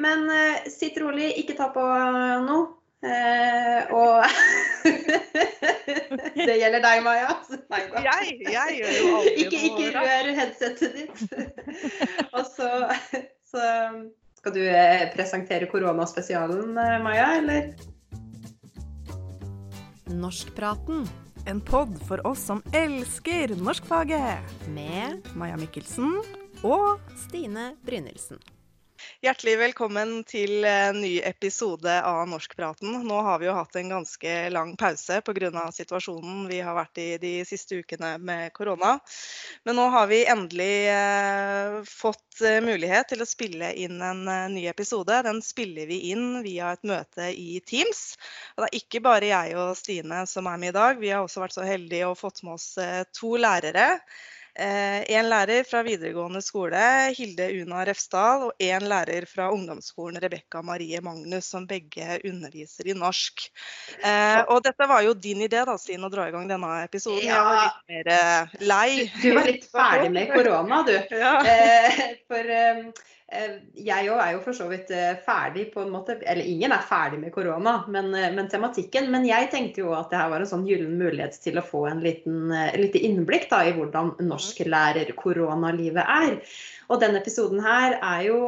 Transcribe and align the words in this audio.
men 0.00 0.24
uh, 0.30 0.64
sitt 0.72 0.98
rolig, 1.02 1.32
ikke 1.42 1.56
ta 1.58 1.70
på 1.74 1.84
noe. 2.46 2.72
Uh, 3.04 3.90
og 3.92 4.24
Det 6.48 6.54
gjelder 6.56 6.80
deg, 6.80 7.02
Maja. 7.04 7.34
Jeg, 8.00 8.38
jeg, 8.48 8.76
gjør 8.78 8.94
jo 8.96 9.10
alltid 9.18 9.40
ikke, 9.42 9.60
ikke 9.68 9.90
rør 9.98 10.30
headsetet 10.38 10.96
ditt. 10.96 11.18
og 12.36 12.46
så, 12.48 12.70
så, 13.50 13.66
skal 14.38 14.56
du 14.56 14.62
presentere 15.12 15.68
koronaspesialen, 15.68 16.72
Maja, 17.04 17.28
eller? 17.42 17.74
Norskpraten. 20.08 21.04
En 21.46 21.60
pod 21.60 21.92
for 22.08 22.24
oss 22.24 22.46
som 22.48 22.62
elsker 22.72 23.52
norskfaget. 23.60 24.56
Med 24.72 25.28
Maja 25.36 25.60
Mikkelsen 25.60 26.16
og 26.64 27.00
Stine 27.26 27.74
Brynildsen. 27.84 28.40
Hjertelig 29.24 29.54
velkommen 29.60 30.10
til 30.28 30.64
en 30.68 30.98
ny 31.02 31.12
episode 31.24 31.92
av 32.04 32.22
Norskpraten. 32.28 32.98
Nå 33.08 33.20
har 33.26 33.38
vi 33.40 33.46
jo 33.48 33.54
hatt 33.56 33.76
en 33.76 33.90
ganske 33.92 34.34
lang 34.52 34.74
pause 34.80 35.20
pga. 35.24 35.62
situasjonen 35.72 36.46
vi 36.48 36.60
har 36.64 36.76
vært 36.76 37.00
i 37.02 37.06
de 37.20 37.32
siste 37.48 37.80
ukene 37.80 38.14
med 38.18 38.52
korona. 38.56 38.98
Men 39.64 39.76
nå 39.80 39.86
har 39.94 40.08
vi 40.12 40.24
endelig 40.24 40.88
eh, 40.92 41.78
fått 41.88 42.40
eh, 42.44 42.60
mulighet 42.64 43.12
til 43.12 43.24
å 43.24 43.28
spille 43.28 43.72
inn 43.86 44.00
en 44.02 44.28
eh, 44.28 44.48
ny 44.52 44.66
episode. 44.72 45.22
Den 45.26 45.42
spiller 45.44 45.88
vi 45.90 46.00
inn 46.12 46.42
via 46.44 46.72
et 46.72 46.84
møte 46.84 47.32
i 47.32 47.60
Teams. 47.66 48.14
Og 48.56 48.64
det 48.64 48.70
er 48.70 48.78
ikke 48.82 49.04
bare 49.04 49.32
jeg 49.32 49.56
og 49.56 49.74
Stine 49.80 50.24
som 50.30 50.48
er 50.48 50.60
med 50.60 50.74
i 50.74 50.78
dag. 50.78 51.00
Vi 51.00 51.12
har 51.12 51.24
også 51.24 51.44
vært 51.44 51.56
så 51.58 51.66
heldige 51.66 52.08
og 52.08 52.20
fått 52.20 52.44
med 52.44 52.56
oss 52.56 52.72
eh, 52.78 53.02
to 53.12 53.36
lærere. 53.40 53.98
Eh, 54.54 55.16
en 55.18 55.26
lærer 55.26 55.66
fra 55.66 55.80
videregående 55.82 56.38
skole, 56.44 56.80
Hilde 57.16 57.48
Una 57.58 57.80
Refsdal, 57.88 58.44
og 58.46 58.62
en 58.62 58.86
lærer 58.86 59.26
fra 59.26 59.48
ungdomsskolen, 59.50 60.20
Rebekka 60.22 60.62
Marie 60.62 61.00
Magnus, 61.02 61.48
som 61.50 61.66
begge 61.66 62.20
underviser 62.22 62.92
i 62.92 62.94
norsk. 62.94 63.48
Eh, 63.98 64.42
og 64.46 64.62
dette 64.62 64.86
var 64.86 65.02
jo 65.02 65.16
din 65.18 65.42
idé, 65.48 65.64
da, 65.66 65.74
Stine, 65.80 66.06
å 66.06 66.12
dra 66.12 66.28
i 66.28 66.34
gang 66.36 66.46
denne 66.50 66.70
episoden. 66.84 67.26
Ja. 67.26 67.40
Jeg 67.40 67.48
var 67.48 67.64
litt 67.64 67.96
mer 67.96 68.12
eh, 68.14 68.54
lei. 68.70 68.88
Du, 69.18 69.28
var 69.34 69.50
litt 69.50 69.66
ferdig 69.74 70.14
med 70.14 70.30
korona, 70.36 70.82
du. 70.86 70.94
Ja. 71.18 71.34
for 72.30 72.54
jeg 73.74 74.10
òg 74.12 74.20
er 74.20 74.32
jo 74.34 74.42
for 74.44 74.56
så 74.56 74.66
vidt 74.70 74.90
eh, 74.94 75.16
ferdig 75.24 75.66
på 75.74 75.82
en 75.82 75.92
måte 75.92 76.16
Eller 76.22 76.46
ingen 76.48 76.72
er 76.74 76.84
ferdig 76.86 77.20
med 77.22 77.32
korona, 77.34 77.76
men, 77.90 78.12
eh, 78.14 78.30
men 78.34 78.50
tematikken. 78.50 79.10
Men 79.12 79.26
jeg 79.28 79.50
tenkte 79.52 79.82
jo 79.84 79.94
at 79.96 80.12
det 80.12 80.20
her 80.20 80.30
var 80.32 80.44
en 80.44 80.50
sånn 80.50 80.66
gyllen 80.68 80.96
mulighet 81.00 81.38
til 81.42 81.58
å 81.60 81.66
få 81.66 81.86
en 81.90 82.02
liten, 82.04 82.52
lite 82.78 83.02
innblikk 83.06 83.48
da, 83.50 83.64
i 83.66 83.74
hvordan 83.76 84.14
norsklærer-koronalivet 84.24 86.04
er. 86.04 86.38
Og 86.88 87.02
denne 87.02 87.20
episoden 87.22 87.64
her 87.64 87.98
er 88.00 88.28
jo 88.28 88.38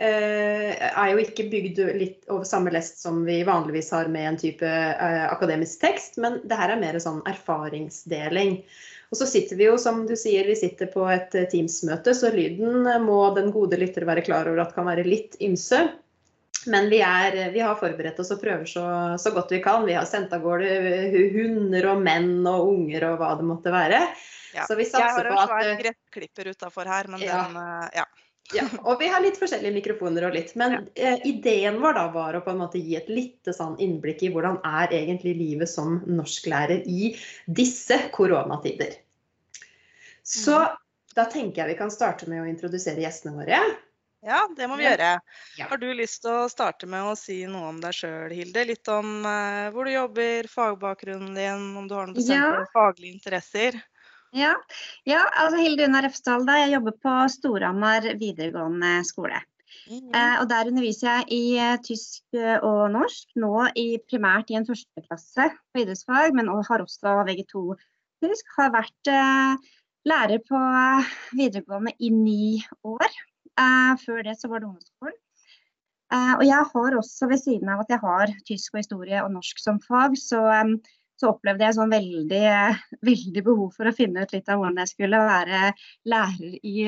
er 0.00 1.10
jo 1.12 1.18
ikke 1.20 1.44
bygd 1.52 1.78
litt 2.00 2.22
over 2.32 2.46
samme 2.48 2.70
lest 2.72 3.02
som 3.02 3.18
vi 3.26 3.42
vanligvis 3.44 3.90
har 3.92 4.08
med 4.08 4.30
en 4.30 4.38
type 4.40 4.70
akademisk 5.28 5.82
tekst, 5.82 6.16
men 6.16 6.38
det 6.48 6.56
her 6.56 6.72
er 6.72 6.80
mer 6.80 6.96
sånn 7.04 7.18
erfaringsdeling. 7.28 8.54
Og 9.10 9.18
så 9.18 9.26
sitter 9.26 9.58
vi 9.58 9.66
jo, 9.66 9.78
som 9.78 10.04
du 10.06 10.14
sier, 10.18 10.46
vi 10.46 10.54
sitter 10.58 10.90
på 10.92 11.02
et 11.10 11.34
eh, 11.34 11.48
Teams-møte, 11.50 12.14
så 12.14 12.30
lyden 12.30 12.86
eh, 12.86 13.00
må 13.02 13.18
den 13.34 13.50
gode 13.54 13.80
lytter 13.80 14.06
være 14.06 14.22
klar 14.26 14.46
over 14.46 14.62
at 14.62 14.76
kan 14.76 14.86
være 14.86 15.06
litt 15.06 15.34
ymse. 15.42 15.82
Men 16.70 16.86
vi, 16.92 17.00
er, 17.02 17.34
eh, 17.34 17.50
vi 17.50 17.62
har 17.64 17.78
forberedt 17.80 18.20
oss 18.22 18.30
og 18.36 18.42
prøver 18.42 18.70
så, 18.70 18.84
så, 19.18 19.34
godt 19.34 19.56
vi 19.56 19.62
kan. 19.64 19.82
Vi 19.88 19.98
har 19.98 20.06
sendt 20.06 20.34
av 20.36 20.44
gårde 20.46 20.70
hunder 21.34 21.90
og 21.90 22.06
menn 22.06 22.46
og 22.46 22.70
unger 22.70 23.10
og 23.10 23.18
hva 23.22 23.34
det 23.40 23.50
måtte 23.50 23.74
være. 23.74 24.04
Ja. 24.54 24.66
Så 24.70 24.78
vi 24.78 24.86
satser 24.86 25.26
på 25.26 25.34
at 25.34 25.42
Jeg 25.42 25.50
har 25.50 25.58
en 25.58 25.70
svær 25.74 25.84
gressklipper 25.84 26.54
utafor 26.54 26.90
her, 26.90 27.10
men 27.10 27.26
ja. 27.26 27.44
den 27.50 27.62
ja. 27.98 28.06
Ja, 28.54 28.64
og 28.82 28.98
vi 28.98 29.06
har 29.10 29.22
litt 29.22 29.38
forskjellige 29.38 29.76
mikrofoner 29.76 30.26
og 30.26 30.34
litt. 30.34 30.54
Men 30.58 30.88
eh, 30.98 31.20
ideen 31.28 31.78
vår 31.82 31.94
da 31.98 32.06
var 32.14 32.34
å 32.34 32.42
på 32.42 32.50
en 32.52 32.62
måte 32.64 32.80
gi 32.82 32.96
et 32.98 33.10
lite 33.10 33.54
sånn 33.54 33.76
innblikk 33.82 34.24
i 34.26 34.32
hvordan 34.34 34.58
er 34.66 34.94
egentlig 34.96 35.36
livet 35.38 35.70
som 35.70 36.00
norsklærer 36.08 36.82
i 36.90 37.12
disse 37.46 38.00
koronatider. 38.14 38.96
Så 40.30 40.56
mm. 40.62 40.80
da 41.16 41.26
tenker 41.30 41.64
jeg 41.64 41.74
vi 41.74 41.78
kan 41.80 41.92
starte 41.92 42.28
med 42.30 42.44
å 42.44 42.48
introdusere 42.50 43.02
gjestene 43.02 43.34
våre. 43.38 43.60
Ja, 44.20 44.42
det 44.56 44.66
må 44.68 44.76
vi 44.76 44.84
gjøre. 44.84 45.14
Ja. 45.56 45.66
Har 45.70 45.80
du 45.80 45.86
lyst 45.96 46.20
til 46.26 46.42
å 46.42 46.48
starte 46.52 46.88
med 46.90 47.08
å 47.08 47.14
si 47.16 47.38
noe 47.48 47.70
om 47.70 47.78
deg 47.80 47.96
sjøl, 47.96 48.32
Hilde? 48.36 48.66
Litt 48.68 48.88
om 48.92 49.24
eh, 49.24 49.70
hvor 49.72 49.88
du 49.88 49.94
jobber, 49.94 50.48
fagbakgrunnen 50.52 51.32
din, 51.38 51.70
om 51.80 51.88
du 51.88 51.96
har 51.96 52.10
noen 52.10 52.18
bestemte 52.18 52.60
ja. 52.60 52.66
faglige 52.74 53.16
interesser? 53.16 53.80
Ja, 54.36 54.52
ja 55.08 55.22
altså 55.32 55.62
Hilde 55.62 55.88
Unna 55.88 56.04
Refsdal, 56.04 56.44
da. 56.46 56.58
Jeg 56.60 56.74
jobber 56.76 56.98
på 57.00 57.14
Storhamar 57.32 58.10
videregående 58.20 59.00
skole. 59.08 59.40
Mm. 59.88 60.12
Eh, 60.12 60.36
og 60.42 60.46
Der 60.50 60.68
underviser 60.68 61.08
jeg 61.08 61.26
i 61.34 61.42
eh, 61.58 61.78
tysk 61.82 62.36
eh, 62.36 62.58
og 62.66 62.90
norsk, 62.92 63.32
nå 63.40 63.54
i, 63.78 63.88
primært 64.10 64.52
i 64.52 64.60
en 64.60 64.68
førsteklasse 64.68 65.48
på 65.72 65.82
idrettsfag, 65.82 66.36
men 66.36 66.50
har 66.50 66.84
også 66.84 67.16
VG2-tysk. 67.30 68.52
Har 68.58 68.74
vært 68.76 69.10
eh, 69.10 69.70
lærer 70.08 70.42
på 70.46 70.60
eh, 70.60 71.10
videregående 71.36 71.94
i 71.98 72.12
ni 72.14 72.60
år. 72.84 73.18
Eh, 73.60 73.92
før 74.04 74.22
det 74.26 74.38
så 74.40 74.48
var 74.48 74.62
det 74.62 74.70
ungdomsskolen. 74.70 75.18
og 76.10 76.40
jeg 76.42 76.64
har 76.72 76.94
også 76.98 77.26
ved 77.30 77.38
siden 77.38 77.68
av 77.70 77.84
at 77.84 77.92
jeg 77.92 78.02
har 78.02 78.32
tysk 78.48 78.74
og 78.74 78.80
historie 78.80 79.20
og 79.22 79.30
norsk 79.30 79.60
som 79.62 79.76
fag, 79.84 80.16
så 80.18 80.40
så 81.20 81.30
opplevde 81.34 81.66
jeg 81.66 81.76
sånn 81.76 81.92
veldig, 81.92 82.44
veldig, 83.04 83.42
behov 83.44 83.74
for 83.76 83.88
å 83.88 83.94
finne 83.96 84.24
ut 84.24 84.32
litt 84.34 84.48
av 84.48 84.60
hvordan 84.60 84.80
jeg 84.82 84.92
skulle 84.94 85.20
være 85.26 85.72
lærer 86.08 86.56
i 86.64 86.86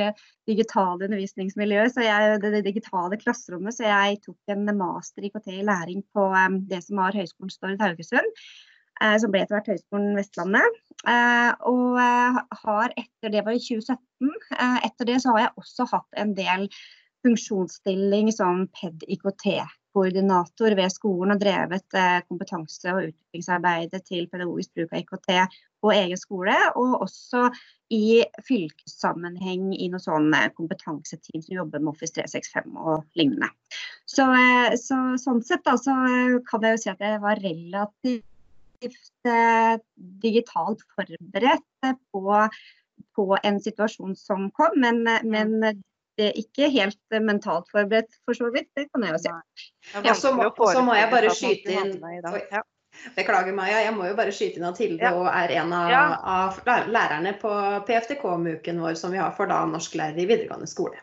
digitale 0.49 1.09
undervisningsmiljø, 1.09 1.87
så 1.93 2.06
jeg, 2.06 2.39
det, 2.44 2.62
digitale 2.65 3.19
klasserommet. 3.21 3.77
Så 3.77 3.87
jeg 3.89 4.21
tok 4.25 4.55
en 4.55 4.73
master 4.79 5.29
IKT 5.29 5.53
i 5.53 5.65
læring 5.69 6.05
på 6.15 6.29
det 6.71 6.81
som 6.87 7.03
var 7.03 7.19
Høgskolen 7.19 7.53
Stord 7.53 7.84
Haugesund. 7.84 8.44
Uh, 9.01 9.17
som 9.19 9.33
ble 9.33 9.43
etter 9.43 9.57
hvert 9.57 9.71
Høgskolen 9.73 10.17
Vestlandet. 10.19 10.81
Uh, 11.03 11.53
og 11.71 11.99
uh, 11.99 12.43
har 12.65 12.93
etter 12.95 13.33
det 13.35 13.45
var 13.47 13.57
i 13.57 13.63
2017. 13.63 14.35
etter 14.87 15.09
det 15.09 15.21
så 15.23 15.35
har 15.35 15.47
jeg 15.47 15.57
også 15.63 15.89
hatt 15.91 16.21
en 16.23 16.35
del 16.39 16.69
funksjonsstilling 17.23 18.33
som 18.35 18.67
PED-IKT 18.75 19.47
koordinator 19.93 20.75
ved 20.77 20.93
skolen 20.93 21.35
og 21.35 21.43
drevet 21.43 21.97
eh, 21.99 22.21
kompetanse- 22.29 22.95
og 22.95 23.11
utviklingsarbeidet 23.11 24.03
til 24.09 24.29
pedagogisk 24.33 24.73
bruk 24.77 24.95
av 24.95 25.03
IKT 25.03 25.31
på 25.83 25.93
egen 25.93 26.19
skole, 26.19 26.55
og 26.79 27.03
også 27.05 27.49
i 27.93 28.23
fylkessammenheng 28.47 29.73
i 29.75 29.91
noen 29.93 30.03
sånne 30.03 30.45
kompetanseteam 30.57 31.43
som 31.45 31.57
jobber 31.59 31.83
med 31.83 31.93
Office 31.93 32.15
365 32.17 32.77
og 32.79 33.19
lignende. 33.19 33.51
Så, 34.09 34.29
eh, 34.33 34.77
så 34.81 35.01
sånn 35.21 35.43
sett 35.45 35.65
da, 35.69 35.77
så 35.77 35.97
kan 36.49 36.65
jeg 36.65 36.79
jo 36.79 36.85
si 36.85 36.93
at 36.95 37.03
jeg 37.05 37.23
var 37.23 37.43
relativt 37.43 38.29
eh, 38.88 39.75
digitalt 40.22 40.84
forberedt 40.97 41.88
på, 42.12 42.43
på 43.16 43.26
en 43.43 43.62
situasjon 43.62 44.16
som 44.19 44.50
kom, 44.56 44.78
men, 44.82 45.04
men 45.25 45.82
ikke 46.19 46.69
helt 46.72 47.00
eh, 47.15 47.22
mentalt 47.22 47.70
forberedt, 47.72 48.20
for 48.25 48.37
så 48.37 48.50
vidt. 48.54 48.70
Det 48.76 48.88
kan 48.91 49.06
jeg 49.06 49.16
jo 49.16 49.22
si. 49.25 49.32
Ja, 50.04 50.15
så, 50.15 50.34
må, 50.37 50.50
så 50.56 50.84
må 50.84 50.97
jeg 50.98 51.10
bare 51.12 51.34
skyte 51.34 51.72
inn 51.72 51.98
Beklager, 53.16 53.54
Maja. 53.56 53.78
Jeg 53.87 53.94
må 53.97 54.04
jo 54.10 54.16
bare 54.19 54.34
skyte 54.37 54.60
inn 54.60 54.66
at 54.69 54.81
Hilde 54.82 55.09
ja. 55.09 55.28
er 55.32 55.54
en 55.62 55.72
av, 55.72 55.91
ja. 55.91 56.03
av, 56.28 56.59
lærerne 56.93 57.32
på 57.41 57.53
PFTK-muken 57.88 58.82
vår 58.84 58.99
som 59.00 59.14
vi 59.14 59.20
har 59.22 59.32
for 59.37 59.49
da 59.49 59.62
norsklærere 59.70 60.20
i 60.20 60.28
videregående 60.28 60.69
skole. 60.69 61.00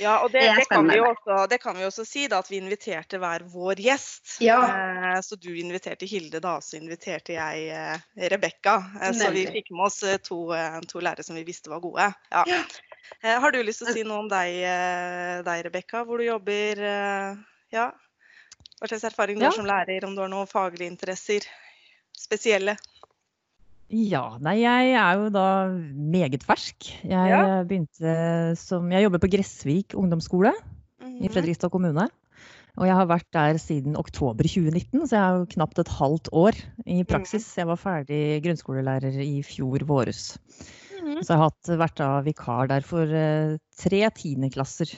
Ja, 0.00 0.16
og 0.24 0.32
det, 0.34 0.42
det, 0.58 0.64
kan 0.70 0.90
også, 0.90 1.46
det, 1.50 1.58
kan 1.62 1.76
vi 1.78 1.84
også, 1.86 2.04
si, 2.04 2.26
da, 2.30 2.40
at 2.42 2.50
vi 2.50 2.58
inviterte 2.60 3.20
hver 3.22 3.44
vår 3.50 3.80
gjest. 3.84 4.36
Ja. 4.44 4.58
Eh, 4.66 5.20
så 5.24 5.38
du 5.38 5.50
inviterte 5.58 6.08
Hilde, 6.10 6.40
da, 6.42 6.56
så 6.64 6.78
inviterte 6.80 7.36
jeg 7.36 7.68
eh, 7.70 8.06
Rebekka. 8.32 8.76
Eh, 9.00 9.12
så 9.16 9.30
vi 9.34 9.46
fikk 9.58 9.70
med 9.74 9.86
oss 9.88 10.00
to, 10.26 10.40
to, 10.90 11.02
lærere 11.04 11.26
som 11.26 11.38
vi 11.38 11.44
visste 11.46 11.72
var 11.72 11.84
gode. 11.84 12.08
Ja. 12.32 12.42
ja. 12.50 12.62
Har 13.22 13.54
du 13.54 13.60
lyst 13.62 13.84
til 13.84 13.92
å 13.92 13.94
si 13.94 14.02
noe 14.06 14.24
om 14.24 14.30
deg, 14.30 14.58
deg 15.46 15.62
Rebekka, 15.68 16.02
hvor 16.08 16.18
du 16.18 16.26
jobber? 16.26 16.82
Ja. 17.74 17.90
Hva 18.76 18.90
slags 18.90 19.06
erfaring 19.08 19.38
du 19.38 19.46
har 19.46 19.54
som 19.56 19.68
lærer, 19.68 20.04
om 20.04 20.16
du 20.16 20.24
har 20.24 20.32
noen 20.32 20.50
faglige 20.50 20.90
interesser 20.90 21.46
spesielle? 22.16 22.76
Ja, 23.86 24.24
nei, 24.42 24.56
jeg 24.64 24.94
er 24.98 25.18
jo 25.20 25.28
da 25.30 25.46
meget 25.94 26.42
fersk. 26.46 26.88
Jeg 27.06 27.30
ja. 27.30 27.62
begynte 27.62 28.56
som 28.58 28.90
Jeg 28.90 29.06
jobber 29.06 29.22
på 29.22 29.30
Gressvik 29.30 29.94
ungdomsskole 29.94 30.50
mm 30.50 31.06
-hmm. 31.06 31.18
i 31.22 31.26
mhm. 31.28 31.32
Fredrikstad 31.32 31.70
kommune. 31.70 32.08
Og 32.76 32.86
jeg 32.86 32.94
har 32.94 33.06
vært 33.06 33.28
der 33.32 33.56
siden 33.56 33.96
oktober 33.96 34.44
2019, 34.44 35.06
så 35.08 35.16
jeg 35.16 35.24
har 35.24 35.36
jo 35.38 35.52
knapt 35.54 35.78
et 35.78 35.88
halvt 35.88 36.28
år 36.32 36.52
i 36.84 37.04
praksis. 37.04 37.46
Mhm. 37.46 37.60
Jeg 37.60 37.66
var 37.66 37.76
ferdig 37.76 38.42
grunnskolelærer 38.44 39.20
i 39.22 39.42
fjor 39.42 39.78
våres. 39.86 40.38
Mm. 41.02 41.22
Så 41.22 41.32
jeg 41.32 41.38
har 41.38 41.50
hatt, 41.50 41.78
vært 41.78 41.98
da 42.00 42.20
vikar 42.26 42.68
der 42.68 42.80
for 42.80 43.06
uh, 43.06 43.56
tre 43.78 44.10
tiendeklasser 44.10 44.90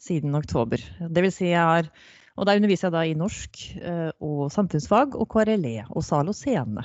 siden 0.00 0.34
oktober. 0.34 0.80
Det 1.00 1.22
vil 1.22 1.32
si 1.32 1.52
jeg 1.52 1.60
har 1.60 1.90
Og 2.36 2.44
der 2.44 2.56
underviser 2.56 2.88
jeg 2.88 2.92
da 2.92 3.02
i 3.08 3.14
norsk 3.16 3.78
uh, 3.80 4.10
og 4.20 4.50
samfunnsfag 4.52 5.14
og 5.16 5.28
KRLE 5.32 5.86
og 5.88 6.04
sal 6.04 6.28
og 6.28 6.34
scene. 6.36 6.84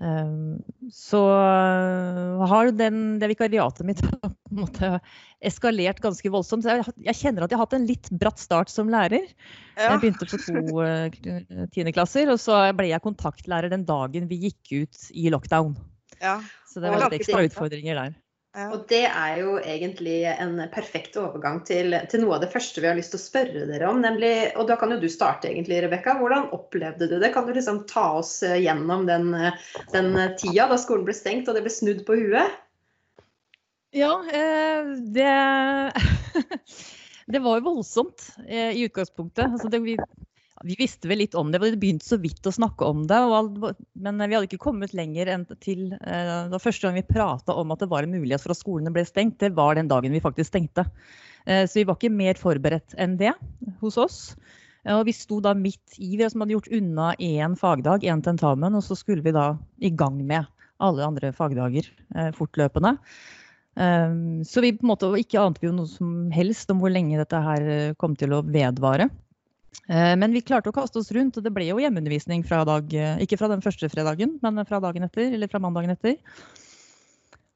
Ehm, 0.00 0.62
så 0.92 1.20
har 2.48 2.70
den, 2.72 3.18
det 3.20 3.28
vikariatet 3.34 3.84
mitt 3.86 4.00
på 4.10 4.30
en 4.30 4.62
måte 4.62 4.92
eskalert 5.44 6.00
ganske 6.00 6.32
voldsomt. 6.32 6.64
Jeg, 6.64 6.86
jeg, 7.04 7.18
kjenner 7.18 7.44
at 7.44 7.52
jeg 7.52 7.60
har 7.60 7.66
hatt 7.66 7.76
en 7.76 7.88
litt 7.88 8.08
bratt 8.22 8.40
start 8.40 8.72
som 8.72 8.90
lærer. 8.92 9.28
Ja. 9.76 9.92
Jeg 9.92 10.00
begynte 10.02 10.28
på 10.30 10.40
to 10.40 10.80
uh, 10.80 11.66
tiendeklasser, 11.74 12.32
og 12.32 12.40
så 12.40 12.62
ble 12.76 12.90
jeg 12.92 13.04
kontaktlærer 13.04 13.72
den 13.72 13.86
dagen 13.88 14.28
vi 14.30 14.40
gikk 14.48 14.74
ut 14.82 15.06
i 15.12 15.28
lockdown. 15.32 15.76
Ja. 16.20 16.40
Så 16.68 16.82
det 16.82 16.92
var 16.92 17.06
litt 17.06 17.20
ekstra 17.20 17.44
utfordringer 17.46 18.00
der. 18.00 18.18
Og 18.50 18.80
det 18.90 19.04
er 19.06 19.36
jo 19.38 19.52
egentlig 19.62 20.24
en 20.32 20.56
perfekt 20.74 21.14
overgang 21.20 21.60
til, 21.66 21.94
til, 22.10 22.24
noe 22.24 22.34
av 22.34 22.42
det 22.42 22.50
første 22.50 22.82
vi 22.82 22.88
har 22.90 22.96
lyst 22.98 23.12
til 23.14 23.20
å 23.20 23.22
spørre 23.22 23.66
dere 23.68 23.86
om. 23.86 24.00
Nemlig, 24.02 24.32
og 24.58 24.66
da 24.66 24.74
kan 24.80 24.90
jo 24.90 24.98
du 24.98 25.06
starte 25.12 25.46
egentlig, 25.46 25.78
Rebekka. 25.84 26.16
Hvordan 26.18 26.48
opplevde 26.56 27.06
du 27.06 27.14
det? 27.22 27.30
Kan 27.36 27.46
du 27.46 27.54
liksom 27.54 27.84
ta 27.90 28.08
oss 28.18 28.40
eh, 28.42 28.58
gjennom 28.64 29.06
den, 29.06 29.30
eh, 29.38 29.54
den 29.94 30.18
tida 30.40 30.66
da 30.70 30.80
skolen 30.82 31.06
ble 31.06 31.14
stengt 31.14 31.46
og 31.46 31.54
det 31.54 31.62
ble 31.62 31.74
snudd 31.74 32.02
på 32.08 32.18
huet? 32.18 32.58
Ja, 33.94 34.16
eh, 34.26 34.96
det 35.14 35.30
Det 37.30 37.38
var 37.44 37.60
jo 37.60 37.68
voldsomt 37.68 38.32
i 38.50 38.82
utgangspunktet. 38.88 39.46
Altså 39.46 39.70
det, 39.70 39.78
vi, 39.84 39.94
vi 40.64 40.76
visste 40.76 41.08
vel 41.08 41.22
litt 41.22 41.34
om 41.38 41.48
det, 41.52 41.60
vi 41.62 41.72
begynte 41.80 42.04
så 42.04 42.18
vidt 42.20 42.44
å 42.44 42.52
snakke 42.52 42.84
om 42.84 43.06
det. 43.08 43.18
men 43.94 44.20
vi 44.20 44.34
hadde 44.34 44.48
ikke 44.48 44.60
kommet 44.60 44.92
lenger 44.96 45.30
enn 45.32 45.46
til 45.64 45.94
eh, 45.96 46.48
Det 46.52 46.60
første 46.60 46.86
gang 46.86 46.98
vi 46.98 47.06
prata 47.08 47.56
om 47.56 47.72
at 47.72 47.80
det 47.80 47.88
var 47.88 48.04
en 48.04 48.12
mulighet 48.12 48.44
for 48.44 48.52
at 48.52 48.60
skolene 48.60 48.92
ble 48.92 49.06
stengt. 49.08 49.38
Det 49.40 49.54
var 49.56 49.78
den 49.78 49.88
dagen 49.88 50.12
vi 50.12 50.20
faktisk 50.20 50.52
stengte. 50.52 50.84
Eh, 51.46 51.64
så 51.64 51.80
vi 51.80 51.86
var 51.88 51.96
ikke 51.96 52.12
mer 52.12 52.36
forberedt 52.36 52.96
enn 53.00 53.16
det 53.20 53.32
hos 53.80 53.96
oss. 53.96 54.18
Eh, 54.84 54.92
og 54.98 55.06
vi 55.08 55.16
sto 55.16 55.40
da 55.40 55.54
midt 55.56 55.96
i 55.96 56.12
Vi 56.20 56.28
som 56.28 56.44
hadde 56.44 56.58
gjort 56.58 56.72
unna 56.76 57.14
én 57.16 57.56
fagdag, 57.56 58.04
én 58.04 58.20
tentamen, 58.20 58.76
og 58.76 58.84
så 58.84 58.98
skulle 58.98 59.24
vi 59.24 59.32
da 59.36 59.54
i 59.80 59.90
gang 59.90 60.20
med 60.20 60.44
alle 60.80 61.04
andre 61.04 61.32
fagdager 61.36 61.88
fortløpende. 62.32 62.94
Så 63.76 64.62
vi 64.64 64.70
på 64.72 64.82
en 64.82 64.88
måte 64.88 65.10
ikke 65.20 65.40
ante 65.40 65.66
jo 65.66 65.74
noe 65.76 65.88
som 65.88 66.30
helst 66.32 66.72
om 66.72 66.80
hvor 66.80 66.88
lenge 66.88 67.20
dette 67.20 67.36
her 67.44 67.92
kom 68.00 68.16
til 68.16 68.32
å 68.32 68.40
vedvare. 68.48 69.10
Eh, 69.90 70.14
men 70.18 70.34
vi 70.34 70.42
klarte 70.44 70.70
å 70.70 70.74
kaste 70.74 71.00
oss 71.00 71.10
rundt, 71.14 71.38
og 71.38 71.46
det 71.46 71.52
ble 71.54 71.66
jo 71.66 71.80
hjemmeundervisning 71.82 72.44
fra 72.46 72.62
dag 72.68 72.92
eh, 72.94 73.22
Ikke 73.24 73.38
fra 73.40 73.50
den 73.50 73.62
første 73.64 73.90
fredagen, 73.90 74.36
men 74.42 74.64
fra 74.68 74.78
dagen 74.82 75.06
etter, 75.06 75.32
eller 75.34 75.50
fra 75.50 75.62
mandagen 75.62 75.94
etter. 75.94 76.18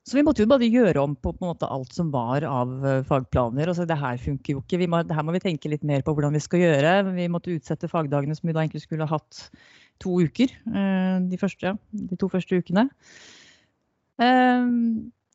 Så 0.05 0.19
vi 0.19 0.25
måtte 0.27 0.43
jo 0.43 0.51
bare 0.51 0.67
gjøre 0.69 1.01
om 1.01 1.15
på, 1.17 1.33
på 1.39 1.53
alt 1.65 1.95
som 1.97 2.11
var 2.13 2.45
av 2.45 2.73
fagplaner. 3.09 3.71
og 3.71 3.79
så 3.79 3.87
det 3.89 3.97
her 3.97 4.19
funker 4.21 4.53
jo 4.53 4.61
ikke. 4.61 4.83
Må, 4.91 5.01
det 5.07 5.17
her 5.17 5.25
må 5.25 5.33
vi 5.33 5.41
tenke 5.47 5.71
litt 5.73 5.87
mer 5.87 6.05
på 6.05 6.13
hvordan 6.13 6.37
vi 6.37 6.43
skal 6.45 6.61
gjøre. 6.61 6.91
Vi 7.17 7.31
måtte 7.33 7.55
utsette 7.55 7.89
fagdagene 7.89 8.37
som 8.37 8.51
vi 8.51 8.53
da 8.53 8.67
egentlig 8.67 8.83
skulle 8.85 9.09
ha 9.09 9.17
hatt 9.17 9.47
to 10.05 10.19
uker. 10.21 10.53
De, 11.31 11.39
første, 11.41 11.73
de 11.97 12.21
to 12.21 12.29
første 12.29 12.61
ukene. 12.61 12.85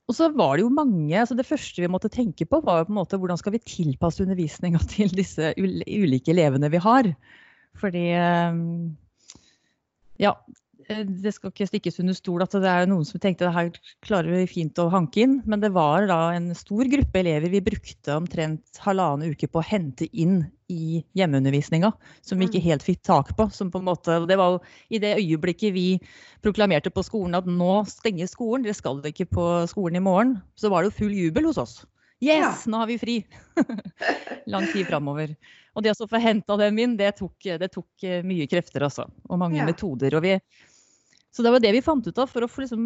Og 0.10 0.16
så 0.18 0.32
var 0.34 0.58
det 0.58 0.64
jo 0.64 0.72
mange 0.74 1.14
altså 1.22 1.38
Det 1.38 1.46
første 1.46 1.84
vi 1.84 1.92
måtte 1.92 2.10
tenke 2.10 2.48
på, 2.50 2.64
var 2.66 2.88
på 2.88 2.94
en 2.94 2.98
måte 2.98 3.20
hvordan 3.22 3.38
skal 3.38 3.54
vi 3.54 3.62
tilpasse 3.62 4.24
undervisninga 4.26 4.82
til 4.96 5.14
disse 5.14 5.54
ulike 5.60 6.34
elevene 6.34 6.72
vi 6.74 6.82
har. 6.82 7.12
Fordi 7.80 8.08
eh, 8.18 8.64
ja, 10.20 10.34
det 10.90 11.32
skal 11.36 11.52
ikke 11.52 11.68
stikkes 11.70 12.00
under 12.02 12.16
stol 12.18 12.42
at 12.44 12.56
det 12.58 12.70
er 12.70 12.88
noen 12.90 13.06
som 13.06 13.22
tenkte 13.22 13.46
at 13.46 13.54
her 13.54 13.68
klarer 14.06 14.40
vi 14.40 14.48
fint 14.50 14.80
å 14.82 14.88
hanke 14.90 15.22
inn. 15.22 15.36
Men 15.50 15.62
det 15.62 15.70
var 15.76 16.08
da 16.10 16.32
en 16.34 16.50
stor 16.58 16.90
gruppe 16.90 17.22
elever 17.22 17.52
vi 17.54 17.62
brukte 17.64 18.16
omtrent 18.16 18.80
halvannen 18.82 19.36
uke 19.36 19.50
på 19.52 19.62
å 19.62 19.66
hente 19.66 20.10
inn 20.10 20.42
i 20.70 21.04
hjemmeundervisninga. 21.18 21.92
Som 22.26 22.42
vi 22.42 22.50
ikke 22.50 22.62
mm. 22.64 22.68
helt 22.68 22.88
fikk 22.88 23.04
tak 23.06 23.36
på. 23.38 23.50
Som 23.54 23.70
på 23.74 23.82
en 23.82 23.90
måte, 23.90 24.18
det 24.30 24.40
var 24.40 24.58
i 24.90 25.02
det 25.02 25.16
øyeblikket 25.20 25.76
vi 25.78 25.88
proklamerte 26.46 26.94
på 26.94 27.06
skolen 27.06 27.38
at 27.38 27.50
nå 27.50 27.84
stenger 27.90 28.30
skolen, 28.30 28.66
dere 28.66 28.78
skal 28.78 29.04
ikke 29.06 29.30
på 29.30 29.48
skolen 29.70 30.02
i 30.02 30.04
morgen, 30.04 30.38
så 30.58 30.74
var 30.74 30.82
det 30.82 30.92
jo 30.92 31.00
full 31.04 31.16
jubel 31.16 31.50
hos 31.52 31.62
oss. 31.62 31.80
Yes, 32.20 32.66
nå 32.68 32.82
har 32.82 32.90
vi 32.90 32.98
fri! 33.00 33.22
Lang 34.52 34.66
tid 34.74 34.90
framover. 34.90 35.38
Og 35.78 35.86
det 35.86 35.94
å 35.94 36.08
få 36.10 36.20
henta 36.20 36.58
dem 36.60 36.82
inn, 36.82 36.98
det 37.00 37.14
tok, 37.22 37.38
det 37.62 37.70
tok 37.72 38.10
mye 38.28 38.48
krefter, 38.52 38.84
altså. 38.90 39.06
Og 39.30 39.40
mange 39.40 39.62
ja. 39.62 39.68
metoder. 39.68 40.18
Og 40.18 40.26
vi, 40.26 40.34
så 41.32 41.44
det 41.46 41.52
var 41.54 41.62
det 41.62 41.72
vi 41.76 41.82
fant 41.86 42.08
ut 42.08 42.18
av 42.18 42.30
for 42.32 42.42
å 42.42 42.48
få, 42.50 42.64
liksom, 42.64 42.86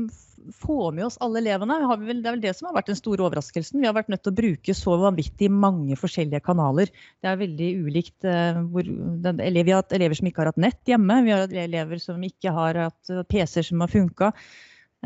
få 0.60 0.90
med 0.92 1.06
oss 1.08 1.16
alle 1.24 1.40
elevene. 1.40 1.78
Vel, 2.02 2.20
det 2.20 2.28
er 2.28 2.36
vel 2.36 2.42
det 2.44 2.52
som 2.58 2.68
har 2.68 2.76
vært 2.76 2.90
den 2.92 3.00
store 3.00 3.24
overraskelsen. 3.24 3.80
Vi 3.80 3.88
har 3.88 3.96
vært 3.96 4.12
nødt 4.12 4.26
til 4.26 4.34
å 4.34 4.40
bruke 4.42 4.76
så 4.76 4.98
vanvittig 5.00 5.48
mange 5.48 5.96
forskjellige 6.00 6.44
kanaler. 6.44 6.92
Det 7.24 7.32
er 7.32 7.40
veldig 7.40 7.70
ulikt. 7.86 8.18
Uh, 8.28 8.60
hvor, 8.74 8.90
den, 9.24 9.40
vi 9.40 9.64
har 9.72 9.80
hatt 9.80 9.96
elever 9.96 10.20
som 10.20 10.28
ikke 10.28 10.44
har 10.44 10.52
hatt 10.52 10.60
nett 10.66 10.92
hjemme. 10.92 11.22
Vi 11.24 11.32
har 11.32 11.46
hatt 11.46 11.56
elever 11.64 12.04
som 12.04 12.28
ikke 12.28 12.52
har 12.58 12.82
hatt 12.90 13.14
eh, 13.14 13.24
PC-er 13.32 13.70
som 13.70 13.86
har 13.86 13.94
funka. 13.96 14.34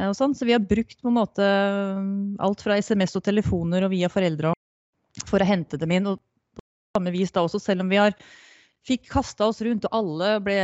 Uh, 0.01 0.09
sånn. 0.17 0.33
Så 0.33 0.49
vi 0.49 0.57
har 0.57 0.65
brukt 0.73 0.97
på 0.97 1.13
en 1.13 1.19
måte 1.19 1.51
alt 2.41 2.65
fra 2.65 2.79
SMS 2.81 3.13
og 3.21 3.27
telefoner 3.29 3.85
og 3.85 3.93
via 3.93 4.09
foreldre 4.09 4.55
for 5.29 5.45
å 5.45 5.51
hente 5.51 5.77
dem 5.77 5.93
inn. 5.93 6.09
Og 6.09 6.17
på 6.57 6.65
samme 6.97 7.13
vis 7.13 7.37
da 7.37 7.45
også, 7.45 7.61
selv 7.61 7.85
om 7.85 7.93
vi 7.93 8.01
har 8.01 8.17
fikk 8.87 9.09
kasta 9.11 9.49
oss 9.51 9.61
rundt, 9.65 9.87
og 9.87 9.95
alle 9.99 10.33
ble 10.43 10.57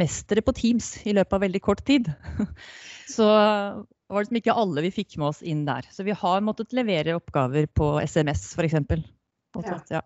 mestere 0.00 0.44
på 0.44 0.54
Teams 0.56 0.94
i 1.06 1.14
løpet 1.16 1.36
av 1.36 1.44
veldig 1.44 1.62
kort 1.64 1.84
tid. 1.88 2.10
Så 3.14 3.26
det 3.26 4.16
var 4.16 4.24
liksom 4.24 4.40
ikke 4.42 4.56
alle 4.62 4.84
vi 4.84 4.94
fikk 4.94 5.18
med 5.20 5.30
oss 5.30 5.42
inn 5.46 5.62
der. 5.68 5.86
Så 5.92 6.04
vi 6.06 6.16
har 6.16 6.42
måttet 6.44 6.74
levere 6.76 7.16
oppgaver 7.16 7.68
på 7.72 7.94
SMS 8.04 8.50
f.eks. 8.56 8.74
Ja. 9.56 9.78
ja. 9.90 10.02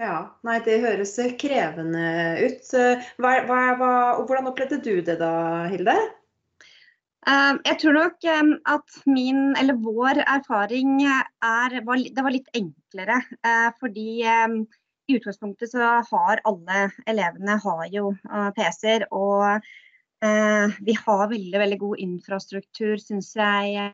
ja. 0.00 0.16
Nei, 0.46 0.56
det 0.66 0.80
høres 0.82 1.16
krevende 1.40 2.06
ut. 2.42 2.72
Hva, 3.22 3.34
hva, 3.46 3.60
hva, 3.78 3.92
hvordan 4.24 4.50
opplevde 4.50 4.80
du 4.82 4.96
det 5.06 5.20
da, 5.22 5.32
Hilde? 5.70 5.94
Uh, 7.28 7.58
jeg 7.66 7.76
tror 7.82 7.96
nok 7.98 8.26
um, 8.40 8.52
at 8.72 9.00
min, 9.10 9.40
eller 9.60 9.76
vår 9.84 10.22
erfaring 10.22 11.02
er 11.04 11.74
var, 11.84 12.00
Det 12.00 12.24
var 12.24 12.32
litt 12.32 12.48
enklere. 12.56 13.18
Uh, 13.44 13.68
fordi 13.82 14.22
i 15.08 15.16
utgangspunktet 15.16 15.70
så 15.70 15.84
har 16.10 16.40
alle 16.44 16.88
elevene 17.08 17.56
har 17.62 17.84
jo 17.92 18.10
uh, 18.12 18.50
PC-er. 18.56 19.06
Og 19.14 19.62
uh, 20.24 20.76
vi 20.84 20.96
har 20.98 21.30
veldig, 21.30 21.58
veldig 21.64 21.78
god 21.80 22.02
infrastruktur, 22.04 22.96
syns 23.00 23.32
jeg, 23.38 23.88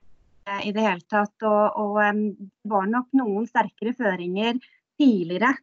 uh, 0.49 0.61
i 0.67 0.73
det 0.75 0.83
hele 0.83 1.07
tatt. 1.11 1.37
Og, 1.47 1.79
og 1.79 2.01
det 2.03 2.73
var 2.73 2.91
nok 2.91 3.15
noen 3.21 3.47
sterkere 3.51 3.95
føringer 3.99 4.59
tidligere. 5.01 5.55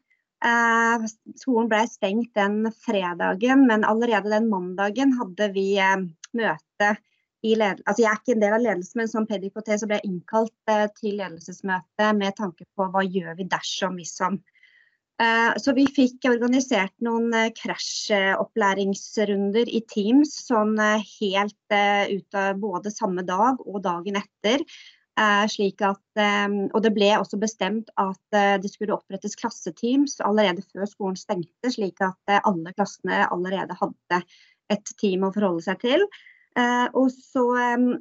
skolen 1.38 1.68
ble 1.69 1.83
stengt 1.88 2.33
den 2.36 2.71
fredagen, 2.74 3.68
men 3.69 3.86
allerede 3.86 4.31
den 4.33 4.50
mandagen 4.50 5.13
hadde 5.19 5.51
vi 5.53 5.68
møte 6.33 6.95
i 7.45 7.53
ledelse. 7.56 7.86
Altså 7.86 8.03
jeg 8.03 8.09
er 8.09 8.18
ikke 8.19 8.33
en 8.33 8.42
del 8.42 8.56
av 8.57 8.63
ledelsen, 8.63 9.00
men 9.00 9.12
som 9.12 9.27
PDKT 9.30 9.69
så 9.77 9.88
ble 9.88 10.00
jeg 10.00 10.09
innkalt 10.09 10.74
til 10.98 11.19
ledelsesmøte 11.21 12.09
med 12.18 12.36
tanke 12.39 12.65
på 12.75 12.89
hva 12.89 13.06
gjør 13.06 13.38
vi 13.38 13.48
dersom, 13.53 14.01
hvis 14.01 14.18
som. 14.18 14.42
Eh, 15.21 15.53
så 15.62 15.73
vi 15.77 15.83
fikk 15.94 16.25
organisert 16.29 16.94
noen 17.06 17.33
eh, 17.38 17.51
krasjopplæringsrunder 17.53 19.69
i 19.69 19.81
Teams 19.91 20.31
sånn 20.48 20.79
eh, 20.81 21.03
helt 21.19 21.75
ut 22.12 22.36
av 22.38 22.57
både 22.62 22.91
samme 22.93 23.24
dag 23.27 23.55
og 23.67 23.81
dagen 23.86 24.15
etter. 24.22 24.60
At, 25.22 26.17
og 26.17 26.79
det 26.81 26.91
ble 26.95 27.17
også 27.19 27.38
bestemt 27.38 27.89
at 28.00 28.36
det 28.63 28.69
skulle 28.72 28.95
opprettes 28.95 29.36
klasseteams 29.38 30.22
allerede 30.25 30.62
før 30.72 30.86
skolen 30.89 31.17
stengte, 31.19 31.69
slik 31.69 32.01
at 32.01 32.17
alle 32.39 32.72
klassene 32.74 33.27
allerede 33.27 33.75
hadde 33.77 34.22
et 34.72 34.88
team 35.03 35.24
å 35.27 35.34
forholde 35.36 35.62
seg 35.67 35.77
til. 35.84 36.01
og 36.95 37.12
så, 37.12 37.43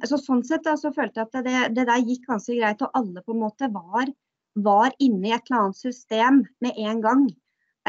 så 0.07 0.17
Sånn 0.23 0.43
sett 0.47 0.63
da, 0.65 0.77
så 0.79 0.95
følte 0.95 1.19
jeg 1.21 1.27
at 1.27 1.35
det, 1.45 1.57
det 1.75 1.85
der 1.91 2.07
gikk 2.07 2.23
ganske 2.31 2.55
greit, 2.57 2.81
og 2.81 2.95
alle 2.97 3.21
på 3.27 3.31
en 3.35 3.43
måte 3.43 3.69
var 3.75 4.07
var 4.53 4.91
inne 4.99 5.29
i 5.29 5.35
et 5.35 5.47
eller 5.49 5.65
annet 5.65 5.79
system 5.79 6.43
med 6.63 6.77
en 6.77 7.01
gang. 7.03 7.23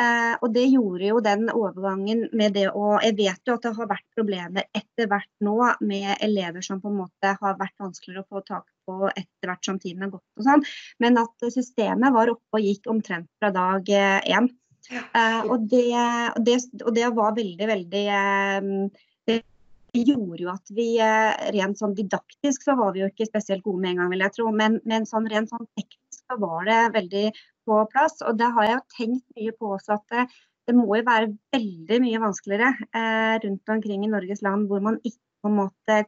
Eh, 0.00 0.34
og 0.40 0.54
det 0.54 0.64
gjorde 0.72 1.04
jo 1.04 1.18
den 1.20 1.50
overgangen 1.52 2.22
med 2.32 2.54
det 2.56 2.70
å 2.72 2.94
Jeg 3.04 3.12
vet 3.18 3.42
jo 3.44 3.58
at 3.58 3.66
det 3.66 3.74
har 3.76 3.90
vært 3.90 4.06
problemer 4.16 4.64
etter 4.72 5.10
hvert 5.10 5.28
nå 5.44 5.56
med 5.84 6.14
elever 6.24 6.64
som 6.64 6.80
på 6.80 6.88
en 6.88 7.02
måte 7.02 7.34
har 7.42 7.58
vært 7.58 7.76
vanskeligere 7.82 8.24
å 8.24 8.38
få 8.38 8.40
tak 8.46 8.64
på 8.88 9.10
etter 9.10 9.50
hvert 9.50 9.68
som 9.68 9.76
tiden 9.82 10.06
har 10.06 10.14
gått 10.14 10.40
og 10.40 10.48
sånn. 10.48 10.64
Men 11.02 11.20
at 11.20 11.46
systemet 11.52 12.16
var 12.16 12.32
oppe 12.32 12.60
og 12.60 12.64
gikk 12.64 12.88
omtrent 12.88 13.28
fra 13.36 13.52
dag 13.52 13.92
én. 13.92 14.48
Eh, 14.90 15.40
og, 15.44 15.68
det, 15.70 15.84
og, 15.94 16.40
det, 16.46 16.56
og, 16.80 16.90
det, 16.96 17.06
var 17.14 17.36
veldig, 17.36 17.68
veldig 17.74 18.04
eh, 18.16 18.70
det 19.92 20.06
gjorde 20.08 20.40
jo 20.40 20.50
at 20.52 20.70
vi 20.72 20.86
eh, 21.04 21.32
rent 21.52 21.80
sånn 21.80 21.94
didaktisk 21.96 22.64
så 22.64 22.76
var 22.78 22.94
vi 22.94 23.02
jo 23.02 23.10
ikke 23.10 23.28
spesielt 23.28 23.64
gode 23.64 23.82
med 23.82 23.92
en 23.92 24.02
gang, 24.02 24.12
vil 24.14 24.24
jeg 24.24 24.34
tro. 24.38 24.46
Men, 24.56 24.78
men 24.88 25.04
sånn 25.08 25.28
rent 25.28 25.52
sånn 25.52 25.68
teknisk 25.76 26.22
så 26.22 26.38
var 26.40 26.64
det 26.68 26.78
veldig 26.94 27.26
på 27.68 27.82
plass. 27.92 28.16
Og 28.24 28.38
det 28.40 28.48
har 28.56 28.68
jeg 28.68 28.78
jo 28.78 28.96
tenkt 28.96 29.26
mye 29.36 29.54
på 29.58 29.74
også 29.76 29.98
at 29.98 30.14
det, 30.14 30.26
det 30.70 30.76
må 30.78 30.88
jo 30.96 31.04
være 31.08 31.30
veldig 31.54 32.00
mye 32.06 32.24
vanskeligere 32.24 32.72
eh, 32.88 33.36
rundt 33.44 33.76
omkring 33.76 34.06
i 34.06 34.12
Norges 34.12 34.44
land 34.46 34.70
hvor 34.70 34.84
man 34.84 35.00
ikke 35.02 35.20
på 35.42 35.50
en 35.50 35.58
måte 35.60 36.02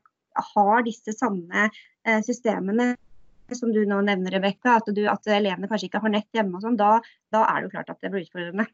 har 0.55 0.87
disse 0.87 1.15
samme 1.15 1.69
eh, 1.69 2.21
systemene 2.25 2.95
som 3.53 3.73
du 3.75 3.83
nå 3.85 3.99
nevner, 4.07 4.33
Rebekka, 4.39 4.79
at, 4.81 4.89
at, 4.89 5.27
elevene 5.29 5.69
kanskje 5.69 5.91
ikke 5.91 6.01
har 6.01 6.13
nett 6.15 6.29
hjemme 6.33 6.57
og 6.57 6.65
sånn, 6.65 6.79
da, 6.81 6.97
da, 7.35 7.43
er 7.45 7.59
det 7.61 7.69
jo 7.69 7.75
klart 7.75 7.91
at 7.93 8.01
det 8.01 8.11
blir 8.15 8.25
utfordrende. 8.25 8.65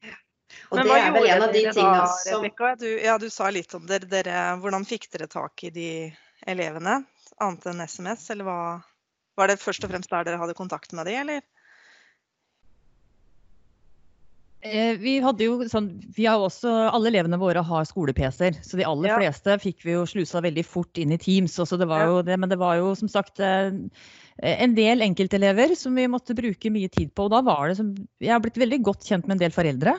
Og 0.71 0.79
Men 0.79 0.89
hva 0.89 0.99
gjorde 1.01 1.51
dere 1.55 1.73
da, 1.77 1.93
Rebekka? 2.27 2.75
Du, 2.81 2.89
ja, 2.89 3.17
du 3.19 3.29
sa 3.31 3.51
litt 3.55 3.75
om 3.77 3.87
dere, 3.89 4.09
dere. 4.11 4.37
Hvordan 4.63 4.87
fikk 4.89 5.09
dere 5.15 5.31
tak 5.31 5.65
i 5.67 5.73
de 5.75 5.89
elevene, 6.51 7.01
annet 7.43 7.71
enn 7.71 7.85
SMS, 7.87 8.29
eller 8.35 8.49
hva? 8.49 8.61
Var 9.39 9.51
det 9.51 9.61
først 9.63 9.87
og 9.87 9.93
fremst 9.93 10.11
der 10.13 10.27
dere 10.27 10.41
hadde 10.41 10.59
kontakt 10.59 10.93
med 10.97 11.09
dem, 11.09 11.23
eller? 11.25 11.43
Eh, 14.61 14.99
vi 15.01 15.15
hadde 15.25 15.47
jo 15.47 15.55
sånn, 15.73 15.87
vi 16.13 16.27
har 16.29 16.43
også, 16.45 16.69
Alle 16.93 17.09
elevene 17.09 17.39
våre 17.41 17.63
har 17.65 17.87
skole-PC-er, 17.89 18.59
så 18.61 18.77
de 18.77 18.85
aller 18.85 19.09
ja. 19.09 19.17
fleste 19.23 19.57
fikk 19.63 19.87
vi 19.87 19.95
jo 19.95 20.03
slusa 20.09 20.43
veldig 20.45 20.65
fort 20.69 21.01
inn 21.01 21.15
i 21.17 21.21
Teams. 21.21 21.57
Også 21.63 21.79
det 21.81 21.89
var 21.89 22.05
ja. 22.05 22.11
jo 22.11 22.25
det, 22.27 22.37
men 22.41 22.53
det 22.53 22.61
var 22.61 22.77
jo 22.77 22.93
som 22.99 23.09
sagt 23.09 23.41
eh, 23.41 23.73
en 24.41 24.75
del 24.77 25.05
enkeltelever 25.05 25.75
som 25.77 25.95
vi 25.97 26.07
måtte 26.09 26.37
bruke 26.37 26.73
mye 26.73 26.89
tid 26.93 27.13
på. 27.15 27.27
og 27.27 27.35
da 27.35 27.43
var 27.45 27.69
det 27.69 27.77
som, 27.81 27.95
Jeg 28.21 28.33
har 28.33 28.41
blitt 28.41 28.61
veldig 28.61 28.83
godt 28.83 29.05
kjent 29.07 29.27
med 29.27 29.37
en 29.37 29.43
del 29.43 29.53
foreldre 29.53 29.97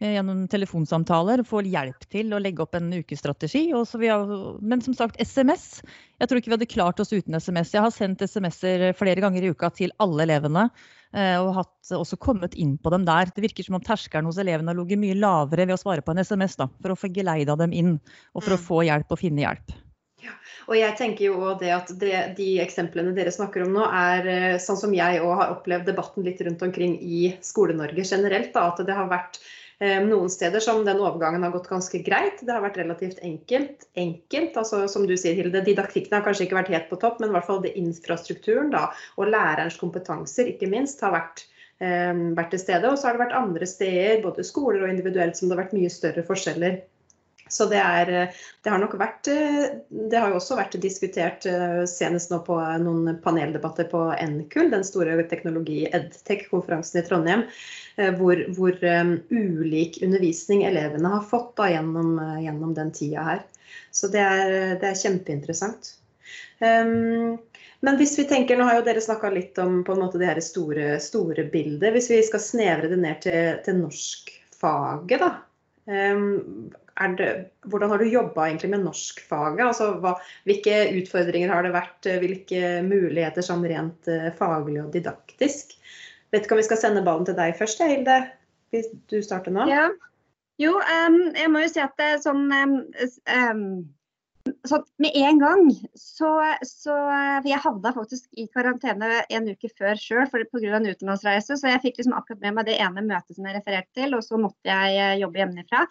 eh, 0.00 0.14
gjennom 0.14 0.46
telefonsamtaler. 0.48 1.44
Få 1.44 1.60
hjelp 1.66 2.08
til 2.08 2.32
å 2.32 2.40
legge 2.40 2.62
opp 2.64 2.74
en 2.74 2.92
ukestrategi. 2.92 3.68
men 3.72 4.80
som 4.80 4.94
sagt, 4.94 5.20
SMS. 5.20 5.82
Jeg 6.18 6.28
tror 6.28 6.38
ikke 6.38 6.50
vi 6.50 6.56
hadde 6.56 6.72
klart 6.72 7.00
oss 7.00 7.12
uten 7.12 7.34
SMS. 7.34 7.74
Jeg 7.74 7.82
har 7.82 7.90
sendt 7.90 8.22
SMS-er 8.22 8.92
flere 8.96 9.20
ganger 9.20 9.42
i 9.42 9.52
uka 9.52 9.70
til 9.70 9.92
alle 9.98 10.22
elevene. 10.22 10.70
Eh, 11.12 11.36
og 11.36 11.52
hatt, 11.58 11.92
også 11.92 12.16
kommet 12.16 12.54
inn 12.56 12.78
på 12.78 12.90
dem 12.90 13.04
der. 13.04 13.28
Det 13.28 13.44
virker 13.44 13.66
som 13.66 13.76
om 13.76 13.84
terskelen 13.84 14.30
hos 14.30 14.40
elevene 14.40 14.72
har 14.72 14.78
ligget 14.78 15.00
mye 15.02 15.18
lavere 15.20 15.66
ved 15.66 15.76
å 15.76 15.82
svare 15.82 16.00
på 16.00 16.14
en 16.14 16.24
SMS 16.24 16.56
da, 16.56 16.70
for 16.80 16.94
å 16.94 16.96
få 16.96 17.12
geleida 17.12 17.56
dem 17.60 17.74
inn, 17.76 17.98
og 18.32 18.40
for 18.40 18.54
mm. 18.54 18.56
å 18.56 18.66
få 18.70 18.84
hjelp 18.88 19.12
og 19.12 19.20
finne 19.20 19.44
hjelp. 19.44 19.74
Og 20.68 20.76
jeg 20.78 20.96
tenker 20.98 21.26
jo 21.28 21.38
også 21.40 21.58
det 21.62 21.72
at 21.74 21.94
det, 22.00 22.12
De 22.38 22.50
eksemplene 22.62 23.14
dere 23.16 23.32
snakker 23.34 23.66
om 23.66 23.74
nå, 23.74 23.88
er 23.88 24.30
eh, 24.30 24.60
sånn 24.62 24.78
som 24.80 24.94
jeg 24.94 25.22
òg 25.22 25.34
har 25.40 25.56
opplevd 25.56 25.90
debatten 25.90 26.26
litt 26.26 26.40
rundt 26.46 26.62
omkring 26.62 26.98
i 27.02 27.32
Skole-Norge 27.42 28.06
generelt. 28.06 28.52
Da, 28.54 28.68
at 28.70 28.84
det 28.86 28.96
har 28.96 29.10
vært 29.10 29.42
Ehm, 29.82 30.04
noen 30.12 30.30
steder 30.30 30.62
som 30.62 30.84
den 30.86 31.00
overgangen 31.02 31.42
har 31.42 31.50
gått 31.54 31.70
ganske 31.70 31.98
greit. 32.06 32.42
Det 32.46 32.54
har 32.54 32.62
vært 32.62 32.78
relativt 32.78 33.22
enkelt. 33.26 33.88
enkelt, 33.96 34.56
altså 34.56 34.88
Som 34.88 35.06
du 35.06 35.16
sier, 35.16 35.34
Hilde, 35.34 35.64
didaktikken 35.64 36.12
har 36.12 36.22
kanskje 36.22 36.46
ikke 36.46 36.60
vært 36.60 36.70
helt 36.74 36.90
på 36.90 37.00
topp, 37.00 37.18
men 37.20 37.30
i 37.30 37.32
hvert 37.32 37.48
fall 37.48 37.62
det 37.62 37.74
infrastrukturen 37.80 38.70
da, 38.70 38.92
og 39.16 39.32
lærerens 39.32 39.78
kompetanser 39.80 40.52
ikke 40.52 40.70
minst 40.70 41.00
har 41.00 41.12
vært, 41.12 41.46
eh, 41.80 42.14
vært 42.38 42.50
til 42.50 42.62
stede. 42.62 42.90
Og 42.90 42.98
så 42.98 43.08
har 43.08 43.18
det 43.18 43.26
vært 43.26 43.40
andre 43.42 43.66
steder, 43.66 44.22
både 44.22 44.44
skoler 44.44 44.84
og 44.84 44.90
individuelt, 44.90 45.36
som 45.36 45.48
det 45.48 45.56
har 45.56 45.64
vært 45.64 45.74
mye 45.74 45.90
større 45.90 46.22
forskjeller. 46.22 46.82
Så 47.52 47.66
det, 47.68 47.78
er, 47.78 48.10
det, 48.32 48.70
har 48.70 48.80
nok 48.80 48.94
vært 48.96 49.28
Det 49.28 50.16
har 50.16 50.32
jo 50.32 50.38
også 50.38 50.56
vært 50.56 50.78
diskutert 50.80 51.44
eh, 51.48 51.82
senest 51.90 52.32
nå 52.32 52.38
på 52.46 52.56
noen 52.80 53.18
paneldebatter 53.24 53.90
på 53.92 54.06
NKUL, 54.16 54.70
den 54.72 54.86
store 54.88 55.18
teknologi-edtech-konferansen 55.28 57.02
i 57.02 57.04
Trondheim, 57.06 57.44
eh, 58.00 58.12
hvor, 58.16 58.40
hvor 58.56 58.78
ulik 58.80 60.00
undervisning 60.00 60.64
elevene 60.68 61.12
har 61.12 61.28
fått 61.28 61.52
da, 61.60 61.68
gjennom, 61.74 62.16
gjennom, 62.40 62.72
den 62.78 62.94
tida 62.96 63.26
her. 63.28 63.44
Så 63.92 64.08
det 64.12 64.24
er, 64.24 64.54
det 64.80 64.88
er 64.88 65.02
kjempeinteressant. 65.04 65.94
Um, 66.62 67.38
men 67.82 67.96
hvis 67.98 68.14
vi 68.18 68.24
tenker, 68.30 68.56
nå 68.56 68.66
har 68.68 68.78
jo 68.78 68.84
dere 68.86 69.02
snakka 69.02 69.30
litt 69.34 69.58
om 69.58 69.80
på 69.84 69.94
en 69.94 70.04
måte 70.04 70.20
det 70.20 70.28
her 70.28 70.40
store, 70.44 70.94
store 71.02 71.48
bildet. 71.50 71.90
Hvis 71.96 72.10
vi 72.12 72.20
skal 72.22 72.42
snevre 72.44 72.90
det 72.92 73.00
ned 73.02 73.24
til, 73.24 73.56
til 73.66 73.80
norskfaget, 73.80 75.24
da. 75.24 75.32
Um, 75.90 76.70
det, 77.18 77.28
hvordan 77.70 77.90
har 77.92 78.02
du 78.02 78.08
jobba 78.10 78.48
med 78.52 78.84
norskfaget? 78.84 79.64
Altså, 79.64 80.16
hvilke 80.48 80.76
utfordringer 80.98 81.52
har 81.52 81.64
det 81.64 81.72
vært? 81.74 82.08
Hvilke 82.22 82.82
muligheter 82.86 83.44
sånn 83.44 83.64
rent 83.64 84.10
uh, 84.10 84.28
faglig 84.38 84.82
og 84.84 84.92
didaktisk? 84.94 85.74
Vet 86.32 86.44
ikke 86.46 86.56
om 86.56 86.62
vi 86.62 86.68
skal 86.68 86.80
sende 86.80 87.04
ballen 87.04 87.26
til 87.28 87.36
deg 87.36 87.56
først, 87.58 87.82
Hilde? 87.84 88.22
Hvis 88.72 88.88
du 89.12 89.18
starter 89.24 89.52
nå. 89.52 89.66
Ja. 89.68 89.90
Jo, 90.60 90.76
um, 90.78 91.18
jeg 91.36 91.50
må 91.50 91.64
jo 91.64 91.72
si 91.72 91.80
at 91.82 91.96
det 91.98 92.06
er 92.14 92.22
sånn 92.22 92.46
um, 92.52 93.82
så 94.66 94.84
med 94.98 95.10
en 95.14 95.38
gang 95.38 95.70
så, 95.94 96.30
så 96.66 96.94
Jeg 97.46 97.60
havna 97.62 97.92
faktisk 97.94 98.26
i 98.38 98.48
karantene 98.50 99.22
en 99.30 99.50
uke 99.50 99.70
før 99.78 99.98
sjøl 99.98 100.30
pga. 100.30 100.76
en 100.76 100.88
utenlandsreise. 100.88 101.56
Så 101.58 101.70
jeg 101.70 101.82
fikk 101.84 102.00
liksom 102.00 102.16
akkurat 102.16 102.40
med 102.42 102.56
meg 102.58 102.70
det 102.70 102.78
ene 102.82 103.04
møtet 103.06 103.36
som 103.36 103.46
jeg 103.46 103.58
refererte 103.58 104.00
til, 104.00 104.16
og 104.16 104.24
så 104.26 104.40
måtte 104.40 104.66
jeg 104.70 104.98
eh, 104.98 105.20
jobbe 105.22 105.42
hjemmefra. 105.42 105.84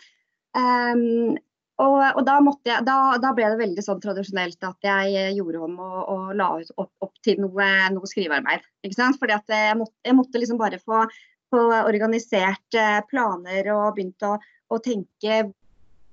Um, 0.57 1.37
og, 1.81 1.97
og 2.19 2.21
da, 2.27 2.35
jeg, 2.67 2.83
da, 2.85 2.95
da, 3.21 3.31
ble 3.33 3.47
det 3.53 3.59
veldig 3.61 3.83
sånn 3.85 4.01
tradisjonelt 4.03 4.67
at 4.67 4.85
jeg 4.85 5.13
eh, 5.17 5.31
gjorde 5.37 5.63
om 5.65 5.79
og, 5.81 5.97
og 6.13 6.27
la 6.37 6.49
ut 6.59 6.69
opp, 6.75 6.91
opp 7.01 7.23
til 7.25 7.39
noe, 7.41 7.69
noe, 7.95 8.09
skrivearbeid. 8.09 8.67
Ikke 8.85 8.99
sant? 8.99 9.17
Fordi 9.21 9.37
at 9.37 9.49
jeg 9.49 9.79
måtte, 9.79 9.95
jeg 10.05 10.17
måtte 10.17 10.41
liksom 10.41 10.59
bare 10.61 10.81
få, 10.81 11.05
få, 11.53 11.63
organisert 11.79 12.77
eh, 12.77 12.99
planer 13.09 13.71
og 13.73 13.95
begynt 13.97 14.27
å, 14.27 14.35
å, 14.37 14.81
tenke 14.83 15.41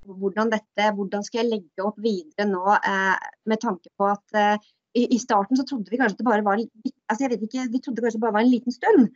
hvordan 0.09 0.55
dette, 0.55 0.89
hvordan 0.97 1.27
skal 1.27 1.43
jeg 1.43 1.51
legge 1.51 1.85
opp 1.85 1.99
videre 2.01 2.49
nå 2.49 2.65
eh, 2.79 3.29
med 3.51 3.61
tanke 3.61 3.93
på 3.99 4.09
at 4.09 4.41
eh, 4.41 4.69
i, 4.97 5.19
starten 5.21 5.59
så 5.59 5.67
trodde 5.69 5.93
vi 5.93 5.99
kanskje 6.01 6.17
at 6.17 6.23
det 6.23 6.27
bare 6.27 6.45
var 6.47 6.59
altså 6.59 7.27
jeg 7.27 7.35
vet 7.35 7.45
ikke, 7.45 7.67
vi 7.75 7.81
trodde 7.85 8.03
kanskje 8.03 8.23
bare 8.23 8.35
var 8.39 8.47
en 8.47 8.51
liten 8.51 8.75
stund. 8.75 9.11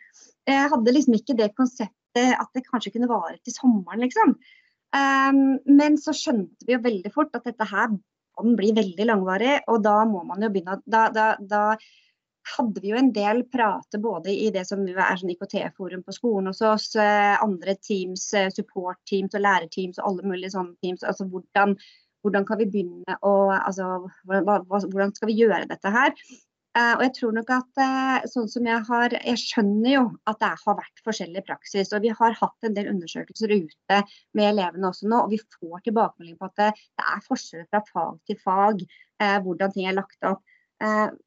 Jeg 0.47 0.71
hadde 0.75 0.95
liksom 0.95 1.17
ikke 1.17 1.39
det 1.39 1.55
konseptet 1.57 2.37
at 2.37 2.51
det 2.53 2.67
kanskje 2.69 2.93
kunne 2.93 3.09
vare 3.11 3.39
til 3.41 3.57
sommeren, 3.57 4.05
liksom. 4.05 4.37
Um, 4.93 5.59
men 5.73 5.97
så 6.01 6.13
skjønte 6.17 6.67
vi 6.69 6.75
jo 6.77 6.83
veldig 6.85 7.13
fort 7.15 7.33
at 7.39 7.47
dette 7.49 7.65
her 7.71 7.93
kan 8.33 8.57
bli 8.57 8.73
veldig 8.77 9.07
langvarig, 9.09 9.59
og 9.73 9.83
da 9.85 10.03
må 10.09 10.23
man 10.29 10.45
jo 10.45 10.51
begynne 10.53 10.79
da, 10.89 11.07
da, 11.13 11.33
da 11.41 11.63
hadde 12.57 12.83
vi 12.83 12.91
jo 12.91 12.99
en 12.99 13.11
del 13.15 13.45
prate 13.53 14.01
både 14.03 14.33
i 14.35 14.51
det 14.55 14.65
som 14.67 14.83
er 14.89 15.19
sånn 15.19 15.33
IKT-forum 15.35 16.03
på 16.05 16.15
skolen 16.17 16.51
hos 16.51 16.63
oss, 16.67 16.89
eh, 16.99 17.35
andre 17.43 17.77
teams, 17.79 18.25
eh, 18.35 18.51
support-teams 18.51 19.37
og 19.39 19.45
lærerteams 19.45 20.01
og 20.01 20.09
alle 20.09 20.33
mulige 20.33 20.55
sånne 20.57 20.75
teams. 20.83 21.05
altså 21.05 21.29
hvordan, 21.31 21.77
hvordan 22.23 22.49
kan 22.49 22.59
vi 22.59 22.71
begynne 22.73 23.19
å 23.23 23.35
altså, 23.53 24.09
Hvordan 24.27 25.15
skal 25.15 25.29
vi 25.29 25.39
gjøre 25.39 25.69
dette 25.71 25.91
her? 25.91 26.13
Uh, 26.73 26.95
og 26.97 27.03
jeg 27.05 27.13
tror 27.19 27.33
nok 27.37 27.51
at 27.53 27.81
uh, 27.85 28.23
sånn 28.33 28.47
som 28.49 28.65
jeg 28.65 28.81
har 28.89 29.13
Jeg 29.19 29.41
skjønner 29.43 29.91
jo 29.91 30.05
at 30.31 30.39
det 30.41 30.49
har 30.63 30.77
vært 30.79 31.03
forskjellig 31.05 31.43
praksis. 31.45 31.91
Og 31.93 32.05
vi 32.05 32.13
har 32.17 32.39
hatt 32.39 32.69
en 32.69 32.77
del 32.79 32.89
undersøkelser 32.95 33.53
ute 33.53 33.99
med 34.33 34.47
elevene 34.49 34.89
også 34.89 35.11
nå. 35.11 35.19
Og 35.27 35.35
vi 35.35 35.41
får 35.59 35.85
tilbakemelding 35.89 36.39
på 36.41 36.49
at 36.49 36.57
det, 36.63 36.71
det 36.97 37.11
er 37.13 37.27
forskjeller 37.27 37.69
fra 37.69 37.83
fag 37.91 38.17
til 38.31 38.41
fag 38.41 38.87
uh, 38.87 39.39
hvordan 39.45 39.77
ting 39.77 39.91
er 39.91 39.99
lagt 40.01 40.29
opp. 40.29 40.41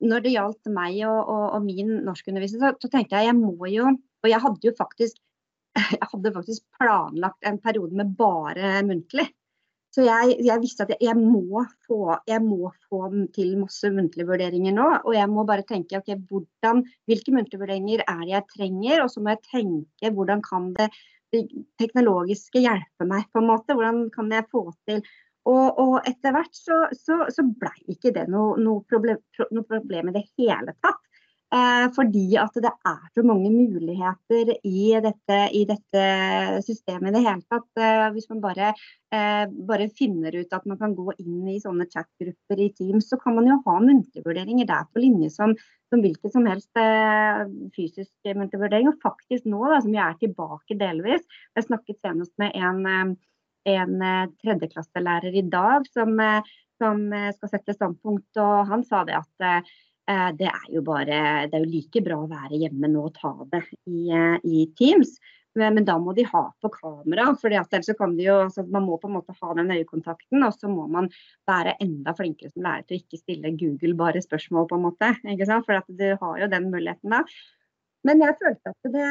når 0.03 0.23
det 0.23 0.31
gjaldt 0.33 0.67
meg 0.75 0.97
og, 1.07 1.29
og, 1.31 1.43
og 1.55 1.61
min 1.63 1.93
norskundervisning, 2.03 2.59
så, 2.59 2.73
så 2.81 2.89
tenkte 2.91 3.15
jeg 3.15 3.29
jeg 3.29 3.37
må 3.37 3.69
jo 3.71 3.85
Og 3.87 4.27
jeg 4.27 4.41
hadde 4.43 4.67
jo 4.67 4.73
faktisk 4.75 5.21
jeg 5.93 6.09
hadde 6.11 6.33
faktisk 6.35 6.65
planlagt 6.79 7.47
en 7.47 7.59
periode 7.63 7.95
med 7.95 8.11
bare 8.17 8.81
muntlig. 8.87 9.29
Så 9.95 10.03
jeg, 10.03 10.35
jeg, 10.43 10.59
visste 10.59 10.83
at 10.83 10.97
jeg 10.99 11.15
må, 11.15 11.61
få, 11.87 12.17
jeg 12.27 12.43
må, 12.43 12.67
få, 12.89 13.05
til 13.35 13.53
masse 13.61 13.87
muntlige 13.95 14.27
vurderinger 14.27 14.75
nå. 14.75 14.87
Og 15.07 15.13
jeg 15.15 15.29
må 15.31 15.45
bare 15.47 15.63
tenke 15.67 16.01
ok, 16.01 16.17
hvordan, 16.27 16.81
hvilke 17.07 17.31
muntlige 17.31 17.61
vurderinger 17.61 18.03
er 18.03 18.23
det 18.25 18.33
jeg 18.33 18.49
trenger? 18.57 19.05
Og 19.05 19.13
så 19.13 19.23
må 19.23 19.31
jeg 19.31 19.45
tenke 19.47 20.11
hvordan 20.17 20.43
kan 20.43 20.73
det, 20.75 20.89
det 21.31 21.45
teknologiske 21.79 22.65
hjelpe 22.65 23.07
meg, 23.07 23.29
på 23.31 23.39
en 23.39 23.47
måte. 23.53 23.77
Hvordan 23.77 24.09
kan 24.11 24.35
jeg 24.35 24.49
få 24.51 24.67
til 24.83 24.99
og, 25.45 25.77
og 25.77 25.95
etter 26.09 26.33
hvert 26.33 26.57
så, 26.57 26.79
så, 26.97 27.19
så 27.29 27.45
blei 27.45 27.75
ikke 27.93 28.11
det 28.15 28.25
noe, 28.33 28.55
noe, 28.57 28.81
problem, 28.89 29.19
noe 29.53 29.67
problem 29.69 30.09
i 30.09 30.15
det 30.15 30.25
hele 30.39 30.73
tatt. 30.81 31.01
Eh, 31.53 31.85
fordi 31.93 32.23
at 32.41 32.55
det 32.57 32.71
er 32.89 33.01
så 33.13 33.21
mange 33.23 33.51
muligheter 33.53 34.49
i 34.65 34.95
dette, 35.03 35.37
i 35.53 35.61
dette 35.69 36.05
systemet 36.65 37.11
i 37.11 37.13
det 37.15 37.21
hele 37.21 37.45
tatt. 37.53 37.67
Eh, 37.77 38.07
hvis 38.15 38.27
man 38.31 38.41
bare, 38.41 38.71
eh, 39.13 39.45
bare, 39.69 39.87
finner 39.93 40.35
ut 40.35 40.55
at 40.57 40.65
man 40.65 40.79
kan 40.79 40.95
gå 40.97 41.13
inn 41.21 41.45
i 41.53 41.59
sånne 41.61 41.85
chatgrupper 41.91 42.63
i 42.65 42.71
Teams, 42.73 43.07
så 43.11 43.21
kan 43.21 43.37
man 43.37 43.47
jo 43.51 43.59
ha 43.67 43.77
muntlige 43.77 44.65
der 44.65 44.89
på 44.89 45.03
linje 45.03 45.29
som, 45.29 45.53
som 45.93 46.01
hvilken 46.01 46.33
som 46.33 46.49
helst 46.49 46.73
fysisk 47.77 48.33
muntlig 48.33 48.59
vurdering. 48.59 48.89
Og 48.89 48.99
faktisk 49.05 49.45
nå 49.45 49.61
da, 49.69 49.79
som 49.85 49.93
jeg 49.93 50.03
er 50.03 50.19
tilbake 50.25 50.79
delvis. 50.81 51.23
Jeg 51.55 51.69
snakket 51.69 52.01
senest 52.01 52.33
med 52.41 52.57
en, 52.57 53.15
en 53.69 53.95
tredjeklasselærer 54.41 55.37
i 55.37 55.45
dag 55.45 55.85
som, 55.93 56.17
som 56.81 57.09
skal 57.37 57.53
sette 57.53 57.77
standpunkt, 57.77 58.31
og 58.41 58.65
han 58.67 58.83
sa 58.83 59.05
det 59.05 59.21
at 59.21 59.67
det 60.05 60.49
er 60.51 60.67
jo 60.69 60.83
bare 60.85 61.47
Det 61.49 61.57
er 61.57 61.63
jo 61.63 61.71
like 61.71 62.01
bra 62.05 62.19
å 62.21 62.29
være 62.29 62.59
hjemme 62.61 62.91
nå 62.91 63.07
og 63.07 63.15
ta 63.17 63.31
det 63.51 63.63
i, 63.89 64.11
eh, 64.13 64.37
i 64.45 64.67
Teams. 64.77 65.15
Men, 65.55 65.73
men, 65.77 65.85
da 65.87 65.95
må 66.01 66.11
de 66.13 66.25
ha 66.27 66.43
på 66.61 66.69
kamera. 66.73 67.29
for 67.39 67.53
ellers 67.53 67.89
kan 67.97 68.15
de 68.17 68.27
jo, 68.27 68.35
altså 68.43 68.65
Man 68.67 68.85
må 68.85 68.97
på 68.99 69.07
en 69.07 69.15
måte 69.15 69.35
ha 69.39 69.53
den 69.55 69.71
øyekontakten, 69.71 70.43
og 70.43 70.53
så 70.53 70.69
må 70.71 70.87
man 70.91 71.07
være 71.47 71.77
enda 71.79 72.13
flinkere 72.17 72.51
som 72.51 72.65
lærer 72.65 72.83
til 72.83 72.97
å 72.97 73.03
ikke 73.03 73.21
stille 73.21 73.55
Google 73.59 73.95
bare 73.95 74.23
spørsmål, 74.23 74.67
på 74.67 74.79
en 74.79 74.87
måte. 74.89 75.13
ikke 75.23 75.47
sant? 75.47 75.67
For 75.67 75.79
du 75.87 76.09
har 76.21 76.41
jo 76.41 76.51
den 76.51 76.71
muligheten 76.73 77.15
da. 77.15 77.23
Men 78.05 78.21
jeg 78.21 78.37
følte 78.37 78.69
at 78.69 78.91
det, 78.93 79.05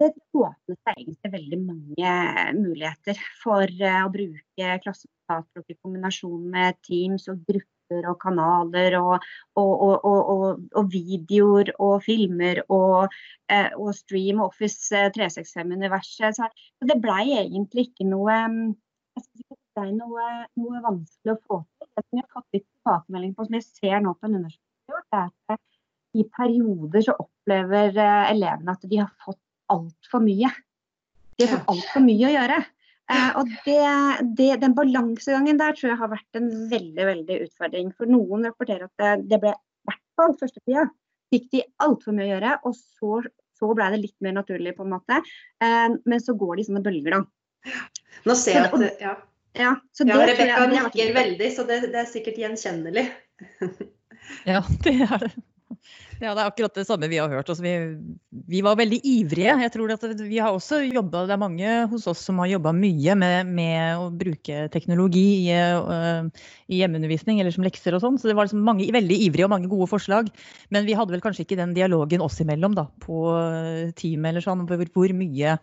det 0.00 0.08
åpnet 0.34 0.78
seg 0.80 0.96
egentlig 0.96 1.30
veldig 1.36 1.58
mange 1.62 2.14
muligheter 2.56 3.20
for 3.38 3.70
uh, 3.78 4.00
å 4.02 4.10
bruke 4.10 4.72
klassekontater 4.82 5.62
i 5.70 5.76
kombinasjon 5.78 6.48
med 6.50 6.80
Teams 6.88 7.28
og 7.30 7.44
grupper 7.46 7.75
og 7.94 8.16
kanaler 8.20 8.96
og, 8.98 9.24
og, 9.56 10.04
og, 10.04 10.64
og 10.74 10.88
videoer 10.92 11.70
og 11.78 12.02
filmer 12.04 12.62
og, 12.68 13.14
eh, 13.52 13.70
stream 13.94 14.40
Office 14.44 14.90
365-universet. 15.16 16.40
Så 16.40 16.88
det 16.90 16.98
blei 17.02 17.36
egentlig 17.38 17.88
ikke 17.90 18.08
noe, 18.08 18.40
det 19.16 19.58
ble 19.76 19.88
noe, 19.96 20.28
noe 20.58 20.82
vanskelig 20.84 21.36
å 21.36 21.40
få 21.46 21.62
til. 21.62 21.90
Det 21.96 22.04
som 22.04 22.18
jeg 22.18 22.26
har 22.26 22.34
fått 22.34 22.58
litt 22.58 22.66
tilbakemelding 22.66 23.34
på 23.36 23.46
som 23.46 23.58
jeg 23.58 23.68
ser 23.68 24.04
nå 24.04 24.14
på 24.16 24.28
en 24.28 24.38
undersøkelse, 24.40 25.22
er 25.22 25.56
at 25.56 25.62
i 26.16 26.24
perioder 26.32 27.04
så 27.04 27.16
opplever 27.20 27.98
eh, 28.00 28.30
elevene 28.32 28.74
at 28.74 28.88
de 28.88 29.02
har 29.02 29.12
fått 29.24 29.42
altfor 29.72 30.22
mye. 30.24 30.50
De 31.36 31.44
har 31.44 31.58
fått 31.58 31.70
altfor 31.72 32.04
mye 32.04 32.28
å 32.28 32.34
gjøre. 32.34 32.60
Eh, 33.12 33.32
og 33.38 33.50
det, 33.66 33.80
det, 34.38 34.50
Den 34.62 34.74
balansegangen 34.74 35.60
der 35.60 35.76
tror 35.76 35.92
jeg 35.92 36.00
har 36.00 36.10
vært 36.10 36.38
en 36.38 36.48
veldig 36.72 37.08
veldig 37.10 37.40
utfordring. 37.46 37.92
For 37.98 38.10
noen 38.10 38.48
rapporterer 38.48 38.88
at 38.88 39.02
det, 39.02 39.28
det 39.32 39.40
ble 39.42 39.54
i 39.54 39.90
hvert 39.90 40.04
fall 40.18 40.38
første 40.40 40.62
tida 40.64 40.88
fikk 41.32 41.48
de 41.54 41.62
altfor 41.82 42.14
mye 42.14 42.26
å 42.26 42.32
gjøre, 42.34 42.52
og 42.68 42.76
så, 42.78 43.12
så 43.58 43.70
ble 43.74 43.88
det 43.94 44.02
litt 44.04 44.16
mer 44.24 44.36
naturlig, 44.36 44.76
på 44.76 44.86
en 44.86 44.92
måte. 44.94 45.20
Eh, 45.62 45.88
men 46.06 46.22
så 46.22 46.36
går 46.38 46.56
de 46.56 46.64
i 46.64 46.68
sånne 46.68 46.84
bølger, 46.84 47.16
da. 47.16 47.74
Nå 48.26 48.36
ser 48.38 48.60
jeg 48.60 48.70
at 48.70 49.02
ja. 49.02 49.16
Ja, 49.56 49.72
ja 50.04 50.16
Rebekka 50.28 50.66
nikker 50.68 51.12
veldig, 51.16 51.50
så 51.54 51.64
det, 51.68 51.80
det 51.94 52.02
er 52.02 52.08
sikkert 52.10 52.38
gjenkjennelig. 52.42 53.06
ja, 54.52 54.62
det 54.84 54.98
er 55.06 55.26
det. 55.26 55.30
Ja, 56.16 56.32
det 56.32 56.40
er 56.40 56.48
akkurat 56.48 56.76
det 56.78 56.86
samme 56.88 57.08
vi 57.12 57.18
har 57.20 57.28
hørt. 57.28 57.48
Altså, 57.50 57.62
vi, 57.64 57.72
vi, 58.48 58.62
var 58.64 58.78
veldig 58.78 58.98
ivrige. 59.04 59.56
Jeg 59.64 59.72
tror 59.74 59.92
at 59.92 60.04
vi 60.20 60.38
har 60.40 60.54
også 60.54 60.78
jobbet, 60.86 61.28
Det 61.28 61.34
er 61.34 61.42
mange 61.42 61.72
hos 61.90 62.06
oss 62.08 62.22
som 62.24 62.40
har 62.40 62.48
jobba 62.54 62.72
mye 62.76 63.16
med, 63.18 63.50
med, 63.58 64.00
å 64.00 64.06
bruke 64.14 64.66
teknologi 64.72 65.26
i, 65.50 65.52
uh, 65.52 66.24
i, 66.70 66.80
hjemmeundervisning 66.80 67.42
eller 67.42 67.52
som 67.54 67.66
lekser 67.66 67.96
og 67.96 68.04
sånn. 68.04 68.16
Så 68.20 68.30
det 68.30 68.36
var 68.38 68.48
liksom 68.48 68.64
mange 68.66 68.88
veldig 68.94 69.18
ivrige 69.28 69.48
og 69.48 69.52
mange 69.52 69.70
gode 69.72 69.90
forslag. 69.92 70.30
Men 70.72 70.88
vi 70.88 70.96
hadde 70.96 71.12
vel 71.14 71.24
kanskje 71.24 71.44
ikke 71.44 71.60
den 71.60 71.76
dialogen 71.76 72.24
oss 72.24 72.40
imellom 72.44 72.78
da, 72.78 72.88
på 73.04 73.26
teamet 73.98 74.32
eller 74.32 74.46
sånn, 74.46 74.64
hvor, 74.70 74.88
hvor 74.96 75.16
mye 75.16 75.58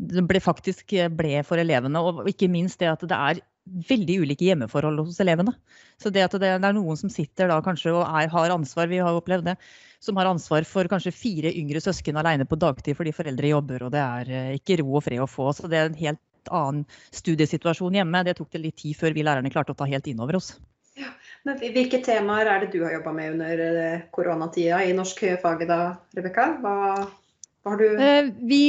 det 0.00 0.24
ble 0.24 0.40
faktisk 0.40 0.94
ble 1.12 1.42
for 1.44 1.60
elevene. 1.60 2.00
Og 2.00 2.24
ikke 2.30 2.48
minst 2.48 2.80
det 2.80 2.88
at 2.88 3.04
det 3.04 3.16
er 3.16 3.44
veldig 3.64 4.20
ulike 4.24 4.46
hjemmeforhold 4.48 5.02
hos 5.04 5.20
elevene. 5.22 5.52
Så 6.00 6.10
det 6.12 6.24
at 6.26 6.34
det 6.40 6.54
er 6.56 6.74
noen 6.74 6.98
som 6.98 7.12
sitter 7.12 7.50
da 7.50 7.60
kanskje 7.64 7.92
og 7.94 8.02
er, 8.06 8.30
har 8.32 8.54
ansvar, 8.54 8.88
vi 8.90 9.02
har 9.02 9.16
opplevd 9.16 9.50
det, 9.50 9.56
som 10.02 10.16
har 10.18 10.30
ansvar 10.30 10.66
for 10.68 10.88
kanskje 10.90 11.14
fire 11.14 11.52
yngre 11.52 11.82
søsken 11.84 12.18
alene 12.20 12.48
på 12.48 12.58
dagtid 12.60 12.96
fordi 12.98 13.14
foreldre 13.14 13.52
jobber 13.52 13.86
og 13.86 13.94
det 13.94 14.02
er 14.02 14.32
eh, 14.32 14.50
ikke 14.58 14.80
ro 14.80 14.96
og 14.96 15.06
fred 15.06 15.22
å 15.22 15.28
få. 15.30 15.50
Så 15.56 15.70
det 15.70 15.80
er 15.80 15.90
en 15.90 16.00
helt 16.00 16.50
annen 16.50 16.84
studiesituasjon 17.14 18.00
hjemme. 18.00 18.24
Det 18.26 18.38
tok 18.38 18.50
det 18.54 18.64
litt 18.64 18.80
tid 18.80 18.96
før 18.98 19.16
vi 19.16 19.24
lærerne 19.26 19.52
klarte 19.52 19.76
å 19.76 19.78
ta 19.78 19.88
helt 19.90 20.08
inn 20.10 20.22
over 20.24 20.40
oss. 20.40 20.54
Ja, 20.98 21.12
men 21.46 21.60
Hvilke 21.60 22.00
temaer 22.04 22.48
er 22.50 22.64
det 22.64 22.72
du 22.74 22.82
har 22.84 22.96
jobba 22.96 23.12
med 23.16 23.36
under 23.36 23.64
eh, 23.68 24.06
koronatida 24.12 24.82
i 24.84 24.96
norsk 24.96 25.22
fag 25.42 25.66
da, 25.68 25.80
Rebekka? 26.16 26.48
Hva, 26.64 26.74
hva, 26.96 27.74
har 27.76 27.80
du 27.80 28.02
eh, 28.02 28.32
Vi 28.40 28.64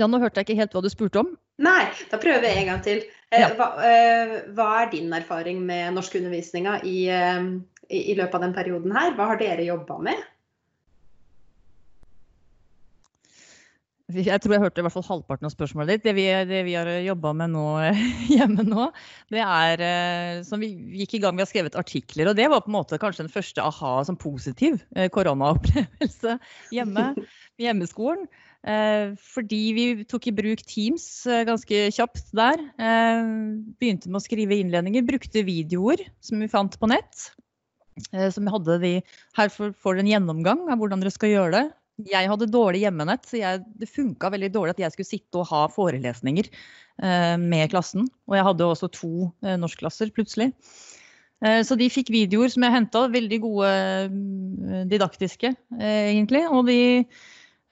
Ja, 0.00 0.08
nå 0.08 0.20
hørte 0.22 0.40
jeg 0.40 0.48
ikke 0.48 0.60
helt 0.62 0.76
hva 0.76 0.82
du 0.84 0.88
spurte 0.92 1.20
om. 1.20 1.34
Nei, 1.62 1.84
da 2.10 2.18
prøver 2.20 2.48
jeg 2.48 2.62
en 2.62 2.70
gang 2.70 2.84
til. 2.84 3.02
Eh, 3.32 3.44
hva, 3.58 3.68
eh, 3.84 4.32
hva 4.56 4.68
er 4.82 4.90
din 4.92 5.12
erfaring 5.12 5.60
med 5.68 5.94
norskundervisninga 5.96 6.78
i, 6.88 6.96
eh, 7.12 7.44
i, 7.88 8.00
i 8.12 8.16
løpet 8.18 8.38
av 8.38 8.46
den 8.46 8.54
perioden 8.56 8.94
her? 8.96 9.12
Hva 9.16 9.30
har 9.32 9.40
dere 9.40 9.68
jobba 9.68 9.98
med? 10.08 10.24
Jeg 14.12 14.42
tror 14.42 14.56
jeg 14.56 14.62
hørte 14.64 14.82
i 14.82 14.84
hvert 14.86 14.94
fall 14.94 15.06
halvparten 15.06 15.48
av 15.48 15.54
spørsmålet 15.54 15.96
ditt. 15.96 16.04
Det 16.06 16.14
vi, 16.18 16.26
det 16.48 16.62
vi 16.66 16.76
har 16.76 16.90
jobba 17.06 17.32
med 17.38 17.54
nå, 17.54 17.66
hjemme 18.36 18.66
nå, 18.66 18.90
det 19.32 19.42
er 19.44 20.44
som 20.46 20.62
Vi 20.62 20.70
gikk 21.02 21.16
i 21.18 21.22
gang 21.24 21.36
med 21.38 21.46
å 21.46 21.50
skrevet 21.50 21.78
artikler, 21.78 22.30
og 22.30 22.38
det 22.38 22.48
var 22.52 22.64
på 22.64 22.72
en 22.72 22.78
måte 22.78 23.00
kanskje 23.02 23.26
den 23.26 23.34
første 23.34 23.64
aha 23.64 23.98
som 24.08 24.18
positiv 24.20 24.80
koronaopplevelse 25.14 26.38
hjemme. 26.76 27.12
Hjemmeskolen. 27.62 28.26
Eh, 28.62 29.18
fordi 29.18 29.60
vi 29.74 29.84
tok 30.06 30.28
i 30.30 30.34
bruk 30.38 30.60
Teams 30.70 31.04
eh, 31.26 31.42
ganske 31.48 31.86
kjapt 31.96 32.30
der. 32.36 32.62
Eh, 32.78 33.22
begynte 33.82 34.10
med 34.10 34.20
å 34.20 34.24
skrive 34.24 34.58
innledninger, 34.62 35.06
brukte 35.06 35.42
videoer 35.46 36.04
som 36.22 36.42
vi 36.42 36.50
fant 36.50 36.78
på 36.78 36.90
nett. 36.90 37.30
Som 38.32 38.46
vi 38.46 38.52
hadde 38.54 38.78
de, 38.80 38.90
her 39.36 39.50
får 39.52 39.74
dere 39.84 40.00
en 40.00 40.08
gjennomgang 40.08 40.62
av 40.72 40.78
hvordan 40.80 41.02
dere 41.02 41.12
skal 41.12 41.28
gjøre 41.28 41.52
det. 41.58 41.64
Jeg 42.10 42.30
hadde 42.30 42.50
dårlig 42.50 42.84
hjemmenett, 42.84 43.26
så 43.28 43.40
jeg, 43.40 43.62
det 43.80 43.90
funka 43.90 44.30
veldig 44.34 44.50
dårlig 44.54 44.76
at 44.76 44.82
jeg 44.86 44.94
skulle 44.94 45.10
sitte 45.10 45.42
og 45.42 45.50
ha 45.52 45.66
forelesninger 45.72 46.48
med 47.40 47.70
klassen. 47.72 48.04
Og 48.28 48.36
jeg 48.36 48.44
hadde 48.46 48.66
også 48.68 48.88
to 48.92 49.12
norskklasser 49.58 50.12
plutselig. 50.14 50.50
Så 51.40 51.74
de 51.80 51.88
fikk 51.90 52.12
videoer 52.12 52.52
som 52.52 52.62
jeg 52.66 52.74
henta, 52.74 53.06
veldig 53.10 53.38
gode 53.42 53.70
didaktiske, 54.92 55.54
egentlig. 55.80 56.44
Og 56.52 56.68
de 56.68 56.82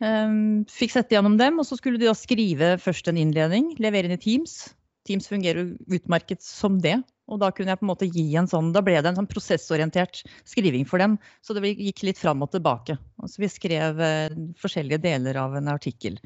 Um, 0.01 0.63
fikk 0.73 0.95
sette 0.95 1.13
gjennom 1.13 1.37
dem, 1.37 1.59
og 1.61 1.67
så 1.69 1.77
skulle 1.77 2.01
de 2.01 2.09
da 2.09 2.17
skrive 2.17 2.73
først 2.81 3.11
en 3.11 3.19
innledning, 3.21 3.75
levere 3.85 4.09
inn 4.09 4.17
i 4.17 4.21
Teams. 4.21 4.71
Teams 5.05 5.29
fungerer 5.29 5.75
utmerket 5.93 6.41
som 6.45 6.79
det. 6.81 6.97
Og 7.31 7.39
da 7.41 7.51
kunne 7.55 7.73
jeg 7.73 7.81
på 7.81 7.87
en 7.87 7.93
måte 7.93 8.09
gi 8.11 8.25
en 8.39 8.49
sånn, 8.51 8.73
da 8.75 8.83
ble 8.85 8.97
det 8.99 9.13
en 9.13 9.21
sånn 9.21 9.31
prosessorientert 9.31 10.25
skriving 10.49 10.87
for 10.89 11.03
dem. 11.03 11.17
Så 11.47 11.55
det 11.57 11.71
gikk 11.71 12.05
litt 12.09 12.19
fram 12.21 12.43
og 12.45 12.51
tilbake. 12.55 12.99
Altså 13.23 13.45
vi 13.45 13.51
skrev 13.53 14.03
uh, 14.03 14.41
forskjellige 14.61 15.03
deler 15.07 15.39
av 15.41 15.57
en 15.59 15.71
artikkel. 15.73 16.19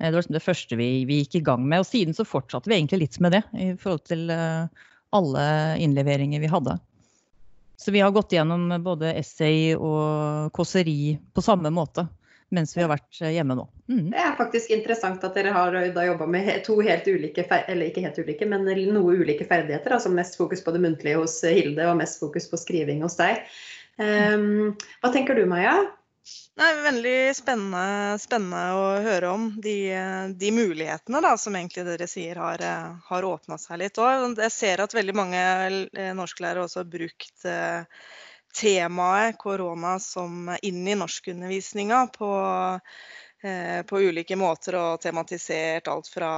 Uh, 0.00 0.08
det 0.08 0.12
var 0.12 0.20
liksom 0.20 0.38
det 0.38 0.44
første 0.44 0.80
vi, 0.80 0.90
vi, 1.08 1.22
gikk 1.22 1.40
i 1.40 1.44
gang 1.46 1.64
med. 1.64 1.84
Og 1.84 1.88
siden 1.88 2.16
så 2.16 2.26
fortsatte 2.28 2.70
vi 2.70 2.80
egentlig 2.80 3.04
litt 3.04 3.20
med 3.22 3.38
det 3.38 3.44
i 3.54 3.72
forhold 3.78 4.06
til 4.10 4.26
uh, 4.34 4.66
alle 5.16 5.44
innleveringer 5.82 6.42
vi 6.42 6.50
hadde. 6.50 6.78
Så 7.80 7.94
vi 7.94 8.02
har 8.02 8.12
gått 8.12 8.34
gjennom 8.34 8.74
både 8.84 9.14
essay 9.16 9.70
og 9.72 10.50
kåseri 10.52 11.14
på 11.32 11.44
samme 11.44 11.70
måte 11.72 12.10
mens 12.54 12.76
vi 12.76 12.82
har 12.82 12.90
vært 12.90 13.20
eh, 13.22 13.32
hjemme 13.36 13.56
nå. 13.58 13.66
Mm. 13.90 14.10
Det 14.12 14.22
er 14.22 14.38
faktisk 14.38 14.72
interessant 14.74 15.24
at 15.26 15.36
dere 15.38 15.54
har 15.54 15.76
eh, 15.78 16.02
jobba 16.10 16.26
med 16.30 16.50
to 16.66 16.78
helt 16.84 17.06
ulike, 17.06 17.46
eller 17.60 17.86
ikke 17.86 18.04
helt 18.04 18.18
ulike, 18.18 18.48
men 18.50 18.66
noe 18.66 19.16
ulike 19.22 19.46
ferdigheter. 19.48 19.94
Altså 19.96 20.12
mest 20.14 20.38
fokus 20.40 20.64
på 20.64 20.74
det 20.74 20.82
muntlige 20.82 21.20
hos 21.20 21.38
eh, 21.44 21.56
Hilde 21.60 21.86
og 21.90 22.00
mest 22.00 22.20
fokus 22.22 22.50
på 22.50 22.60
skriving 22.60 23.04
hos 23.06 23.18
deg. 23.20 23.42
Um, 24.00 24.78
hva 25.02 25.10
tenker 25.12 25.36
du 25.36 25.44
Maja? 25.50 25.74
Nei, 26.60 26.68
veldig 26.84 27.32
spennende, 27.36 28.16
spennende, 28.20 28.60
å 28.76 28.84
høre 29.04 29.32
om 29.32 29.46
de, 29.60 29.74
de 30.40 30.50
mulighetene 30.54 31.20
da, 31.24 31.34
som 31.40 31.56
egentlig 31.56 31.84
dere 31.88 32.08
sier 32.08 32.38
har, 32.40 32.64
har 33.08 33.26
åpna 33.26 33.58
seg 33.60 33.80
litt. 33.82 34.00
Og 34.00 34.38
jeg 34.40 34.54
ser 34.54 34.82
at 34.84 34.96
veldig 34.96 35.16
mange 35.16 35.42
norsklærere 36.16 36.64
også 36.66 36.82
har 36.82 36.90
brukt 36.92 37.46
temaet 38.52 39.38
korona 39.38 39.98
som 39.98 40.56
inn 40.62 40.88
i 40.88 40.94
norskundervisninga 40.94 42.06
på, 42.06 42.30
eh, 43.42 43.82
på 43.82 44.00
ulike 44.00 44.36
måter 44.36 44.76
og 44.78 45.00
tematisert 45.00 45.88
alt 45.88 46.08
fra 46.10 46.30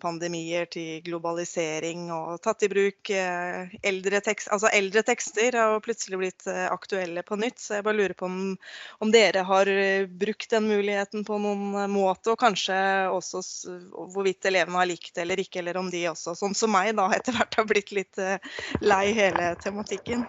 pandemier 0.00 0.68
til 0.70 1.02
globalisering 1.04 2.06
og 2.14 2.38
tatt 2.44 2.62
i 2.62 2.70
bruk 2.70 3.10
eh, 3.10 3.72
eldre, 3.82 4.20
tekst, 4.24 4.50
altså 4.54 4.70
eldre 4.72 5.02
tekster 5.06 5.58
har 5.58 5.82
plutselig 5.84 6.20
blitt 6.20 6.46
eh, 6.46 6.66
aktuelle 6.70 7.24
på 7.26 7.38
nytt. 7.40 7.58
Så 7.58 7.78
jeg 7.78 7.86
bare 7.88 7.98
lurer 7.98 8.14
på 8.14 8.28
om, 8.30 8.54
om 9.00 9.12
dere 9.12 9.42
har 9.48 9.72
brukt 10.22 10.50
den 10.54 10.70
muligheten 10.70 11.26
på 11.26 11.40
noen 11.42 11.90
måte, 11.90 12.32
og 12.32 12.40
kanskje 12.40 12.78
også 13.10 13.42
hvorvidt 14.14 14.46
elevene 14.46 14.78
har 14.78 14.90
likt 14.92 15.14
det 15.16 15.26
eller 15.26 15.42
ikke, 15.42 15.64
eller 15.64 15.82
om 15.82 15.90
de 15.90 16.06
også, 16.14 16.38
sånn 16.38 16.54
som 16.54 16.72
meg, 16.72 16.94
da 16.96 17.10
etter 17.16 17.36
hvert 17.36 17.58
har 17.58 17.68
blitt 17.68 17.92
litt 17.96 18.24
lei 18.80 19.04
hele 19.18 19.52
tematikken. 19.60 20.28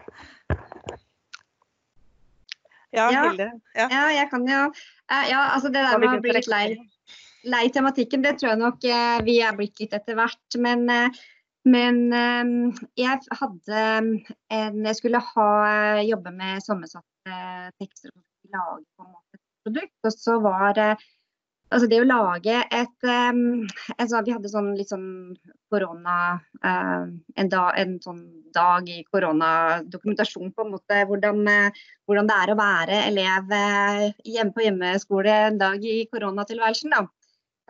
Ja, 2.91 3.07
Hilde. 3.11 3.51
Ja. 3.75 3.87
ja, 3.87 4.05
jeg 4.11 4.29
kan 4.31 4.47
jo 4.47 4.63
eh, 4.67 5.27
Ja, 5.31 5.45
altså 5.55 5.71
det 5.71 5.83
der 5.85 5.99
med 6.01 6.17
å 6.17 6.23
bli 6.23 6.33
litt 6.35 6.49
lei, 6.51 6.65
lei 7.47 7.67
tematikken, 7.73 8.23
det 8.25 8.37
tror 8.39 8.53
jeg 8.53 8.61
nok 8.61 8.87
eh, 8.87 9.19
vi 9.27 9.37
er 9.43 9.55
blitt 9.57 9.79
litt 9.79 9.95
etter 9.95 10.17
hvert. 10.19 10.59
Men, 10.59 10.83
eh, 10.91 11.21
men 11.71 12.01
jeg 12.97 13.19
hadde 13.37 13.81
en 14.51 14.77
Jeg 14.89 14.97
skulle 14.97 15.21
ha 15.21 15.49
jobbe 16.01 16.33
med 16.33 16.63
sammensatte 16.65 17.41
tekster 17.77 18.09
og 18.09 18.55
lage 18.55 18.85
på 18.97 19.05
en 19.05 19.11
måte 19.13 19.37
et 19.37 19.43
produkt. 19.67 19.97
Og 20.09 20.15
så 20.15 20.39
var 20.43 20.79
Altså 21.71 21.87
det 21.87 22.01
å 22.03 22.07
lage 22.07 22.55
et 22.75 23.05
um, 23.07 23.61
altså 23.95 24.19
Vi 24.25 24.33
hadde 24.35 24.51
sånn 24.51 24.73
litt 24.75 24.91
sånn 24.91 25.07
korona 25.71 26.15
uh, 26.65 27.05
en, 27.07 27.51
da, 27.51 27.69
en, 27.79 27.95
sånn 28.03 28.25
dag 28.51 28.89
i 28.91 28.99
koronadokumentasjon 29.07 30.51
på 30.51 30.65
en 30.65 30.73
måte 30.73 31.05
hvordan, 31.07 31.39
uh, 31.47 31.83
hvordan, 32.09 32.27
det 32.27 32.39
er 32.41 32.51
å 32.51 32.57
være 32.59 32.97
elev 33.07 33.55
uh, 33.55 34.07
hjemme 34.27 34.55
på 34.55 34.65
hjemmeskole 34.65 35.37
en 35.47 35.61
dag 35.61 35.85
i 35.87 36.01
koronatilværelsen. 36.11 36.91
Da. 36.91 37.05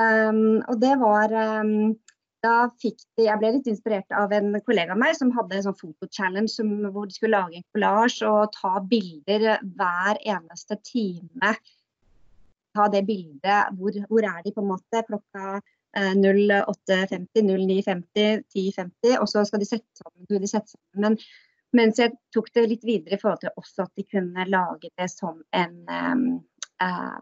Um, 0.01 0.63
og 0.65 0.81
det 0.81 0.95
var 0.97 1.35
um, 1.61 1.93
da 2.41 2.55
fikk 2.81 3.03
de, 3.19 3.27
Jeg 3.27 3.37
ble 3.37 3.51
litt 3.53 3.69
inspirert 3.69 4.17
av 4.17 4.33
en 4.33 4.55
kollega 4.65 4.95
av 4.95 5.01
meg 5.01 5.13
som 5.13 5.29
hadde 5.35 5.59
en 5.59 5.67
sånn 5.67 5.77
fotochallenge 5.77 6.89
hvor 6.89 7.05
de 7.05 7.13
skulle 7.13 7.37
lage 7.37 7.59
en 7.59 7.67
collage 7.75 8.25
og 8.25 8.49
ta 8.55 8.81
bilder 8.81 9.61
hver 9.77 10.17
eneste 10.25 10.79
time 10.89 11.53
ta 12.75 12.87
det 12.93 13.05
bildet. 13.07 13.71
Hvor, 13.77 14.01
hvor, 14.09 14.27
er 14.27 14.41
de 14.45 14.53
på 14.55 14.63
en 14.63 14.71
måte 14.73 15.03
klokka 15.07 15.61
08.50, 15.97 17.31
09.50, 17.35 18.43
10.50, 18.55 19.17
og 19.19 19.27
så 19.29 19.43
skal 19.47 19.63
de 19.63 19.67
sette 19.67 20.03
sammen. 20.03 20.27
De 20.29 20.47
sette 20.47 20.73
sammen. 20.73 21.01
Men 21.03 21.17
mens 21.75 21.99
jeg 21.99 22.15
tok 22.35 22.49
det 22.55 22.67
litt 22.67 22.81
videre 22.87 23.15
i 23.15 23.21
forhold 23.21 23.43
til 23.43 23.59
også 23.59 23.85
at 23.87 23.93
de 23.99 24.07
kunne 24.11 24.47
lage 24.47 24.89
det 24.99 25.07
som 25.11 25.39
en 25.55 25.77
Eh, 25.87 26.15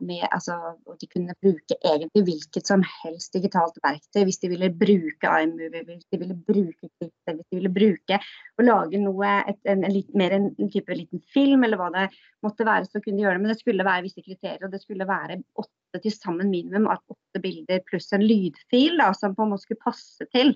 med, 0.06 0.24
altså, 0.32 0.56
de 1.02 1.08
kunne 1.12 1.36
bruke 1.42 1.76
egentlig 1.84 2.24
hvilket 2.28 2.70
som 2.70 2.84
helst 3.04 3.34
digitalt 3.36 3.78
verktøy 3.84 4.24
hvis 4.28 4.40
de 4.44 4.52
ville 4.54 4.70
bruke 4.72 5.34
iMovie, 5.44 5.84
hvis 5.88 6.08
de 6.12 6.20
ville 6.22 6.38
bruke 6.48 6.90
Clipper, 7.00 7.36
hvis 7.36 7.50
de 7.50 7.60
ville 7.60 7.74
bruke 7.74 8.20
å 8.60 8.66
lage 8.66 9.02
noe, 9.02 9.34
et, 9.52 9.60
en, 9.70 9.84
en, 9.84 9.94
litt, 9.94 10.10
mer 10.18 10.36
en, 10.38 10.50
type 10.72 10.96
liten 10.96 11.24
film 11.34 11.66
eller 11.68 11.80
hva 11.80 11.90
det 11.96 12.08
måtte 12.46 12.68
være, 12.68 12.88
så 12.88 13.02
kunne 13.04 13.20
de 13.20 13.26
gjøre 13.26 13.38
det. 13.38 13.44
Men 13.44 13.54
det 13.54 13.60
skulle 13.62 13.88
være 13.88 14.06
visse 14.08 14.24
kriterier, 14.24 14.64
og 14.66 14.74
det 14.74 14.82
skulle 14.84 15.08
være 15.10 15.42
åtte 15.60 16.04
til 16.04 16.16
sammen 16.16 16.52
minimum, 16.54 16.90
åtte 16.90 17.44
bilder 17.44 17.84
pluss 17.90 18.12
en 18.16 18.26
lydfil 18.26 19.00
da, 19.02 19.12
som 19.18 19.36
på 19.36 19.46
en 19.46 19.54
måte 19.54 19.68
skulle 19.68 19.84
passe 19.84 20.28
til. 20.36 20.56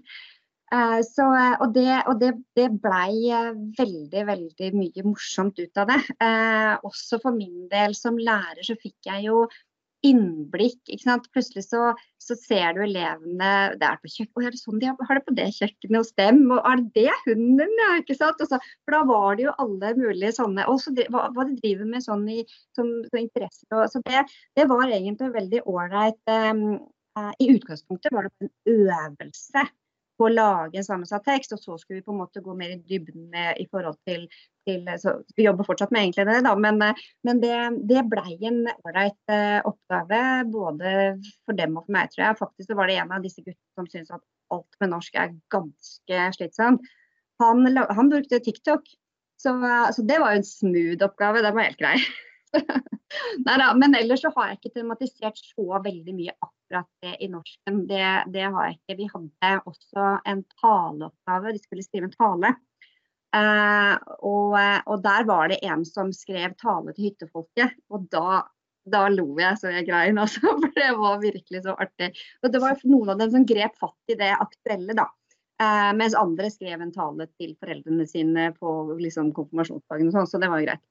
Eh, 0.74 1.02
så, 1.06 1.26
eh, 1.38 1.56
og 1.62 1.74
det, 1.76 1.90
og 2.10 2.22
det, 2.22 2.32
det 2.58 2.70
blei 2.82 3.30
eh, 3.30 3.52
veldig, 3.78 4.24
veldig 4.30 4.72
mye 4.78 5.04
morsomt 5.06 5.60
ut 5.60 5.82
av 5.84 5.92
det. 5.92 6.00
Også 6.88 7.20
for 7.22 7.36
min 7.36 7.68
del 7.72 7.94
som 7.98 8.18
lærer 8.18 8.64
så 8.66 8.78
fikk 8.80 9.12
jeg 9.12 9.28
jo 9.28 9.46
innblikk. 10.04 10.82
ikke 10.90 11.06
sant? 11.06 11.30
Plutselig 11.36 11.64
så, 11.68 11.94
så 12.20 12.36
ser 12.36 12.74
du 12.76 12.82
elevene 12.84 13.52
det 13.80 13.88
er 13.88 14.02
på 14.02 14.12
kjøkken, 14.12 14.48
er 14.48 14.56
det 14.56 14.60
sånn 14.60 14.82
de 14.82 14.90
har, 14.90 15.14
det 15.16 15.24
på 15.28 15.36
det 15.38 15.46
kjøkkenet 15.60 16.00
hos 16.00 16.12
dem? 16.20 16.42
Og 16.50 16.66
er 16.72 16.82
det 16.82 17.06
det 17.06 17.20
hunden? 17.28 17.78
Ja, 17.84 17.92
ikke 18.02 18.18
sant? 18.18 18.42
Så, 18.42 18.60
for 18.84 18.98
da 18.98 19.04
var 19.12 19.38
det 19.38 19.46
jo 19.46 19.56
alle 19.64 19.94
mulige 20.00 20.34
sånne. 20.40 20.66
Og 20.72 20.82
hva, 21.14 21.30
hva, 21.38 21.48
de 21.52 21.60
driver 21.62 21.94
med 21.94 22.04
sånn 22.08 22.26
i 22.34 22.42
som, 22.76 22.90
som 23.12 23.22
interesser. 23.22 23.70
Så 23.94 24.04
det, 24.10 24.26
det, 24.58 24.68
var 24.74 24.90
egentlig 24.90 25.32
veldig 25.38 25.64
ålreit. 25.70 26.20
Um, 26.28 26.82
uh, 27.20 27.32
I 27.40 27.54
utgangspunktet 27.54 28.18
var 28.18 28.28
det 28.28 28.50
en 28.50 28.54
øvelse 28.90 29.70
på 30.17 30.28
å 30.28 30.34
lage 30.34 30.80
en 30.80 30.86
sammensatt 30.86 31.26
tekst, 31.26 31.54
og 31.56 31.62
så 31.62 31.78
skulle 31.80 31.99
vi 31.99 32.06
på 32.06 32.13
en 32.13 32.21
måte 32.21 32.43
gå 32.43 32.56
mer 32.58 32.76
i 32.76 32.80
dybden 32.89 33.28
med, 33.34 33.58
i 33.62 33.65
forhold 33.71 33.97
til, 34.08 34.26
til 34.67 34.88
Vi 35.38 35.45
jobber 35.47 35.67
fortsatt 35.67 35.93
med 35.93 36.06
egentlig 36.06 36.28
det, 36.30 36.39
da, 36.45 36.54
men, 36.56 36.82
men 37.28 37.41
det, 37.41 37.56
det 37.89 38.06
blei 38.12 38.38
en 38.49 38.62
ålreit 38.76 39.17
uh, 39.34 39.60
oppgave 39.69 40.23
både 40.54 40.95
for 41.47 41.58
dem 41.58 41.78
og 41.80 41.88
for 41.88 41.97
meg, 41.97 42.12
tror 42.13 42.28
jeg. 42.28 42.39
Faktisk 42.41 42.69
så 42.69 42.80
var 42.80 42.91
det 42.91 42.99
en 43.02 43.15
av 43.15 43.26
disse 43.26 43.41
guttene 43.41 43.80
som 43.80 43.89
syntes 43.89 44.13
at 44.13 44.23
alt 44.54 44.84
med 44.84 44.93
norsk 44.93 45.17
er 45.17 45.34
ganske 45.54 46.28
slitsomt. 46.38 46.91
Han, 47.41 47.65
han 47.73 48.12
brukte 48.12 48.39
TikTok, 48.43 48.86
så, 49.41 49.56
så, 49.91 50.06
det 50.08 50.19
var 50.21 50.34
jo 50.34 50.41
en 50.43 50.47
smooth 50.47 51.04
oppgave. 51.04 51.41
Det 51.43 51.52
var 51.56 51.67
helt 51.67 51.82
grei. 51.82 51.97
Neida, 53.45 53.73
men 53.78 53.97
ellers 53.97 54.21
så 54.23 54.32
har 54.36 54.52
jeg 54.52 54.62
ikke 54.62 54.76
tematisert 54.78 55.41
så 55.41 55.82
veldig 55.84 56.15
mye 56.15 56.36
akkurat 56.38 56.62
det 57.04 57.16
i 57.24 57.30
norsken. 57.32 57.84
Det, 57.90 58.06
det 58.34 58.46
har 58.48 58.68
jeg 58.68 58.78
ikke. 58.78 58.98
Vi 59.00 59.10
hadde 59.12 59.54
også 59.70 60.08
en 60.30 60.44
taleoppgave, 60.62 61.54
de 61.54 61.62
skulle 61.64 61.86
skrive 61.86 62.10
en 62.10 62.16
tale. 62.16 62.54
Uh, 63.34 63.96
og, 64.22 64.58
og, 64.86 64.98
der 65.02 65.26
var 65.26 65.50
det 65.50 65.58
en 65.66 65.82
som 65.88 66.12
skrev 66.14 66.54
tale 66.62 66.94
til 66.94 67.10
hyttefolket. 67.10 67.74
Og 67.94 68.06
da, 68.14 68.44
da 68.86 69.08
lo 69.10 69.28
jeg 69.42 69.58
så 69.62 69.74
jeg 69.74 69.88
grein, 69.90 70.22
altså. 70.22 70.44
For 70.62 70.78
det 70.78 70.92
var 71.00 71.22
virkelig 71.24 71.64
så 71.66 71.76
artig. 71.78 72.14
Og 72.44 72.54
det 72.54 72.62
var 72.62 72.82
noen 72.86 73.14
av 73.16 73.22
dem 73.24 73.34
som 73.34 73.50
grep 73.50 73.78
fatt 73.82 74.14
i 74.14 74.20
det 74.20 74.34
aktuelle, 74.38 74.98
da. 74.98 75.10
Uh, 75.62 75.92
mens 75.98 76.18
andre 76.18 76.50
skrev 76.52 76.82
en 76.82 76.94
tale 76.94 77.30
til 77.38 77.54
foreldrene 77.62 78.06
sine 78.10 78.50
på 78.58 78.74
liksom, 79.00 79.32
konfirmasjonsdagen 79.38 80.10
og 80.10 80.18
sånn, 80.18 80.30
så 80.30 80.42
det 80.42 80.50
var 80.52 80.62
jo 80.62 80.70
greit. 80.70 80.84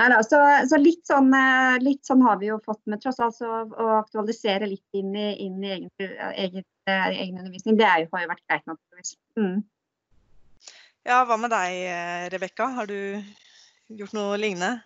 Nei, 0.00 0.08
så, 0.24 0.38
så 0.70 0.78
litt, 0.80 1.02
sånn, 1.06 1.28
eh, 1.36 1.76
litt, 1.84 2.00
sånn, 2.08 2.22
har 2.24 2.38
vi 2.40 2.48
jo 2.48 2.56
fått 2.64 2.80
med 2.90 3.02
tross 3.02 3.20
alt 3.22 3.42
å 3.44 3.88
aktualisere 3.98 4.66
litt 4.70 4.98
inn 4.98 5.12
i, 5.14 5.28
inn 5.44 5.60
i 5.62 5.70
egen, 5.74 5.90
egen, 6.00 6.64
eh, 6.88 7.08
egen, 7.12 7.38
undervisning. 7.42 7.76
Det 7.78 7.90
jo, 8.02 8.08
har 8.14 8.24
jo 8.24 8.32
vært 8.32 8.44
greit 8.48 8.66
naturligvis. 8.70 9.14
Mm. 9.38 9.60
Ja, 11.06 11.22
hva 11.28 11.36
med 11.38 11.52
deg 11.52 12.32
Rebekka, 12.32 12.70
har 12.78 12.88
du 12.88 12.98
gjort 14.00 14.16
noe 14.16 14.38
lignende? 14.40 14.80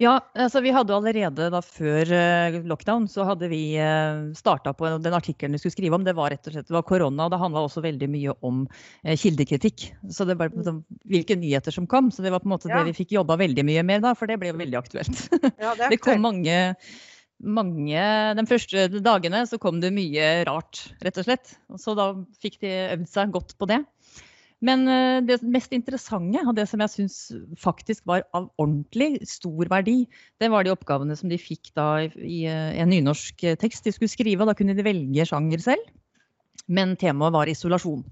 Ja, 0.00 0.14
altså 0.32 0.62
vi 0.64 0.70
hadde 0.72 0.94
allerede 0.96 1.50
da 1.52 1.58
før 1.60 2.08
eh, 2.16 2.54
lockdown 2.64 3.04
så 3.10 3.26
hadde 3.28 3.50
vi 3.52 3.74
eh, 3.76 4.30
starta 4.36 4.72
på 4.72 4.88
den 5.04 5.16
artikkelen 5.16 5.52
vi 5.52 5.60
skulle 5.60 5.74
skrive 5.74 5.98
om. 5.98 6.06
Det 6.06 6.14
var 6.16 6.32
rett 6.32 6.48
og 6.48 6.54
slett 6.54 6.70
det 6.70 6.76
var 6.78 6.86
korona, 6.88 7.26
og 7.26 7.34
det 7.34 7.40
handla 7.42 7.66
også 7.66 7.82
veldig 7.84 8.08
mye 8.08 8.32
om 8.48 8.62
eh, 9.04 9.12
kildekritikk. 9.20 9.90
Så 10.08 10.24
det 10.24 10.38
var 10.40 10.54
liksom, 10.54 10.80
hvilke 11.04 11.36
nyheter 11.36 11.76
som 11.76 11.88
kom. 11.90 12.08
Så 12.08 12.24
det 12.24 12.32
var 12.32 12.40
på 12.40 12.48
en 12.48 12.54
måte 12.54 12.72
ja. 12.72 12.80
det 12.80 12.94
vi 12.94 12.96
fikk 13.02 13.12
jobba 13.18 13.36
veldig 13.42 13.66
mye 13.68 13.84
med 13.92 14.06
da, 14.06 14.14
for 14.16 14.30
det 14.30 14.40
ble 14.40 14.54
jo 14.54 14.56
veldig 14.62 14.80
aktuelt. 14.80 15.20
Ja, 15.60 15.76
det, 15.76 15.90
det, 15.92 16.00
kom 16.00 16.24
mange, 16.24 16.56
mange 17.44 18.08
De 18.40 18.48
første 18.48 18.88
dagene 19.04 19.44
så 19.52 19.60
kom 19.60 19.84
det 19.84 19.92
mye 19.92 20.32
rart, 20.48 20.86
rett 21.04 21.20
og 21.20 21.28
slett. 21.28 21.58
Så 21.76 21.98
da 21.98 22.14
fikk 22.40 22.56
de 22.64 22.72
øvd 22.96 23.08
seg 23.12 23.36
godt 23.36 23.52
på 23.60 23.68
det. 23.68 23.82
Men 24.64 24.84
eh, 24.92 25.20
det 25.24 25.38
mest 25.42 25.72
interessante, 25.72 26.42
og 26.44 26.52
det 26.58 26.66
som 26.68 26.82
jeg 26.84 26.92
syns 26.92 27.16
faktisk 27.60 28.04
var 28.10 28.26
av 28.36 28.50
ordentlig 28.60 29.24
stor 29.28 29.70
verdi, 29.72 30.02
det 30.42 30.50
var 30.52 30.66
de 30.66 30.74
oppgavene 30.74 31.16
som 31.16 31.32
de 31.32 31.40
fikk 31.40 31.72
da 31.78 31.88
i 32.04 32.44
eh, 32.50 32.76
en 32.82 32.92
nynorsk 32.92 33.46
tekst 33.62 33.88
de 33.88 33.94
skulle 33.96 34.12
skrive. 34.12 34.44
og 34.44 34.52
Da 34.52 34.58
kunne 34.58 34.76
de 34.76 34.84
velge 34.84 35.26
sjanger 35.30 35.64
selv, 35.64 35.90
men 36.68 36.96
temaet 37.00 37.36
var 37.38 37.50
isolasjon. 37.50 38.04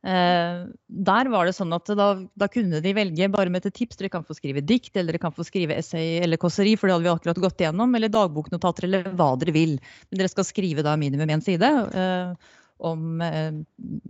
Eh, 0.00 0.60
der 0.88 1.28
var 1.28 1.44
det 1.44 1.52
sånn 1.52 1.74
at 1.76 1.90
da, 1.92 2.06
da, 2.24 2.46
kunne 2.48 2.78
de 2.80 2.92
velge 2.96 3.28
bare 3.32 3.52
med 3.52 3.66
et 3.68 3.74
tips. 3.76 3.98
Dere 4.00 4.12
kan 4.12 4.24
få 4.24 4.36
skrive 4.36 4.62
dikt, 4.64 4.94
eller 4.94 5.12
dere 5.12 5.22
kan 5.22 5.34
få 5.36 5.44
skrive 5.46 5.76
essay 5.76 6.20
eller 6.24 6.40
kåseri, 6.40 6.76
for 6.78 6.88
det 6.88 6.96
hadde 6.96 7.08
vi 7.08 7.12
akkurat 7.12 7.42
gått 7.44 7.66
gjennom. 7.66 7.92
Eller 7.96 8.12
dagboknotater, 8.12 8.88
eller 8.88 9.10
hva 9.18 9.34
dere 9.40 9.54
vil. 9.56 9.76
Men 10.08 10.22
dere 10.22 10.32
skal 10.32 10.48
skrive 10.48 10.86
da 10.86 10.96
minimum 11.00 11.34
én 11.36 11.44
side 11.44 11.68
eh, 11.68 12.54
om, 12.90 13.20
eh, 13.26 13.52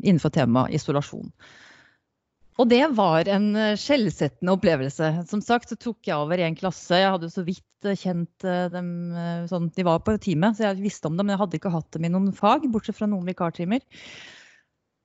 innenfor 0.04 0.34
temaet 0.36 0.78
isolasjon. 0.78 1.32
Og 2.58 2.68
det 2.68 2.82
var 2.96 3.28
en 3.30 3.52
eh, 3.56 3.76
skjellsettende 3.78 4.54
opplevelse. 4.56 5.10
Som 5.30 5.42
sagt 5.44 5.70
så 5.70 5.78
tok 5.80 6.08
jeg 6.08 6.16
over 6.16 6.40
i 6.40 6.46
en 6.48 6.58
klasse. 6.58 6.98
Jeg 6.98 7.14
hadde 7.14 7.30
så 7.32 7.44
vidt 7.46 7.86
eh, 7.88 7.96
kjent 7.98 8.46
eh, 8.48 8.66
dem 8.72 8.90
sånn, 9.50 9.70
De 9.76 9.86
var 9.86 10.02
på 10.04 10.16
teamet, 10.20 10.58
så 10.58 10.68
jeg 10.68 10.82
visste 10.82 11.08
om 11.08 11.16
dem, 11.16 11.28
men 11.28 11.36
jeg 11.36 11.44
hadde 11.44 11.60
ikke 11.60 11.74
hatt 11.76 11.90
dem 11.96 12.08
i 12.08 12.12
noen 12.12 12.34
fag, 12.36 12.66
bortsett 12.72 12.98
fra 12.98 13.08
noen 13.10 13.28
vikartimer. 13.28 13.84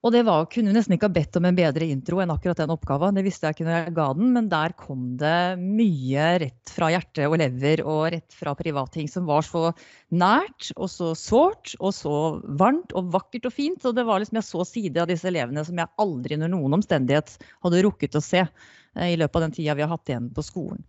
Og 0.06 0.12
det 0.14 0.22
var, 0.28 0.44
kunne 0.54 0.70
nesten 0.76 0.94
ikke 0.94 1.08
ha 1.08 1.16
bedt 1.16 1.38
om 1.40 1.48
en 1.50 1.56
bedre 1.58 1.86
intro 1.90 2.20
enn 2.22 2.30
akkurat 2.30 2.60
den 2.60 2.70
oppgaven. 2.76 3.16
Det 3.18 3.24
visste 3.26 3.48
jeg 3.48 3.56
ikke 3.56 3.66
når 3.66 3.74
jeg 3.74 3.94
ga 3.98 4.06
den, 4.14 4.28
men 4.36 4.50
der 4.52 4.76
kom 4.78 5.08
det 5.18 5.38
mye 5.58 6.28
rett 6.44 6.74
fra 6.76 6.92
hjerte 6.94 7.26
og 7.26 7.40
lever 7.42 7.82
og 7.82 8.04
rett 8.14 8.38
fra 8.38 8.54
privatting 8.60 9.10
som 9.10 9.26
var 9.26 9.42
så 9.48 9.72
nært 10.14 10.70
og 10.76 10.92
så 10.94 11.10
sårt 11.18 11.74
og 11.80 11.96
så 11.98 12.14
varmt 12.62 12.94
og 12.94 13.10
vakkert 13.18 13.50
og 13.50 13.56
fint. 13.58 13.82
Og 13.82 13.98
det 13.98 14.06
var 14.06 14.22
liksom, 14.22 14.38
jeg 14.38 14.50
så 14.52 14.68
sider 14.76 15.08
av 15.08 15.10
disse 15.10 15.26
elevene 15.32 15.66
som 15.66 15.82
jeg 15.82 15.94
aldri 16.06 16.38
under 16.38 16.54
noen 16.54 16.78
omstendighet 16.78 17.40
hadde 17.66 17.84
rukket 17.88 18.22
å 18.22 18.22
se 18.22 18.44
eh, 18.46 19.10
i 19.10 19.18
løpet 19.18 19.42
av 19.42 19.48
den 19.48 19.58
tida 19.58 19.74
vi 19.74 19.88
har 19.88 19.94
hatt 19.96 20.14
igjen 20.14 20.30
på 20.38 20.46
skolen. 20.46 20.86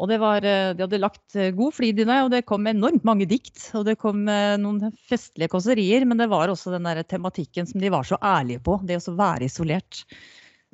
Og 0.00 0.08
var, 0.20 0.44
eh, 0.48 0.72
de 0.72 0.84
hadde 0.86 1.00
lagt 1.02 1.36
eh, 1.36 1.52
god 1.52 1.74
flid 1.76 2.00
i 2.00 2.06
det, 2.08 2.18
og 2.24 2.30
det 2.32 2.46
kom 2.48 2.66
enormt 2.66 3.04
mange 3.04 3.26
dikt. 3.28 3.66
Og 3.76 3.84
det 3.84 3.98
kom 4.00 4.24
eh, 4.32 4.56
noen 4.60 4.94
festlige 5.10 5.52
kåserier, 5.52 6.06
men 6.08 6.20
det 6.20 6.30
var 6.32 6.48
også 6.48 6.72
den 6.72 6.88
der 6.88 7.02
tematikken 7.04 7.68
som 7.68 7.82
de 7.82 7.92
var 7.92 8.08
så 8.08 8.16
ærlige 8.24 8.62
på. 8.64 8.78
Det 8.88 8.96
å 9.02 9.16
være 9.18 9.50
isolert. 9.50 10.04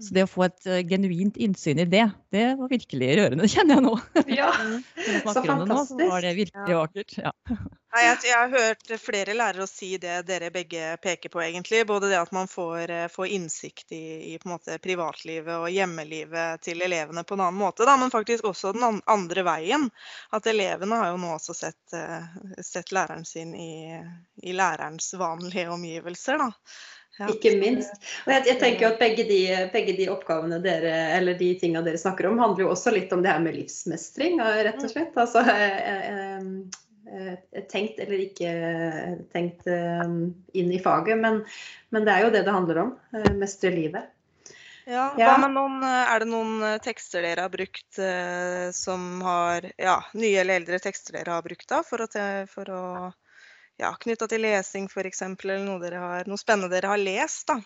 Så 0.02 0.12
det 0.12 0.26
å 0.26 0.28
få 0.28 0.44
et 0.44 0.66
uh, 0.68 0.82
genuint 0.84 1.38
innsyn 1.40 1.80
i 1.80 1.86
det, 1.88 2.04
det 2.34 2.44
var 2.58 2.68
virkelig 2.68 3.14
rørende, 3.16 3.48
kjenner 3.52 3.78
jeg 3.78 3.84
nå. 3.86 3.94
Ja, 4.28 4.50
så 5.24 5.40
fantastisk. 5.40 5.64
Nå, 5.70 5.78
så 5.88 6.08
var 6.10 6.26
det 6.26 6.34
virkelig 6.36 6.74
ja. 6.74 6.80
vakkert. 6.82 7.18
Ja. 7.22 7.32
Nei, 7.96 8.02
jeg, 8.02 8.16
jeg, 8.28 8.36
har 8.36 8.50
hørt 8.52 8.90
flere 9.00 9.32
lærere 9.38 9.64
si 9.70 9.94
det 9.96 10.18
dere 10.28 10.50
begge 10.52 10.98
peker 11.00 11.32
på, 11.32 11.40
egentlig. 11.40 11.78
Både 11.88 12.10
det 12.10 12.18
at 12.20 12.32
man 12.34 12.50
får, 12.50 12.90
eh, 12.92 13.06
får 13.08 13.30
innsikt 13.32 13.94
i, 13.96 14.34
i 14.34 14.40
måte, 14.44 14.76
privatlivet 14.84 15.54
og 15.54 15.70
hjemmelivet 15.72 16.60
til 16.66 16.84
elevene 16.84 17.24
på 17.24 17.38
en 17.38 17.46
annen 17.46 17.62
måte, 17.62 17.86
da, 17.88 17.94
men 17.96 18.12
faktisk 18.12 18.50
også 18.50 18.74
den 18.76 19.00
andre 19.00 19.46
veien. 19.48 19.88
At 20.36 20.50
elevene 20.52 21.00
har 21.00 21.14
jo 21.14 21.22
nå 21.22 21.32
også 21.38 21.56
sett, 21.56 21.96
uh, 21.96 22.28
sett 22.60 22.92
læreren 22.92 23.24
sin 23.24 23.56
i, 23.56 23.96
i 24.44 24.52
lærerens 24.52 25.14
vanlige 25.16 25.72
omgivelser. 25.72 26.44
da. 26.44 26.52
Ja. 27.18 27.28
Ikke 27.32 27.54
minst. 27.56 27.94
Og 28.26 28.32
jeg, 28.34 28.44
jeg 28.50 28.58
tenker 28.60 28.90
at 28.90 28.98
begge 29.00 29.24
de, 29.24 29.40
begge 29.72 29.94
de, 29.96 30.08
oppgavene 30.12 30.58
dere, 30.64 30.92
eller 31.16 31.38
de 31.38 31.54
tinga 31.60 31.80
dere 31.84 32.00
snakker 32.00 32.28
om, 32.28 32.40
handler 32.42 32.66
jo 32.66 32.72
også 32.74 32.92
litt 32.92 33.14
om 33.16 33.22
det 33.24 33.32
her 33.32 33.40
med 33.44 33.56
livsmestring, 33.56 34.36
rett 34.40 34.82
og 34.82 34.92
slett. 34.92 35.16
Altså 35.16 35.40
eh, 35.48 36.10
eh, 36.10 36.50
eh, 37.08 37.64
tenkt 37.72 38.02
eller 38.04 38.26
ikke 38.26 38.52
tenkt 39.32 39.64
inn 39.64 40.74
i 40.76 40.82
faget, 40.82 41.16
men, 41.22 41.40
men, 41.88 42.04
det 42.04 42.12
er 42.18 42.26
jo 42.26 42.34
det 42.36 42.44
det 42.44 42.58
handler 42.58 42.84
om. 42.84 42.92
Mestre 43.40 43.72
livet. 43.72 44.12
Ja, 44.86 45.08
ja. 45.18 45.32
Noen, 45.50 45.80
er 45.82 46.20
det 46.22 46.28
noen 46.30 46.60
tekster 46.84 47.24
dere 47.24 47.48
har 47.48 47.50
brukt 47.50 47.96
som 48.76 49.06
har 49.26 49.64
Ja, 49.80 49.96
nye 50.14 50.44
eller 50.44 50.60
eldre 50.60 50.78
tekster 50.78 51.16
dere 51.16 51.32
har 51.34 51.42
brukt 51.42 51.66
da, 51.72 51.80
for 51.82 52.04
å, 52.04 52.10
for 52.52 52.70
å 52.70 52.82
ja, 53.80 53.92
knytta 54.00 54.28
til 54.30 54.44
lesing 54.44 54.88
f.eks., 54.88 55.22
eller 55.22 55.64
noe, 55.64 55.90
har, 55.92 56.28
noe, 56.28 56.40
spennende 56.40 56.72
dere 56.72 56.92
har 56.94 57.00
lest, 57.00 57.50
da? 57.50 57.58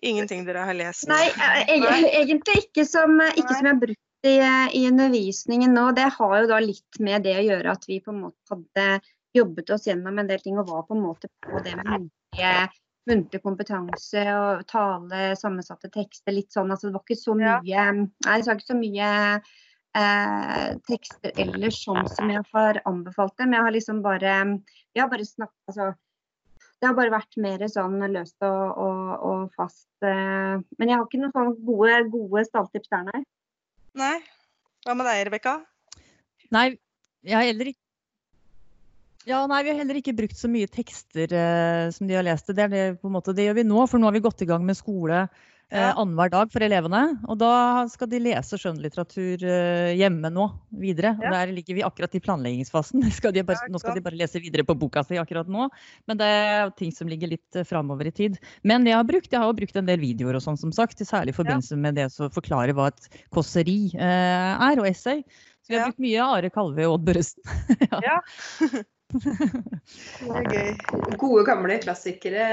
Ingenting 0.00 0.46
dere 0.48 0.64
har 0.68 0.76
lest? 0.76 1.08
Nei, 1.10 1.26
egentlig 1.68 2.64
ikke 2.64 2.86
som, 2.88 3.18
ikke 3.20 3.52
som 3.52 3.66
jeg 3.66 3.72
har 3.74 3.80
brukt 3.80 4.28
i, 4.28 4.36
i, 4.80 4.84
undervisningen 4.88 5.74
nå. 5.76 5.90
Det 5.96 6.08
har 6.16 6.36
jo 6.40 6.50
da 6.50 6.60
litt 6.64 7.00
med 7.04 7.24
det 7.24 7.36
å 7.40 7.46
gjøre 7.46 7.74
at 7.74 7.88
vi 7.88 8.00
på 8.04 8.14
en 8.14 8.22
måte 8.26 8.54
hadde 8.54 8.86
jobbet 9.36 9.72
oss 9.76 9.86
gjennom 9.86 10.18
en 10.18 10.28
del 10.28 10.40
ting 10.42 10.58
og 10.58 10.70
var 10.72 10.86
på 10.88 10.96
en 10.96 11.04
måte 11.04 11.30
på 11.44 11.60
det 11.64 11.76
med 11.78 11.90
muntlige, 11.92 12.54
muntlig 13.10 13.42
kompetanse 13.44 14.24
og 14.34 14.64
tale, 14.68 15.34
sammensatte 15.38 15.92
tekster, 15.92 16.34
litt 16.36 16.52
sånn. 16.52 16.72
Altså 16.72 16.88
det 16.88 16.96
var 16.96 17.04
ikke 17.04 17.20
så 17.20 17.36
mye 17.38 17.58
Nei, 17.92 18.38
det 18.40 18.48
var 18.48 18.56
ikke 18.56 18.72
så 18.72 18.80
mye 18.80 19.10
eh, 19.96 20.68
tekster 20.88 21.34
ellers 21.40 21.80
sånn 21.84 22.06
som 22.10 22.30
jeg 22.32 22.44
har 22.52 22.80
anbefalt 22.88 23.36
dem. 23.40 23.56
Jeg 23.56 23.66
har 23.66 23.74
liksom 23.74 24.04
bare 24.04 24.36
Jeg 24.94 25.02
har 25.02 25.10
bare 25.10 25.26
snakket 25.26 25.72
altså, 25.72 25.92
det 26.80 26.88
har 26.88 26.96
bare 26.96 27.12
vært 27.12 27.36
mer 27.36 27.66
sånn 27.68 27.98
løst 28.08 28.40
og, 28.46 28.78
og, 28.80 29.08
og 29.28 29.40
fast. 29.56 29.90
Eh, 30.00 30.56
men 30.78 30.88
jeg 30.88 30.96
har 30.96 31.04
ikke 31.04 31.20
noen 31.20 31.34
sånne 31.34 31.66
gode, 31.66 31.98
gode 32.12 32.44
stalltips 32.48 32.92
der, 32.92 33.04
nei. 33.10 33.20
Nei. 34.00 34.16
Hva 34.86 34.96
med 34.96 35.04
deg, 35.10 35.26
Rebekka? 35.28 35.58
Nei, 36.56 36.66
jeg 37.26 37.36
har 37.36 37.46
heller 37.50 37.74
ikke 37.74 37.86
ja, 39.28 39.42
nei, 39.44 39.58
Vi 39.62 39.68
har 39.68 39.76
heller 39.82 39.98
ikke 40.00 40.14
brukt 40.16 40.38
så 40.38 40.48
mye 40.48 40.68
tekster 40.72 41.28
eh, 41.36 41.90
som 41.92 42.08
de 42.08 42.16
har 42.16 42.24
lest. 42.24 42.48
Det, 42.56 42.66
det, 42.72 42.84
måte, 43.04 43.34
det, 43.36 43.44
gjør 43.50 43.58
vi 43.60 43.66
nå, 43.68 43.82
for 43.90 44.00
nå 44.00 44.08
har 44.08 44.16
vi 44.16 44.22
gått 44.24 44.40
i 44.40 44.48
gang 44.48 44.64
med 44.64 44.78
skole 44.78 45.26
eh, 45.70 45.90
annenhver 45.90 46.30
dag 46.32 46.50
for 46.52 46.64
elevene. 46.64 47.02
Og 47.30 47.38
da 47.40 47.52
skal 47.90 48.10
de 48.10 48.20
lese 48.22 48.58
skjønnlitteratur 48.60 49.44
eh, 49.46 49.92
hjemme 49.98 50.30
nå 50.34 50.48
videre. 50.82 51.14
Ja. 51.22 51.32
Der 51.34 51.54
ligger 51.56 51.78
vi 51.78 51.84
akkurat 51.86 52.14
i 52.16 52.22
planleggingsfasen. 52.24 53.04
Skal 53.20 53.34
bare, 53.46 53.70
nå 53.70 53.80
skal 53.80 53.96
de 53.96 54.04
bare 54.04 54.18
lese 54.18 54.40
videre 54.42 54.64
på 54.66 54.76
boka 54.78 55.02
si 55.06 55.18
akkurat 55.20 55.48
nå. 55.50 55.68
Men 56.10 56.20
det 56.20 56.28
er 56.28 56.72
ting 56.78 56.92
som 56.94 57.10
ligger 57.10 57.32
litt 57.32 57.58
eh, 57.58 57.66
framover 57.66 58.10
i 58.10 58.14
tid. 58.14 58.38
Men 58.66 58.86
jeg 58.88 58.98
har 58.98 59.06
brukt, 59.08 59.30
jeg 59.32 59.42
har 59.42 59.56
brukt 59.56 59.78
en 59.78 59.88
del 59.88 60.00
videoer 60.02 60.38
og 60.38 60.44
sånn, 60.44 60.58
som 60.60 60.74
sagt. 60.74 61.00
Særlig 61.00 61.34
i 61.34 61.38
forbindelse 61.40 61.76
ja. 61.76 61.82
med 61.84 61.98
det 61.98 62.08
å 62.10 62.30
forklare 62.32 62.76
hva 62.76 62.90
et 62.92 63.20
kåseri 63.34 63.80
eh, 63.96 64.68
er, 64.70 64.80
og 64.80 64.88
essay. 64.90 65.24
Så 65.60 65.72
vi 65.72 65.78
har 65.78 65.84
ja. 65.84 65.90
brukt 65.90 66.02
mye 66.02 66.30
Are 66.38 66.50
Kalve 66.54 66.88
og 66.88 66.98
Odd 66.98 67.10
Børresen. 67.10 67.42
ja. 68.08 68.18
det 69.10 70.40
er 70.40 70.48
gøy. 70.54 70.70
Gode, 71.18 71.44
gamle 71.48 71.78
klassikere, 71.82 72.46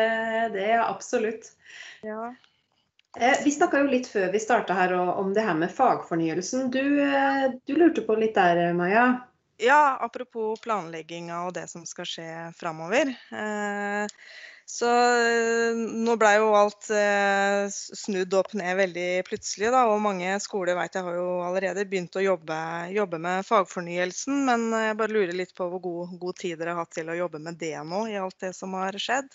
det 0.54 0.68
er 0.74 0.84
absolutt. 0.84 1.52
Ja. 2.06 2.32
Eh, 3.15 3.38
vi 3.43 3.52
snakka 3.52 3.80
jo 3.82 3.89
litt 3.89 4.10
før 4.12 4.28
vi 4.34 4.41
starta 4.41 4.76
her 4.78 4.93
om 4.98 5.32
det 5.34 5.46
her 5.46 5.56
med 5.58 5.72
fagfornyelsen. 5.74 6.70
Du, 6.74 6.84
eh, 7.02 7.48
du, 7.65 7.74
lurte 7.80 8.04
på 8.06 8.17
litt 8.20 8.36
der, 8.36 8.74
Maja? 8.78 9.08
Ja, 9.58 9.98
apropos 10.02 10.60
planlegginga 10.62 11.39
og 11.48 11.56
det 11.56 11.65
som 11.72 11.86
skal 11.89 12.06
skje 12.06 12.28
framover. 12.60 13.10
Eh, 13.34 14.20
så 14.70 14.89
eh, 14.91 15.80
nå 15.80 16.13
blei 16.20 16.36
jo 16.38 16.52
alt 16.60 16.89
eh, 16.93 17.65
snudd 17.72 18.36
opp 18.38 18.52
ned 18.60 18.76
veldig 18.78 19.08
plutselig, 19.26 19.72
da. 19.74 19.88
Og 19.89 20.04
mange 20.04 20.36
skoler 20.43 20.78
vet 20.78 21.00
jeg 21.00 21.08
har 21.08 21.17
jo 21.17 21.30
allerede 21.48 21.88
begynt 21.89 22.20
å 22.20 22.26
jobbe, 22.26 22.60
jobbe 22.93 23.22
med 23.24 23.48
fagfornyelsen. 23.48 24.43
Men 24.52 24.67
jeg 24.76 25.00
bare 25.00 25.15
lurer 25.15 25.34
litt 25.34 25.56
på 25.58 25.72
hvor 25.72 25.82
god, 25.82 26.13
god 26.22 26.38
tid 26.43 26.60
dere 26.60 26.76
har 26.76 26.84
hatt 26.84 26.93
til 27.00 27.10
å 27.10 27.17
jobbe 27.17 27.41
med 27.41 27.58
det 27.58 27.80
nå, 27.88 28.06
i 28.12 28.20
alt 28.22 28.38
det 28.46 28.54
som 28.60 28.78
har 28.78 29.00
skjedd. 29.02 29.32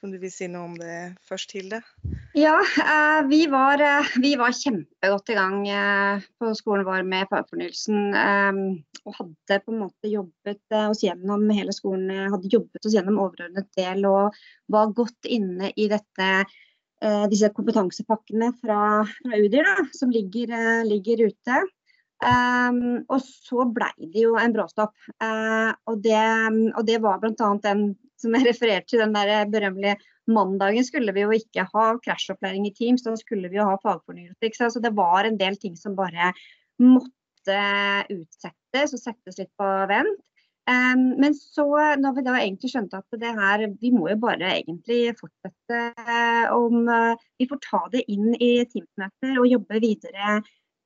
Skal 0.00 0.14
du 0.14 0.16
vil 0.22 0.30
si 0.32 0.46
noe 0.48 0.64
om 0.64 0.76
det 0.80 0.94
først, 1.28 1.50
Hilde? 1.52 1.82
Ja, 2.32 2.54
eh, 2.56 3.18
vi 3.28 3.42
var, 3.52 3.82
eh, 3.84 4.06
vi 4.22 4.30
var, 4.40 4.54
kjempegodt 4.56 5.28
i 5.28 5.36
gang 5.36 5.58
eh, 5.68 6.22
på 6.40 6.54
skolen 6.56 6.86
vår 6.88 7.04
med 7.04 7.28
fagfornyelsen. 7.28 8.16
Og 9.04 9.18
hadde 9.18 9.58
på 9.60 9.74
en 9.74 9.82
måte 9.82 10.08
jobbet 10.08 10.78
oss 10.86 11.04
gjennom 11.04 11.44
hele 11.52 11.76
skolen, 11.76 12.08
hadde 12.32 12.48
jobbet 12.48 12.88
oss 12.88 12.96
gjennom 12.96 13.20
overordnet 13.26 13.68
del 13.76 14.08
og 14.08 14.40
var 14.72 14.96
godt 14.96 15.28
inne 15.28 15.68
i 15.76 15.90
dette, 15.92 16.32
disse 17.28 17.52
kompetansepakkene 17.52 18.54
fra, 18.56 18.80
fra 19.04 19.36
UDIR 19.36 19.68
da, 19.68 19.84
som 20.00 20.16
ligger, 20.16 20.56
ligger 20.88 21.26
ute. 21.28 21.60
Um, 22.20 23.00
og 23.08 23.22
så 23.24 23.64
blei 23.72 23.94
det 24.12 24.26
jo 24.26 24.34
en 24.40 24.52
bråstopp. 24.52 24.96
Uh, 25.20 25.72
og, 25.88 26.00
det, 26.04 26.20
og 26.72 26.84
det 26.88 27.00
var 27.04 27.20
bl.a. 27.20 27.56
den 27.64 27.90
som 28.20 28.36
jeg 28.36 28.46
refererte 28.48 28.92
til, 28.92 29.02
den 29.02 29.16
der 29.16 29.50
berømmelige 29.50 29.98
mandagen 30.30 30.86
skulle 30.86 31.14
vi 31.16 31.24
jo 31.24 31.34
ikke 31.34 31.66
ha 31.72 31.86
krasjopplæring 32.04 32.68
i 32.68 32.74
Teams, 32.76 33.04
da 33.06 33.16
skulle 33.18 33.50
vi 33.50 33.58
jo 33.58 33.68
ha 33.68 33.78
fagfornyelse. 33.82 34.70
Så 34.74 34.82
det 34.82 34.94
var 34.96 35.26
en 35.26 35.38
del 35.40 35.58
ting 35.60 35.76
som 35.78 35.98
bare 35.98 36.32
måtte 36.80 37.60
utsettes 38.12 38.94
og 38.96 39.02
settes 39.02 39.40
litt 39.40 39.52
på 39.58 39.70
vent. 39.90 40.20
Um, 40.70 41.16
men 41.18 41.34
så, 41.34 41.64
når 41.98 42.12
vi 42.14 42.22
da 42.26 42.34
egentlig 42.38 42.68
skjønte 42.70 43.00
at 43.00 43.18
det 43.18 43.30
her, 43.34 43.62
vi 43.80 43.90
må 43.94 44.10
jo 44.10 44.18
bare 44.22 44.52
egentlig 44.60 45.16
fortsette 45.18 45.80
om 46.54 46.84
uh, 46.86 47.16
Vi 47.40 47.48
får 47.50 47.60
ta 47.64 47.80
det 47.90 48.04
inn 48.12 48.36
i 48.36 48.52
Teams-møter 48.68 49.40
og 49.40 49.48
jobbe 49.50 49.80
videre, 49.82 50.36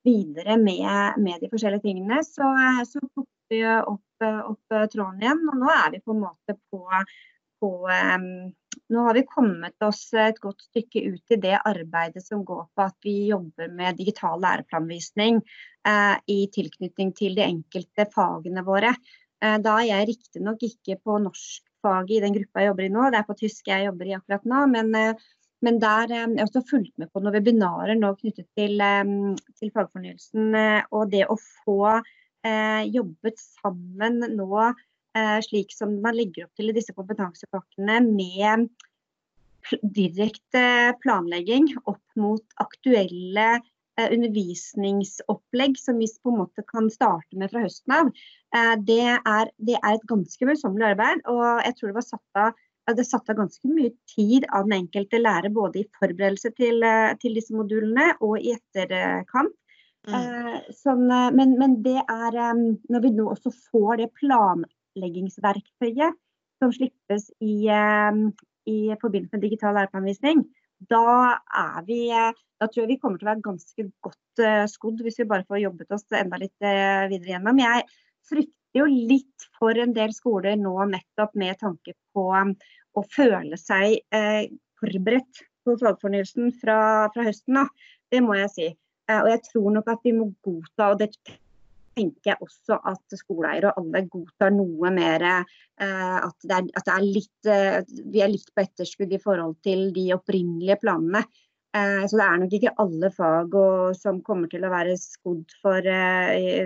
videre 0.06 0.56
med, 0.62 1.18
med, 1.20 1.42
de 1.42 1.50
forskjellige 1.52 1.84
tingene. 1.84 2.22
Så, 2.24 2.48
så 2.88 3.02
tok 3.02 3.28
vi 3.54 3.62
opp, 3.64 4.26
opp 4.50 4.76
tråden 4.92 5.22
igjen, 5.22 5.46
og 5.50 5.62
nå 5.62 5.70
er 5.72 5.94
vi 5.94 6.02
på 6.04 6.14
en 6.14 6.26
måte 6.26 6.58
på, 6.70 6.82
på 7.62 7.72
um, 7.88 8.28
nå 8.92 9.04
har 9.06 9.14
vi 9.14 9.24
kommet 9.28 9.82
oss 9.82 10.06
et 10.18 10.40
godt 10.42 10.62
stykke 10.68 11.02
ut 11.14 11.34
i 11.34 11.40
det 11.40 11.56
arbeidet 11.56 12.24
som 12.24 12.44
går 12.46 12.64
på 12.74 12.84
at 12.84 12.96
vi 13.06 13.14
jobber 13.30 13.70
med 13.72 13.98
digital 14.00 14.42
læreplanvisning 14.42 15.40
uh, 15.88 16.16
i 16.30 16.44
tilknytning 16.52 17.14
til 17.16 17.36
de 17.38 17.46
enkelte 17.46 18.08
fagene 18.14 18.64
våre. 18.66 18.92
Uh, 19.42 19.56
da 19.62 19.78
er 19.78 19.88
jeg 19.90 20.10
riktignok 20.12 20.66
ikke 20.68 20.98
på 21.00 21.16
norskfaget 21.24 22.18
i 22.18 22.20
den 22.26 22.36
gruppa 22.36 22.62
jeg 22.62 22.72
jobber 22.72 22.88
i 22.88 22.92
nå, 22.92 23.06
det 23.12 23.22
er 23.22 23.30
på 23.30 23.38
tysk 23.40 23.72
jeg 23.72 23.88
jobber 23.88 24.10
i 24.10 24.18
akkurat 24.18 24.52
nå. 24.52 24.66
men 24.74 24.92
uh, 24.98 25.30
men 25.64 25.78
der 25.80 26.10
jeg 26.12 26.20
har 26.20 26.42
også 26.44 26.60
fulgt 26.68 26.92
med 27.00 27.08
på 27.08 27.22
noen 27.22 27.32
webinarer 27.38 27.96
nå 27.96 28.10
knyttet 28.18 28.44
til, 28.58 28.82
til 29.56 29.70
fagfornyelsen. 29.72 30.50
Og 30.92 31.06
det 31.08 31.22
å 31.32 31.38
få 31.40 32.02
jobbet 32.92 33.38
sammen 33.40 34.20
nå 34.36 34.72
Eh, 35.18 35.40
slik 35.42 35.72
som 35.72 35.94
man 36.02 36.16
legger 36.18 36.48
opp 36.48 36.58
til 36.58 36.72
i 36.72 36.74
disse 36.74 36.94
kompetansepakkene, 36.94 38.00
med 38.02 38.66
direkte 39.94 40.64
planlegging 41.04 41.70
opp 41.86 42.18
mot 42.18 42.56
aktuelle 42.60 43.46
eh, 43.54 44.08
undervisningsopplegg 44.08 45.78
som 45.78 46.02
vi 46.02 46.10
på 46.18 46.32
en 46.32 46.40
måte 46.42 46.66
kan 46.66 46.90
starte 46.90 47.38
med 47.38 47.52
fra 47.54 47.62
høsten 47.62 47.94
av. 47.94 48.10
Eh, 48.58 48.74
det 48.90 49.00
er, 49.14 49.52
det 49.62 49.78
er 49.78 49.94
et 49.94 50.10
ganske 50.10 50.50
møysommelig 50.50 50.90
arbeid. 50.96 51.22
og 51.30 51.62
jeg 51.62 51.78
tror 51.78 51.92
det 51.92 51.98
var 52.00 52.08
satt 52.10 52.42
av 52.42 52.62
det 52.98 53.06
satt 53.08 53.30
av 53.32 53.38
ganske 53.38 53.70
mye 53.70 53.94
tid 54.10 54.44
av 54.52 54.66
den 54.66 54.82
enkelte 54.82 55.16
lærer, 55.22 55.48
både 55.48 55.80
i 55.80 55.90
forberedelse 56.02 56.50
til, 56.58 56.82
til 57.22 57.38
disse 57.38 57.54
modulene 57.56 58.10
og 58.18 58.34
i 58.42 58.52
etterkant. 58.58 59.54
Mm. 60.04 60.14
Eh, 60.18 60.56
sånn, 60.76 61.06
men, 61.08 61.54
men, 61.56 61.78
det 61.84 62.02
er 62.02 62.34
Når 62.92 63.00
vi 63.00 63.10
nå 63.16 63.24
også 63.32 63.50
får 63.70 63.92
det 64.02 64.16
planleggingsverktøyet 64.18 66.12
som 66.60 66.72
slippes 66.72 67.30
i, 67.42 67.66
i 67.66 68.78
forbindelse 69.00 69.34
med 69.34 69.42
digital 69.42 69.74
læreplanvisning, 69.78 70.38
da, 70.90 71.40
vi, 71.86 72.08
da 72.12 72.66
tror 72.68 72.82
jeg 72.84 72.92
vi 72.92 72.98
kommer 73.00 73.18
til 73.18 73.26
å 73.26 73.32
være 73.32 73.46
ganske 73.46 73.82
godt 74.04 74.34
skodd 74.70 74.98
hvis 75.02 75.18
vi 75.22 75.30
bare 75.32 75.48
får 75.48 75.64
jobbet 75.64 75.94
oss 75.96 76.06
enda 76.14 76.36
litt 76.40 76.62
videre 76.62 77.32
gjennom. 77.32 77.56
Jeg 77.64 77.78
frykter 78.28 78.80
jo 78.80 78.86
litt 78.86 79.40
for 79.58 79.72
en 79.80 79.92
del 79.96 80.12
skoler 80.14 80.56
nå 80.60 80.74
nettopp 80.92 81.32
med 81.40 81.54
tanke 81.60 81.92
på 82.14 82.24
å 82.30 83.02
føle 83.16 83.56
seg 83.60 83.88
forberedt 84.80 85.44
på 85.64 85.76
fagfornyelsen 85.80 86.52
fra, 86.60 86.78
fra 87.14 87.26
høsten 87.26 87.60
av. 87.64 87.70
Det 88.12 88.20
må 88.24 88.36
jeg 88.38 88.52
si. 88.54 88.68
Og 89.12 89.28
jeg 89.28 89.40
tror 89.50 89.72
nok 89.74 89.88
at 89.92 90.06
vi 90.06 90.12
må 90.16 90.30
godta, 90.44 90.92
og 90.92 91.00
det 91.02 91.10
tenker 91.94 92.32
jeg 92.32 92.42
også 92.42 92.78
at 92.90 93.16
skoleeiere 93.18 93.70
og 93.70 93.82
alle 93.82 94.04
godtar 94.10 94.52
noe 94.54 94.90
mer 94.94 95.24
eh, 95.28 96.18
at, 96.18 96.36
det 96.42 96.56
er, 96.56 96.68
at 96.78 96.86
det 96.88 96.94
er 96.94 97.06
litt, 97.06 97.48
eh, 97.50 97.80
vi 98.12 98.22
er 98.24 98.32
litt 98.32 98.50
på 98.54 98.64
etterskudd 98.64 99.14
i 99.14 99.22
forhold 99.22 99.58
til 99.66 99.90
de 99.96 100.08
opprinnelige 100.16 100.78
planene. 100.82 101.24
Eh, 101.74 102.04
så 102.06 102.18
det 102.18 102.26
er 102.26 102.40
nok 102.42 102.56
ikke 102.58 102.74
alle 102.84 103.10
fag 103.14 103.58
og, 103.58 103.98
som 103.98 104.22
kommer 104.26 104.50
til 104.50 104.66
å 104.66 104.72
være 104.74 104.96
skodd 105.00 105.54
for 105.62 105.90
eh, 105.90 106.34
i, 106.38 106.56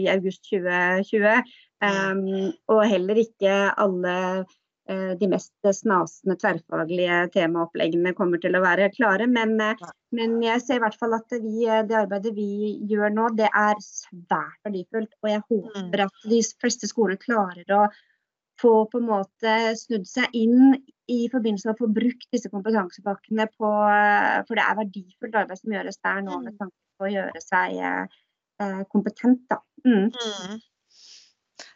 i, 0.00 0.02
august 0.12 0.46
2020. 0.50 1.54
Um, 1.82 2.52
og 2.70 2.84
heller 2.86 3.18
ikke 3.18 3.54
alle 3.82 4.12
Eh, 4.14 4.61
de 4.90 5.28
mest 5.30 5.52
snasende 5.78 6.34
tverrfaglige 6.40 7.18
temaoppleggene 7.36 8.14
kommer 8.18 8.40
til 8.42 8.56
å 8.58 8.62
være 8.64 8.90
klare. 8.94 9.28
Men, 9.30 9.54
eh, 9.60 9.82
men, 10.16 10.40
jeg 10.42 10.62
ser 10.64 10.80
i 10.80 10.82
hvert 10.82 10.98
fall 10.98 11.14
at 11.14 11.30
vi, 11.30 11.66
eh, 11.68 11.84
det 11.86 11.98
arbeidet 12.00 12.34
vi 12.34 12.78
gjør 12.90 13.12
nå, 13.14 13.28
det 13.38 13.48
er 13.48 13.78
svært 13.84 14.58
verdifullt. 14.66 15.12
Og 15.22 15.30
jeg 15.30 15.44
håper 15.48 16.02
mm. 16.02 16.08
at 16.08 16.26
de 16.32 16.40
fleste 16.60 16.90
skoler 16.90 17.20
klarer 17.20 17.76
å 17.76 17.84
få 18.60 18.74
på 18.90 18.98
en 19.00 19.08
måte 19.08 19.54
snudd 19.78 20.04
seg 20.06 20.34
inn 20.38 20.74
i 21.10 21.20
forbindelse 21.30 21.68
med 21.68 21.78
å 21.78 21.84
få 21.84 21.88
brukt 21.94 22.28
disse 22.34 22.50
kompetansepakkene 22.52 23.48
på 23.56 23.70
For 24.46 24.58
det 24.58 24.66
er 24.66 24.76
verdifullt 24.78 25.38
arbeid 25.40 25.58
som 25.58 25.72
gjøres 25.74 25.98
der 25.98 26.20
nå 26.22 26.42
med 26.42 26.52
mm. 26.52 26.58
tanke 26.60 26.76
på 26.98 27.08
å 27.08 27.14
gjøre 27.14 27.42
seg 27.42 27.80
kompetent. 28.92 29.42
Da. 29.50 29.58
Mm. 29.82 30.60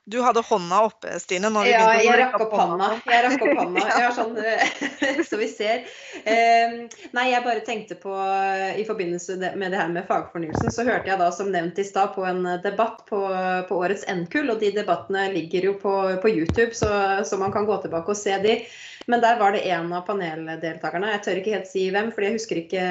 Du 0.08 0.20
hadde 0.22 0.40
hånda 0.40 0.80
oppe, 0.86 1.18
Stine. 1.18 1.48
Ja, 1.66 1.88
jeg 1.98 2.14
rakk 2.20 2.36
opp 2.44 2.52
hånda. 2.54 2.92
Jeg 3.10 3.24
rakk 3.24 3.40
opp 3.42 3.58
hånda. 3.58 3.82
Ja, 4.04 4.10
sånn, 4.14 4.36
så 5.28 5.38
vi 5.40 5.48
ser. 5.50 5.82
Um, 6.22 6.76
nei, 7.16 7.24
jeg 7.32 7.42
bare 7.42 7.64
tenkte 7.66 7.96
på 7.98 8.14
I 8.14 8.84
forbindelse 8.86 9.34
med 9.58 9.74
det 9.74 9.80
her 9.80 9.90
med 9.90 10.06
fagfornyelsen, 10.06 10.70
så 10.70 10.86
hørte 10.86 11.10
jeg 11.10 11.18
da 11.18 11.32
som 11.34 11.50
nevnt 11.50 11.80
i 11.82 11.86
stad 11.88 12.14
på 12.14 12.22
en 12.28 12.46
debatt 12.62 13.02
på, 13.10 13.18
på 13.66 13.80
årets 13.82 14.06
NKUL. 14.06 14.54
Og 14.54 14.62
de 14.62 14.70
debattene 14.78 15.26
ligger 15.34 15.72
jo 15.72 15.74
på, 15.82 15.96
på 16.22 16.30
YouTube, 16.30 16.70
så, 16.78 16.92
så, 17.26 17.40
man 17.42 17.54
kan 17.56 17.66
gå 17.66 17.80
tilbake 17.82 18.14
og 18.14 18.20
se 18.20 18.38
de. 18.46 18.60
Men 19.06 19.22
der 19.22 19.38
var 19.38 19.54
det 19.54 19.62
en 19.70 19.92
av 19.94 20.02
paneldeltakerne, 20.08 21.12
jeg 21.14 21.22
tør 21.22 21.38
ikke 21.40 21.52
helt 21.54 21.68
si 21.70 21.84
hvem, 21.94 22.08
fordi 22.14 22.26
jeg 22.26 22.36
husker 22.40 22.60
ikke 22.62 22.86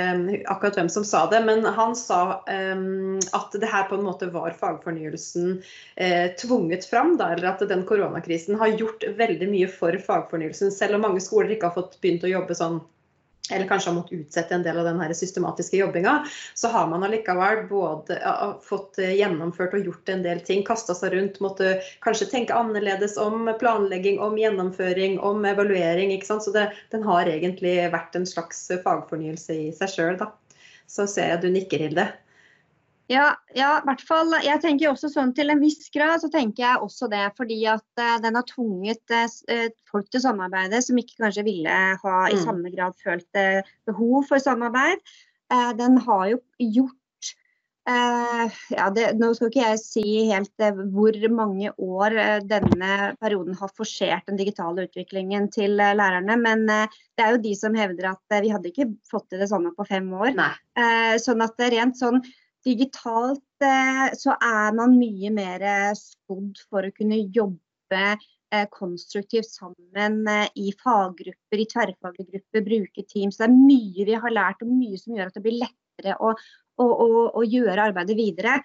akkurat 0.52 0.80
hvem 0.80 0.92
som 0.94 1.04
sa 1.08 1.26
det, 1.32 1.42
men 1.44 1.68
han 1.76 1.96
sa 2.00 2.20
um, 2.48 3.18
at 3.36 3.58
det 3.60 3.72
her 3.72 3.90
på 3.90 4.00
en 4.00 4.06
måte 4.08 4.30
var 4.32 4.56
fagfornyelsen 4.56 5.58
uh, 5.60 6.28
tvunget 6.40 6.88
fram, 6.88 7.18
da, 7.20 7.34
eller 7.36 7.52
at 7.52 7.66
den 7.68 7.84
koronakrisen 7.90 8.56
har 8.62 8.78
gjort 8.80 9.04
veldig 9.20 9.52
mye 9.52 9.68
for 9.72 10.00
fagfornyelsen, 10.08 10.72
selv 10.72 10.96
om 10.96 11.04
mange 11.10 11.24
skoler 11.24 11.52
ikke 11.58 11.68
har 11.68 11.76
fått 11.82 12.00
begynt 12.00 12.24
å 12.24 12.32
jobbe 12.32 12.56
sånn 12.56 12.80
eller 13.52 13.68
kanskje 13.68 13.92
har 13.92 13.98
måttet 13.98 14.20
utsette 14.20 14.56
en 14.56 14.64
del 14.66 14.80
av 14.82 14.88
den 14.88 15.16
systematiske 15.16 15.78
jobbinga, 15.78 16.16
så 16.54 16.72
har 16.74 16.88
man 16.88 17.04
allikevel 17.04 17.66
både 17.70 18.20
fått 18.66 19.00
eh, 19.00 19.16
gjennomført 19.20 19.76
og 19.78 19.90
gjort 19.90 20.10
en 20.10 20.26
del 20.26 20.42
ting. 20.46 20.64
Kasta 20.66 20.96
seg 20.98 21.14
rundt, 21.14 21.40
måtte 21.44 21.78
kanskje 22.06 22.30
tenke 22.32 22.58
annerledes 22.58 23.18
om 23.22 23.50
planlegging, 23.60 24.20
om 24.24 24.38
gjennomføring, 24.40 25.20
om 25.20 25.46
evaluering. 25.46 26.14
ikke 26.16 26.32
sant? 26.32 26.48
Så 26.48 26.56
det, 26.56 26.70
den 26.96 27.06
har 27.06 27.30
egentlig 27.30 27.78
vært 27.94 28.18
en 28.18 28.28
slags 28.30 28.68
fagfornyelse 28.84 29.62
i 29.68 29.72
seg 29.76 29.94
sjøl. 29.94 30.22
Så 30.90 31.08
ser 31.10 31.34
jeg 31.34 31.44
du 31.46 31.50
nikker, 31.54 31.82
Hilde. 31.86 32.10
Ja, 33.08 33.36
ja, 33.54 33.70
i 33.78 33.86
hvert 33.86 34.02
fall. 34.08 34.34
Jeg 34.42 34.62
tenker 34.64 34.90
også 34.90 35.12
sånn 35.14 35.34
Til 35.38 35.54
en 35.54 35.62
viss 35.62 35.92
grad 35.94 36.24
så 36.24 36.30
tenker 36.34 36.66
jeg 36.66 36.82
også 36.84 37.10
det. 37.12 37.24
Fordi 37.38 37.60
at 37.70 38.02
uh, 38.02 38.18
den 38.24 38.38
har 38.40 38.50
tvunget 38.50 39.14
uh, 39.14 39.70
folk 39.92 40.10
til 40.10 40.24
samarbeide 40.26 40.82
som 40.82 41.00
ikke 41.00 41.22
kanskje 41.22 41.46
ville 41.46 41.80
ha 42.02 42.18
i 42.32 42.38
mm. 42.38 42.44
samme 42.44 42.74
grad 42.74 42.98
følt 43.04 43.30
uh, 43.40 43.62
behov 43.90 44.26
for 44.30 44.42
samarbeid. 44.42 45.02
den 45.78 45.98
har 46.02 46.24
jo 46.32 46.38
gjort 46.58 46.96
ja, 47.86 48.88
det, 48.90 49.12
Nå 49.20 49.28
skal 49.38 49.52
ikke 49.52 49.62
jeg 49.62 49.78
si 49.78 50.06
helt 50.32 50.64
hvor 50.96 51.18
mange 51.30 51.70
år 51.78 52.16
denne 52.50 53.12
perioden 53.22 53.54
har 53.60 53.70
forsert 53.78 54.26
den 54.26 54.40
digitale 54.40 54.88
utviklingen 54.88 55.52
til 55.54 55.78
lærerne, 55.78 56.40
men 56.42 56.66
det 56.66 57.22
er 57.22 57.36
jo 57.36 57.44
de 57.44 57.52
som 57.54 57.78
hevder 57.78 58.10
at 58.16 58.40
vi 58.42 58.50
hadde 58.50 58.72
ikke 58.72 58.90
fått 59.06 59.28
til 59.30 59.44
det 59.44 59.52
samme 59.54 59.70
på 59.78 59.86
fem 59.86 60.10
år. 60.18 60.34
sånn 61.22 61.46
at 61.46 61.62
rent 61.76 62.02
sånn 62.02 62.24
digitalt 62.66 63.64
eh, 63.64 64.08
så 64.18 64.36
er 64.36 64.74
man 64.78 64.98
mye 64.98 65.32
mer 65.34 65.66
skodd 66.00 66.60
for 66.70 66.88
å 66.88 66.94
kunne 66.96 67.22
jobbe 67.36 68.02
eh, 68.56 68.66
konstruktivt 68.74 69.50
sammen 69.52 70.26
eh, 70.32 70.50
i 70.56 70.74
faggrupper, 70.82 71.62
i 71.62 71.70
tverrfaglige 71.72 72.32
grupper, 72.32 72.66
bruke 72.66 73.06
Teams. 73.06 73.40
Det 73.40 73.48
er 73.48 73.56
mye 73.56 74.10
vi 74.10 74.20
har 74.26 74.36
lært 74.36 74.66
og 74.66 74.74
mye 74.74 75.00
som 75.02 75.16
gjør 75.16 75.32
at 75.32 75.38
det 75.38 75.46
blir 75.46 75.62
lettere 75.62 76.18
å, 76.20 76.34
å, 76.82 76.86
å, 76.86 77.10
å 77.42 77.46
gjøre 77.46 77.90
arbeidet 77.92 78.18
videre. 78.20 78.60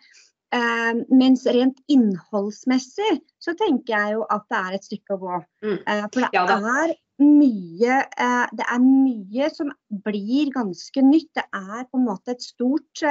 Uh, 0.50 1.04
mens 1.14 1.44
rent 1.46 1.76
innholdsmessig 1.94 3.20
så 3.38 3.52
tenker 3.54 3.92
jeg 3.94 4.16
jo 4.16 4.24
at 4.34 4.48
det 4.50 4.58
er 4.58 4.74
et 4.74 4.88
stykke 4.88 5.14
å 5.14 5.20
gå. 5.20 5.36
Mm. 5.62 5.76
Uh, 5.86 6.06
for 6.08 6.24
det, 6.24 6.30
ja, 6.34 6.56
er 6.56 6.94
mye, 7.22 7.98
uh, 8.18 8.48
det 8.58 8.66
er 8.66 8.80
mye 8.82 9.50
som 9.54 9.70
blir 10.08 10.50
ganske 10.56 11.04
nytt. 11.06 11.30
Det 11.38 11.44
er 11.54 11.84
på 11.86 12.00
en 12.00 12.08
måte 12.08 12.34
et 12.34 12.42
stort 12.42 13.04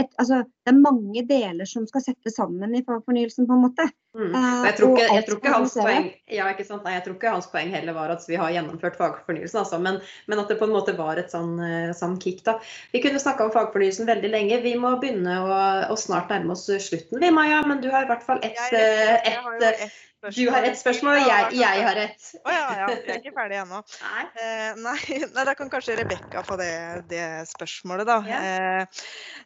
et, 0.00 0.10
altså, 0.20 0.42
det 0.64 0.72
er 0.72 0.80
mange 0.80 1.24
deler 1.28 1.68
som 1.68 1.86
skal 1.88 2.04
settes 2.04 2.36
sammen 2.38 2.74
i 2.76 2.84
fagfornyelsen, 2.86 3.48
på 3.48 3.56
en 3.56 3.64
måte. 3.66 3.88
Mm. 4.16 4.32
Jeg, 4.64 4.72
tror 4.78 4.94
ikke, 4.96 5.08
jeg, 5.14 5.24
tror 5.28 5.52
hans 5.52 5.74
poeng, 5.76 6.06
ja. 6.32 6.46
Nei, 6.48 6.94
jeg 6.94 7.02
tror 7.04 7.16
ikke 7.18 7.32
hans 7.34 7.48
poeng 7.52 7.68
heller 7.74 7.94
var 7.94 8.14
at 8.14 8.24
vi 8.24 8.38
har 8.40 8.54
gjennomført 8.54 8.96
fagfornyelsen, 8.98 9.60
altså, 9.60 9.78
men, 9.84 10.00
men, 10.26 10.40
at 10.40 10.48
det 10.48 10.56
på 10.58 10.66
en 10.66 10.72
måte 10.72 10.96
var 10.96 11.20
et 11.20 11.30
sånn, 11.34 11.58
eh, 11.60 11.92
sånn 11.96 12.16
kick. 12.22 12.40
da. 12.48 12.56
Vi 12.94 13.02
kunne 13.04 13.20
snakka 13.20 13.46
om 13.46 13.54
fagfornyelsen 13.54 14.08
veldig 14.08 14.32
lenge. 14.32 14.62
Vi 14.64 14.74
må 14.80 14.96
begynne 15.02 15.38
å, 15.44 15.62
å 15.92 16.00
snart 16.00 16.32
nærme 16.32 16.56
oss 16.56 16.66
slutten, 16.66 17.20
vi 17.20 17.32
Maja. 17.34 17.60
Men 17.68 17.84
du 17.84 17.90
har 17.92 18.08
i 18.08 18.10
hvert 18.10 18.24
fall 18.24 18.40
ett 18.42 18.56
et, 18.72 19.92
du 20.34 20.50
har 20.50 20.64
ett 20.66 20.78
spørsmål, 20.78 21.20
og 21.20 21.28
jeg, 21.30 21.50
jeg 21.60 21.82
har 21.86 21.98
ett. 22.02 22.24
Å 22.40 22.40
oh, 22.42 22.50
ja, 22.50 22.62
ja. 22.80 22.86
Vi 22.90 23.12
er 23.14 23.20
ikke 23.20 23.32
ferdige 23.36 23.60
ennå. 23.62 23.78
Nei. 24.02 24.24
Eh, 24.42 24.80
nei, 24.82 25.18
nei, 25.36 25.44
da 25.46 25.54
kan 25.54 25.70
kanskje 25.70 25.94
Rebekka 26.00 26.42
få 26.46 26.56
det, 26.58 26.72
det, 27.12 27.22
spørsmålet, 27.52 28.08
da. 28.08 28.16
Ja. 28.26 28.40
Eh, 28.42 29.04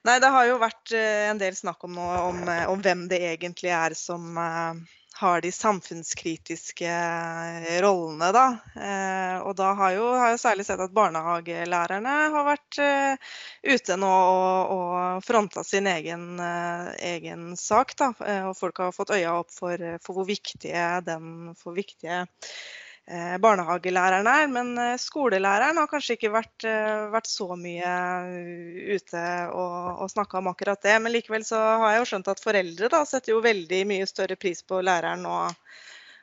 nei, 0.09 0.15
det 0.25 0.31
har 0.33 0.47
jo 0.49 0.57
vært 0.63 0.95
eh, 0.97 1.27
en 1.29 1.43
del 1.43 1.59
snakk 1.59 1.85
om, 1.85 1.93
noe, 1.99 2.17
om, 2.31 2.41
eh, 2.49 2.65
om 2.73 2.81
hvem 2.81 3.05
det 3.11 3.21
egentlig 3.35 3.75
er 3.77 3.97
som 3.99 4.33
eh, 4.41 4.52
har 5.23 5.41
de 5.41 5.53
samfunnskritiske 5.53 6.89
eh, 6.89 7.81
rollene, 7.83 8.31
da. 8.35 8.45
Eh, 8.75 9.37
og 9.47 9.55
da 9.57 9.73
har 9.79 9.95
jo, 9.95 10.07
har 10.19 10.33
jeg 10.33 10.43
særlig 10.43 10.67
sett 10.67 10.83
at 10.83 10.95
barnehagelærerne 10.97 12.15
har 12.35 12.47
vært 12.49 12.79
eh, 12.83 13.33
ute 13.63 13.99
nå 14.01 14.11
og, 14.11 14.73
og 14.77 15.27
fronta 15.27 15.65
sin 15.67 15.87
egen, 15.91 16.29
eh, 16.43 16.93
egen, 17.15 17.53
sak. 17.61 17.97
Da. 18.01 18.13
Eh, 18.27 18.49
og 18.51 18.57
folk 18.59 18.83
har 18.83 18.97
fått 18.97 19.15
øya 19.15 19.37
opp 19.39 19.53
for, 19.55 19.87
for 20.03 20.19
hvor 20.19 20.29
viktige 20.29 20.89
den 21.07 21.53
for 21.61 21.77
viktige 21.77 22.25
Eh, 22.25 22.27
barnehagelæreren 23.43 24.27
er. 24.27 24.47
Men 24.49 24.79
eh, 24.79 24.97
skolelæreren 25.01 25.77
har 25.77 25.89
kanskje 25.91 26.17
ikke 26.17 26.33
vært, 26.33 26.65
eh, 26.65 27.09
vært 27.13 27.27
så 27.27 27.49
mye 27.59 27.95
ute 28.95 29.25
og, 29.51 30.03
og 30.05 30.11
snakka 30.13 30.39
om 30.39 30.53
akkurat 30.53 30.83
det. 30.83 30.99
Men 31.03 31.13
likevel 31.13 31.45
så 31.45 31.59
har 31.59 31.93
jeg 31.93 32.03
jo 32.03 32.11
skjønt 32.13 32.31
at 32.33 32.45
foreldre 32.45 32.93
da 32.93 33.03
setter 33.09 33.35
jo 33.35 33.43
veldig 33.45 33.83
mye 33.91 34.07
større 34.07 34.39
pris 34.39 34.63
på 34.63 34.81
læreren 34.87 35.27
nå. 35.27 35.39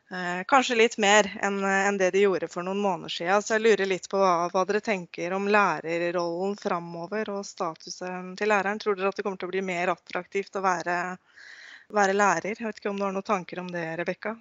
Eh, 0.09 0.41
kanskje 0.49 0.79
litt 0.79 0.97
mer 0.97 1.27
enn 1.45 1.59
en 1.67 1.97
det 1.99 2.09
de 2.15 2.23
gjorde 2.23 2.47
for 2.49 2.65
noen 2.65 2.79
måneder 2.81 3.13
siden. 3.13 3.43
Så 3.45 3.57
jeg 3.57 3.65
lurer 3.67 3.91
litt 3.91 4.09
på 4.09 4.21
hva, 4.21 4.47
hva 4.53 4.63
dere 4.65 4.81
tenker 4.81 5.35
om 5.37 5.49
lærerrollen 5.51 6.55
framover 6.57 7.35
og 7.35 7.43
statusen 7.45 8.33
til 8.39 8.49
læreren. 8.49 8.79
Tror 8.81 8.97
dere 8.97 9.11
at 9.11 9.19
det 9.19 9.27
kommer 9.27 9.41
til 9.41 9.51
å 9.51 9.53
bli 9.53 9.65
mer 9.67 9.93
attraktivt 9.93 10.55
å 10.55 10.63
være, 10.65 10.95
være 11.93 12.15
lærer? 12.15 12.55
Jeg 12.55 12.71
vet 12.71 12.81
ikke 12.81 12.93
om 12.95 12.97
du 12.97 13.05
har 13.05 13.13
noen 13.13 13.29
tanker 13.35 13.61
om 13.61 13.69
det, 13.75 13.85
Rebekka? 13.99 14.39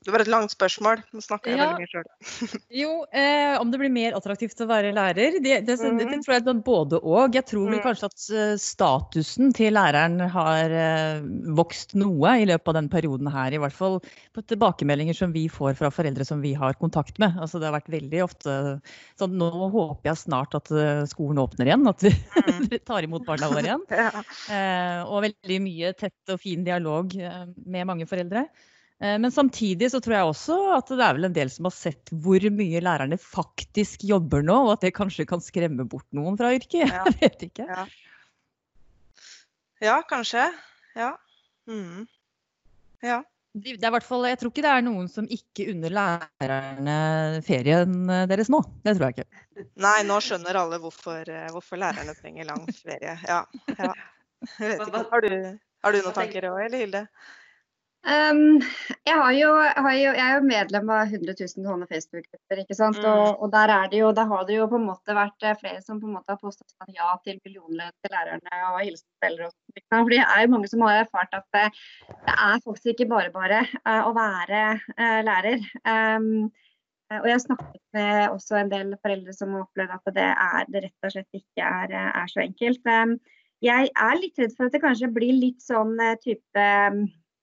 Det 0.00 0.12
var 0.14 0.22
et 0.22 0.30
langt 0.32 0.48
spørsmål. 0.48 1.02
Nå 1.12 1.20
snakker 1.20 1.52
jeg 1.52 1.58
ja. 1.60 1.64
veldig 1.68 1.84
mye 1.84 1.90
sjøl. 1.90 2.60
jo, 2.80 2.92
eh, 3.12 3.56
om 3.60 3.68
det 3.68 3.80
blir 3.82 3.90
mer 3.92 4.14
attraktivt 4.16 4.62
å 4.64 4.66
være 4.70 4.94
lærer? 4.96 5.36
Det, 5.44 5.58
det, 5.66 5.74
det, 5.76 5.76
det 5.76 6.06
mm. 6.08 6.22
tror 6.24 6.34
jeg 6.38 6.44
er 6.46 6.62
både 6.64 7.00
og. 7.02 7.36
Jeg 7.36 7.44
tror 7.50 7.66
vel 7.66 7.82
mm. 7.82 7.84
kanskje 7.84 8.08
at 8.08 8.24
eh, 8.32 8.54
statusen 8.64 9.52
til 9.56 9.76
læreren 9.76 10.16
har 10.32 10.72
eh, 10.72 11.20
vokst 11.58 11.92
noe 12.00 12.32
i 12.40 12.48
løpet 12.48 12.72
av 12.72 12.78
den 12.78 12.88
perioden 12.96 13.28
her. 13.34 13.52
I 13.52 13.60
hvert 13.60 13.76
fall 13.76 14.00
på 14.32 14.46
tilbakemeldinger 14.48 15.20
som 15.20 15.36
vi 15.36 15.44
får 15.52 15.76
fra 15.82 15.92
foreldre 15.92 16.24
som 16.24 16.40
vi 16.40 16.54
har 16.56 16.80
kontakt 16.80 17.20
med. 17.20 17.36
Altså, 17.36 17.60
det 17.60 17.68
har 17.68 17.76
vært 17.76 17.92
veldig 17.92 18.24
ofte 18.24 18.56
sånn 19.20 19.36
Nå 19.40 19.50
håper 19.52 20.10
jeg 20.14 20.22
snart 20.24 20.56
at 20.56 20.72
eh, 20.72 21.04
skolen 21.12 21.44
åpner 21.44 21.68
igjen. 21.68 21.84
At 21.92 22.08
vi 22.08 22.14
mm. 22.16 22.80
tar 22.88 23.04
imot 23.04 23.28
barna 23.28 23.52
våre 23.52 23.68
igjen. 23.68 23.86
Eh, 24.50 25.00
og 25.04 25.22
veldig 25.22 25.56
mye 25.62 25.90
tett 25.98 26.32
og 26.32 26.40
fin 26.42 26.62
dialog 26.66 27.12
eh, 27.14 27.42
med 27.70 27.86
mange 27.88 28.06
foreldre. 28.08 28.46
Eh, 29.00 29.16
men 29.18 29.32
samtidig 29.32 29.90
så 29.92 30.00
tror 30.04 30.16
jeg 30.16 30.28
også 30.28 30.58
at 30.76 30.92
det 30.92 31.00
er 31.04 31.16
vel 31.16 31.28
en 31.30 31.36
del 31.36 31.50
som 31.52 31.68
har 31.70 31.74
sett 31.76 32.12
hvor 32.12 32.44
mye 32.52 32.82
lærerne 32.84 33.16
faktisk 33.20 34.04
jobber 34.04 34.44
nå, 34.44 34.58
og 34.66 34.74
at 34.76 34.84
det 34.84 34.94
kanskje 34.96 35.28
kan 35.28 35.42
skremme 35.44 35.86
bort 35.88 36.08
noen 36.16 36.36
fra 36.40 36.52
yrket. 36.56 36.84
Ja. 36.84 37.04
Jeg 37.08 37.18
vet 37.22 37.44
ikke. 37.48 37.66
Ja, 37.70 37.86
ja 39.80 39.98
kanskje. 40.08 40.50
Ja. 40.98 41.14
Mm. 41.70 42.08
ja. 43.04 43.22
Det 43.50 43.82
er 43.82 43.90
hvert 43.90 44.06
fall, 44.06 44.22
jeg 44.30 44.38
tror 44.38 44.52
ikke 44.52 44.62
det 44.62 44.70
er 44.70 44.82
noen 44.86 45.08
som 45.10 45.26
ikke 45.26 45.64
unner 45.72 45.90
lærerne 45.90 47.40
ferien 47.42 47.96
deres 48.30 48.46
nå. 48.52 48.60
Det 48.84 48.94
tror 48.94 49.08
jeg 49.08 49.16
ikke. 49.16 49.64
Nei, 49.82 49.96
nå 50.06 50.20
skjønner 50.22 50.58
alle 50.60 50.78
hvorfor, 50.82 51.26
eh, 51.26 51.48
hvorfor 51.50 51.80
lærerne 51.82 52.14
trenger 52.18 52.46
lang 52.46 52.62
ferie. 52.76 53.16
Ja. 53.26 53.40
ja. 53.74 53.90
Har, 54.60 55.26
du, 55.26 55.34
har 55.82 55.92
du 55.92 55.98
noen 55.98 56.14
tanker 56.16 56.46
òg, 56.52 56.60
eller 56.68 56.84
Hilde? 56.84 57.02
Um, 58.00 58.62
jeg, 59.04 59.12
har 59.12 59.32
jo, 59.36 59.48
har 59.60 59.92
jo, 59.92 60.12
jeg 60.16 60.22
er 60.24 60.38
jo 60.38 60.44
medlem 60.48 60.90
av 60.94 61.10
100 61.10 61.34
000 61.36 61.66
sånne 61.66 61.88
Facebook-grupper. 61.90 62.62
ikke 62.62 62.76
sant? 62.78 62.96
Mm. 62.96 63.08
Og, 63.10 63.42
og, 63.44 63.50
der 63.52 63.72
er 63.74 63.90
det 63.92 64.00
jo, 64.00 64.08
der 64.16 64.30
har 64.30 64.46
det 64.48 64.56
jo 64.56 64.68
på 64.70 64.78
en 64.80 64.86
måte 64.88 65.16
vært 65.16 65.44
eh, 65.44 65.58
flere 65.60 65.82
som 65.84 66.00
på 66.00 66.08
en 66.08 66.14
måte 66.16 66.32
har 66.32 66.40
påstått 66.40 66.72
sånn 66.72 66.96
ja 66.96 67.10
til 67.26 67.36
millionlønn 67.44 67.92
til 68.00 68.14
lærerne 68.16 68.62
og 68.70 68.80
hilsen 68.80 69.04
foreldre. 69.20 69.50
Og 69.50 69.52
sånt. 69.52 69.84
For 69.92 70.14
det 70.14 70.22
er 70.24 70.46
jo 70.46 70.54
mange 70.54 70.72
som 70.72 70.86
har 70.86 71.02
erfart 71.02 71.36
at 71.36 71.46
det, 71.58 71.66
det 72.24 72.38
er 72.48 72.64
faktisk 72.64 72.94
ikke 72.94 73.10
bare 73.12 73.34
bare 73.36 73.60
uh, 73.84 74.02
å 74.08 74.16
være 74.16 74.64
uh, 74.96 75.20
lærer. 75.28 75.68
Um, 75.84 76.48
og 77.10 77.24
jeg 77.26 77.34
har 77.34 77.42
snakket 77.42 77.80
med 77.96 78.18
også 78.30 78.54
en 78.56 78.68
del 78.70 78.92
foreldre 79.02 79.32
som 79.34 79.56
har 79.56 79.64
opplevd 79.66 79.96
at 79.96 80.12
det, 80.14 80.28
er, 80.30 80.68
det 80.70 80.86
rett 80.86 81.08
og 81.08 81.12
slett 81.12 81.40
ikke 81.42 81.68
er, 81.84 81.96
er 82.14 82.28
så 82.30 82.46
enkelt. 82.46 82.86
Um, 82.86 83.18
jeg 83.60 83.90
er 83.92 84.20
litt 84.22 84.38
redd 84.40 84.54
for 84.56 84.70
at 84.70 84.76
det 84.76 84.80
kanskje 84.80 85.10
blir 85.12 85.34
litt 85.36 85.58
sånn 85.60 85.98
type 86.22 86.68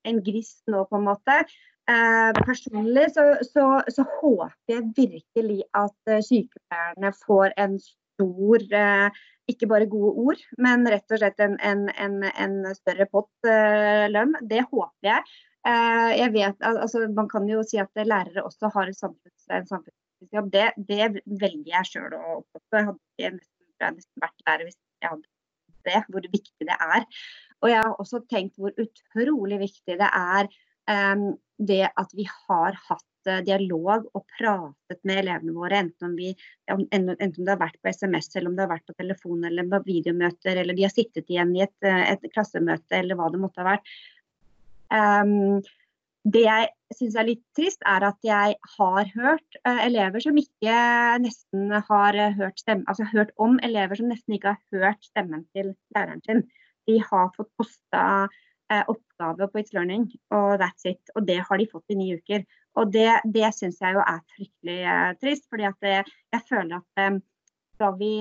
en 0.06 0.20
grist 0.24 0.62
nå, 0.70 0.84
på 0.90 0.98
en 0.98 1.08
måte. 1.08 1.40
Eh, 1.88 2.42
personlig 2.44 3.06
så, 3.14 3.24
så, 3.48 3.64
så, 3.88 4.04
håper 4.20 4.74
jeg 4.74 4.90
virkelig 4.96 5.62
at 5.72 6.10
uh, 6.10 6.18
sykepleierne 6.20 7.14
får 7.22 7.54
en 7.56 7.78
stor 8.18 8.64
eh, 8.74 9.20
Ikke 9.48 9.68
bare 9.70 9.88
gode 9.88 10.10
ord, 10.20 10.40
men 10.60 10.84
rett 10.90 11.14
og 11.14 11.22
slett 11.22 11.38
en, 11.40 11.54
en, 11.64 11.86
en, 11.96 12.18
en 12.28 12.56
større 12.76 13.06
pott 13.08 13.48
eh, 13.48 14.04
lønn. 14.12 14.34
Det 14.44 14.60
håper 14.66 15.08
jeg. 15.08 15.22
Eh, 15.64 16.10
jeg 16.18 16.34
vet, 16.34 16.58
altså, 16.68 17.06
man 17.16 17.30
kan 17.32 17.48
jo 17.48 17.62
si 17.64 17.80
at 17.80 17.96
lærere 17.96 18.44
også 18.44 18.68
har 18.74 18.90
en 18.90 18.98
samfunnsjobb. 18.98 20.50
Det, 20.52 20.66
det 20.90 21.08
velger 21.24 21.72
jeg 21.72 21.88
sjøl 21.88 22.18
å 22.18 22.42
oppfatte. 22.42 22.76
Jeg 22.76 22.90
hadde 22.90 23.32
nesten, 23.38 23.96
nesten 23.96 24.26
vært 24.26 24.46
lærer 24.50 24.68
hvis 24.68 24.78
jeg 25.00 25.12
hadde 25.14 25.28
det, 25.88 26.02
hvor 26.12 26.28
viktig 26.28 26.68
det 26.68 26.76
er. 26.76 27.08
Og 27.62 27.72
jeg 27.72 27.82
har 27.82 27.94
også 27.98 28.22
tenkt 28.30 28.58
hvor 28.58 28.74
utrolig 28.78 29.60
viktig 29.64 29.98
det 29.98 30.08
er 30.08 30.48
um, 30.90 31.30
det 31.58 31.84
at 31.88 32.12
vi 32.14 32.26
har 32.30 32.76
hatt 32.88 33.04
dialog 33.44 34.06
og 34.16 34.24
pratet 34.38 35.00
med 35.04 35.22
elevene 35.22 35.52
våre, 35.52 35.80
enten 35.82 36.06
om, 36.06 36.14
vi, 36.16 36.30
enten 36.70 37.10
om, 37.12 37.32
det 37.34 37.50
har 37.50 37.60
vært 37.60 37.80
på 37.82 37.90
SMS, 37.92 38.30
eller 38.34 38.50
om 38.50 38.54
det 38.56 38.64
har 38.64 38.70
vært 38.70 38.86
på 38.88 38.96
telefon 38.96 39.42
eller 39.44 39.66
på 39.68 39.82
videomøter, 39.84 40.60
eller 40.62 40.76
de 40.76 40.86
har 40.86 40.94
sittet 40.94 41.28
igjen 41.28 41.50
i 41.56 41.64
et, 41.66 41.74
et 41.82 42.24
klassemøte, 42.32 42.94
eller 42.96 43.18
hva 43.18 43.28
det 43.34 43.42
måtte 43.42 43.60
ha 43.60 43.74
vært. 43.74 43.92
Um, 44.88 45.60
det 46.28 46.44
jeg 46.44 46.70
syns 46.96 47.18
er 47.18 47.28
litt 47.28 47.42
trist, 47.56 47.82
er 47.88 48.06
at 48.08 48.24
jeg 48.26 48.56
har 48.78 49.10
hørt 49.14 49.60
uh, 49.66 49.82
elever 49.84 50.24
som 50.24 50.38
ikke 50.40 50.78
nesten 51.24 51.74
har 51.90 52.22
hørt 52.38 52.62
stemme, 52.62 52.86
altså 52.88 53.08
hørt 53.12 53.34
om 53.36 53.58
elever 53.66 53.98
som 53.98 54.08
nesten 54.12 54.38
ikke 54.38 54.54
har 54.54 54.80
hørt 54.86 55.04
stemmen 55.10 55.44
til 55.56 55.74
læreren 55.96 56.24
sin. 56.26 56.46
De 56.88 56.98
har 57.04 57.28
fått 57.36 57.50
posta 57.58 58.04
eh, 58.72 58.84
oppgave 58.84 59.50
på 59.50 59.60
It's 59.60 59.76
Learning, 59.76 60.08
og 60.34 60.56
that's 60.62 60.88
it. 60.88 61.12
Og 61.14 61.26
det 61.28 61.42
har 61.44 61.60
de 61.60 61.68
fått 61.70 61.94
i 61.94 61.98
ni 61.98 62.10
uker. 62.16 62.46
Og 62.78 62.92
det, 62.94 63.10
det 63.28 63.52
syns 63.56 63.80
jeg 63.82 63.96
jo 63.96 64.02
er 64.04 64.24
fryktelig 64.34 64.80
eh, 64.94 65.12
trist, 65.20 65.48
fordi 65.52 65.70
det, 65.84 66.00
jeg 66.34 66.48
føler 66.48 66.80
at 66.80 67.04
eh, 67.04 67.20
da 67.78 67.92
vi 67.94 68.12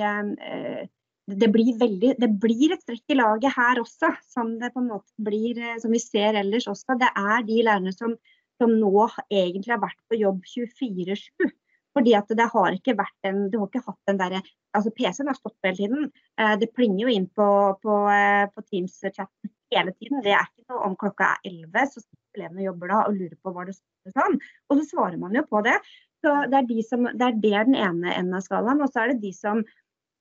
det 1.28 1.50
blir, 1.52 1.74
veldig, 1.80 2.14
det 2.22 2.30
blir 2.40 2.72
et 2.72 2.84
strekk 2.86 3.12
i 3.12 3.18
laget 3.20 3.52
her 3.58 3.82
også, 3.82 4.14
som 4.32 4.54
blir, 4.58 5.60
eh, 5.60 5.78
som 5.82 5.92
vi 5.92 6.00
ser 6.00 6.40
ellers 6.40 6.70
også. 6.72 6.96
Det 7.00 7.10
er 7.12 7.44
de 7.48 7.58
lærerne 7.68 7.92
som, 7.92 8.16
som 8.62 8.72
nå 8.72 9.10
egentlig 9.28 9.74
har 9.74 9.84
vært 9.84 10.00
på 10.08 10.22
jobb 10.22 10.40
24-7. 10.48 11.50
Fordi 11.98 12.14
at 12.14 12.32
det 12.38 12.50
har 12.54 12.76
ikke 12.76 12.98
vært 12.98 13.30
en, 13.30 13.48
Du 13.52 13.60
har 13.60 13.70
ikke 13.72 13.86
hatt 13.88 14.10
den 14.10 14.20
derre 14.22 14.42
altså 14.78 14.92
PC-en 14.94 15.32
har 15.32 15.38
stått 15.38 15.56
på 15.58 15.72
hele 15.72 15.80
tiden. 15.80 16.10
Eh, 16.40 16.56
det 16.62 16.70
plinger 16.78 17.08
jo 17.08 17.14
inn 17.14 17.26
på, 17.34 17.48
på, 17.82 17.96
eh, 18.14 18.46
på 18.54 18.64
Teams-chatten 18.68 19.54
hele 19.74 19.94
tiden. 19.98 20.22
Det 20.26 20.36
er 20.36 20.46
ikke 20.46 20.76
noe 20.76 20.84
om 20.92 20.98
klokka 21.00 21.32
er 21.34 21.50
11, 21.50 21.90
så 21.94 22.04
sitter 22.04 22.44
elevene 22.44 22.62
og 22.62 22.70
jobber 22.70 22.94
da 22.94 23.00
og 23.08 23.18
lurer 23.18 23.40
på 23.42 23.56
hva 23.56 23.66
det 23.66 23.76
står 23.80 24.14
sånn. 24.20 24.38
Og 24.70 24.78
så 24.78 24.86
svarer 24.92 25.18
man 25.24 25.36
jo 25.36 25.44
på 25.50 25.64
det. 25.66 25.76
Så 26.22 26.36
det 26.52 26.62
er, 26.62 26.70
de 26.70 26.86
som, 26.86 27.10
det 27.10 27.26
er, 27.26 27.42
det 27.42 27.58
den 27.72 27.78
ene 27.78 28.14
enden 28.14 28.38
av 28.38 28.46
skalaen. 28.46 28.82
Og 28.86 28.94
så 28.94 29.04
er 29.04 29.14
det 29.14 29.24
de 29.26 29.34
som 29.36 29.66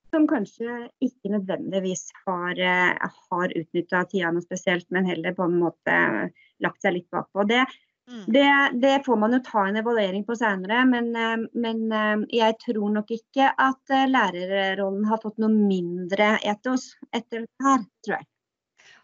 som 0.07 0.23
kanskje 0.23 0.85
ikke 1.03 1.33
nødvendigvis 1.33 2.05
har, 2.25 2.59
eh, 2.59 3.09
har 3.31 3.53
utnytta 3.59 4.05
tida 4.07 4.31
noe 4.31 4.45
spesielt, 4.45 4.85
men 4.89 5.05
heller 5.05 5.35
på 5.35 5.43
en 5.43 5.57
måte 5.59 5.97
lagt 6.63 6.81
seg 6.81 6.95
litt 6.95 7.09
bakpå. 7.11 7.43
Det. 7.49 7.65
Det, 8.25 8.47
det 8.81 8.93
får 9.05 9.17
man 9.23 9.33
jo 9.33 9.39
ta 9.45 9.67
en 9.67 9.79
evaluering 9.81 10.23
på 10.27 10.35
senere, 10.35 10.83
men, 10.85 11.09
eh, 11.15 11.37
men, 11.53 11.83
eh, 11.91 12.25
jeg 12.39 12.57
tror 12.65 12.95
nok 12.99 13.11
ikke 13.17 13.51
at 13.67 13.95
lærerrollen 14.11 15.05
har 15.11 15.21
fått 15.23 15.39
noe 15.43 15.53
mindre 15.53 16.35
etos 16.43 16.91
etter 17.15 17.45
det 17.47 17.67
her, 17.69 17.85
tror 18.05 18.19
jeg. 18.19 18.29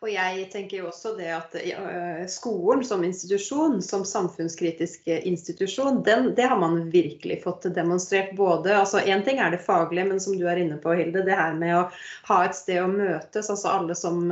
Og 0.04 0.10
jeg 0.12 0.49
tenker 0.51 0.82
jo 0.82 0.89
også 0.89 1.14
det 1.16 1.30
at 1.32 1.54
skolen 2.28 2.82
som 2.84 3.06
institusjon, 3.08 3.78
som 3.80 4.01
samfunnskritisk 4.04 5.08
institusjon, 5.08 6.01
den, 6.04 6.34
det 6.36 6.49
har 6.51 6.60
man 6.60 6.89
virkelig 6.91 7.38
fått 7.45 7.70
demonstrert. 7.72 8.34
Både, 8.36 8.74
altså 8.82 8.99
Én 8.99 9.24
ting 9.24 9.39
er 9.39 9.56
det 9.56 9.62
faglige, 9.64 10.10
men 10.10 10.20
som 10.20 10.36
du 10.36 10.43
er 10.51 10.60
inne 10.60 10.76
på, 10.84 10.91
Hilde, 10.99 11.24
det 11.24 11.39
her 11.39 11.56
med 11.56 11.78
å 11.78 11.86
ha 12.28 12.41
et 12.43 12.60
sted 12.60 12.84
å 12.84 12.91
møtes. 12.91 13.47
altså 13.47 13.72
Alle 13.72 13.95
som, 13.95 14.28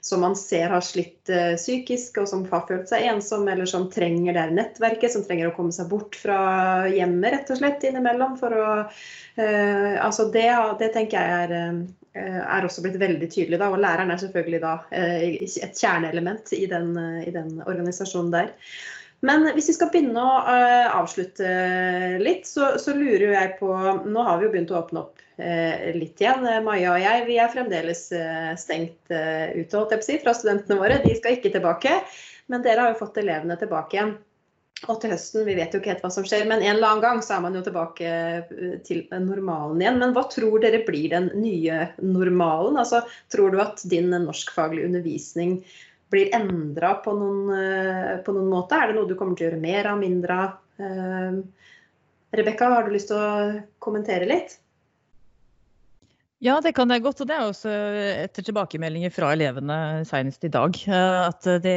som 0.00 0.24
man 0.24 0.38
ser 0.38 0.72
har 0.72 0.86
slitt 0.86 1.28
psykisk, 1.60 2.22
og 2.22 2.32
som 2.32 2.48
har 2.48 2.64
følt 2.72 2.88
seg 2.88 3.04
ensom, 3.12 3.44
eller 3.52 3.68
som 3.68 3.90
trenger 3.92 4.40
det 4.40 4.48
nettverket, 4.56 5.12
som 5.12 5.28
trenger 5.28 5.52
å 5.52 5.56
komme 5.58 5.76
seg 5.76 5.92
bort 5.92 6.16
fra 6.16 6.88
hjemmet 6.88 7.36
rett 7.36 7.52
og 7.52 7.60
slett 7.60 7.84
innimellom. 7.84 8.40
for 8.40 8.56
å 8.56 8.68
uh, 8.88 9.94
altså 10.00 10.32
det, 10.32 10.48
det 10.80 10.94
tenker 10.96 11.20
jeg 11.20 11.42
er 11.42 11.90
Eh, 12.11 12.11
er 12.20 12.66
også 12.66 12.84
blitt 12.84 12.98
veldig 13.00 13.28
tydelig. 13.32 13.58
Da, 13.60 13.70
og 13.72 13.80
læreren 13.82 14.12
er 14.12 14.20
selvfølgelig 14.20 14.62
da 14.64 14.72
eh, 14.94 15.28
et 15.42 15.78
kjerneelement 15.78 16.52
i 16.56 16.66
den, 16.70 16.92
eh, 16.98 17.28
i 17.28 17.34
den 17.34 17.54
organisasjonen 17.64 18.32
der. 18.34 18.52
Men 19.22 19.46
hvis 19.54 19.70
vi 19.70 19.76
skal 19.76 19.90
begynne 19.92 20.18
å 20.18 20.38
avslutte 20.98 21.50
litt, 22.18 22.48
så, 22.48 22.72
så, 22.82 22.90
lurer 22.96 23.36
jeg 23.36 23.52
på 23.60 23.68
Nå 24.02 24.24
har 24.26 24.40
vi 24.40 24.48
jo 24.48 24.50
begynt 24.50 24.72
å 24.74 24.80
åpne 24.80 25.04
opp 25.04 25.20
litt 25.94 26.18
igjen. 26.18 26.42
Maja 26.66 26.96
og 26.96 27.04
jeg 27.04 27.22
vi 27.28 27.36
er 27.38 27.52
fremdeles 27.52 28.02
stengt 28.58 29.14
ute 29.14 30.00
fra 30.24 30.34
studentene 30.34 30.80
våre. 30.80 30.98
De 31.06 31.14
skal 31.20 31.38
ikke 31.38 31.54
tilbake. 31.54 31.94
Men 32.50 32.66
dere 32.66 32.82
har 32.82 32.96
jo 32.96 32.98
fått 33.04 33.22
elevene 33.22 33.54
tilbake 33.62 33.96
igjen. 33.96 34.16
Og 34.90 34.98
til 34.98 35.12
høsten, 35.14 35.44
vi 35.46 35.54
vet 35.54 35.74
jo 35.74 35.78
ikke 35.78 35.92
helt 35.92 36.02
hva 36.02 36.10
som 36.10 36.24
skjer, 36.26 36.42
men 36.50 36.62
en 36.64 36.74
eller 36.74 36.88
annen 36.88 37.04
gang 37.04 37.20
så 37.22 37.36
er 37.36 37.42
man 37.44 37.54
jo 37.54 37.62
tilbake 37.62 38.08
eh, 38.08 38.72
til 38.86 39.04
normalen 39.22 39.82
igjen. 39.82 40.00
Men 40.02 40.14
hva 40.16 40.24
tror 40.32 40.58
dere 40.62 40.82
blir 40.86 41.12
den 41.12 41.28
nye 41.38 41.84
normalen? 42.02 42.80
Altså, 42.82 43.04
tror 43.30 43.54
du 43.54 43.60
at 43.62 43.84
din 43.90 44.10
norskfaglige 44.10 44.88
undervisning 44.90 45.60
blir 46.12 46.32
endra 46.34 46.96
på, 47.04 47.14
eh, 47.54 48.16
på, 48.26 48.34
noen 48.34 48.50
måte? 48.50 48.80
Er 48.80 48.90
det 48.90 48.98
noe 48.98 49.10
du 49.10 49.14
kommer 49.18 49.38
til 49.38 49.46
å 49.46 49.50
gjøre 49.52 49.62
mer 49.62 49.92
av, 49.92 50.02
mindre 50.02 50.40
av? 50.46 50.58
Eh, 50.82 51.38
Rebekka, 52.32 52.72
har 52.72 52.88
du 52.88 52.94
lyst 52.96 53.12
til 53.12 53.20
å 53.20 53.62
kommentere 53.82 54.26
litt? 54.26 54.56
Ja, 56.42 56.56
det 56.58 56.72
kan 56.74 56.90
jeg 56.90 57.04
godt. 57.04 57.20
Og 57.22 57.28
det 57.30 57.34
er 57.36 57.44
også 57.46 57.72
etter 58.24 58.42
tilbakemeldinger 58.42 59.12
fra 59.14 59.28
elevene 59.36 59.76
senest 60.08 60.42
i 60.42 60.50
dag. 60.50 60.74
Eh, 60.90 61.18
at 61.28 61.46
det, 61.62 61.74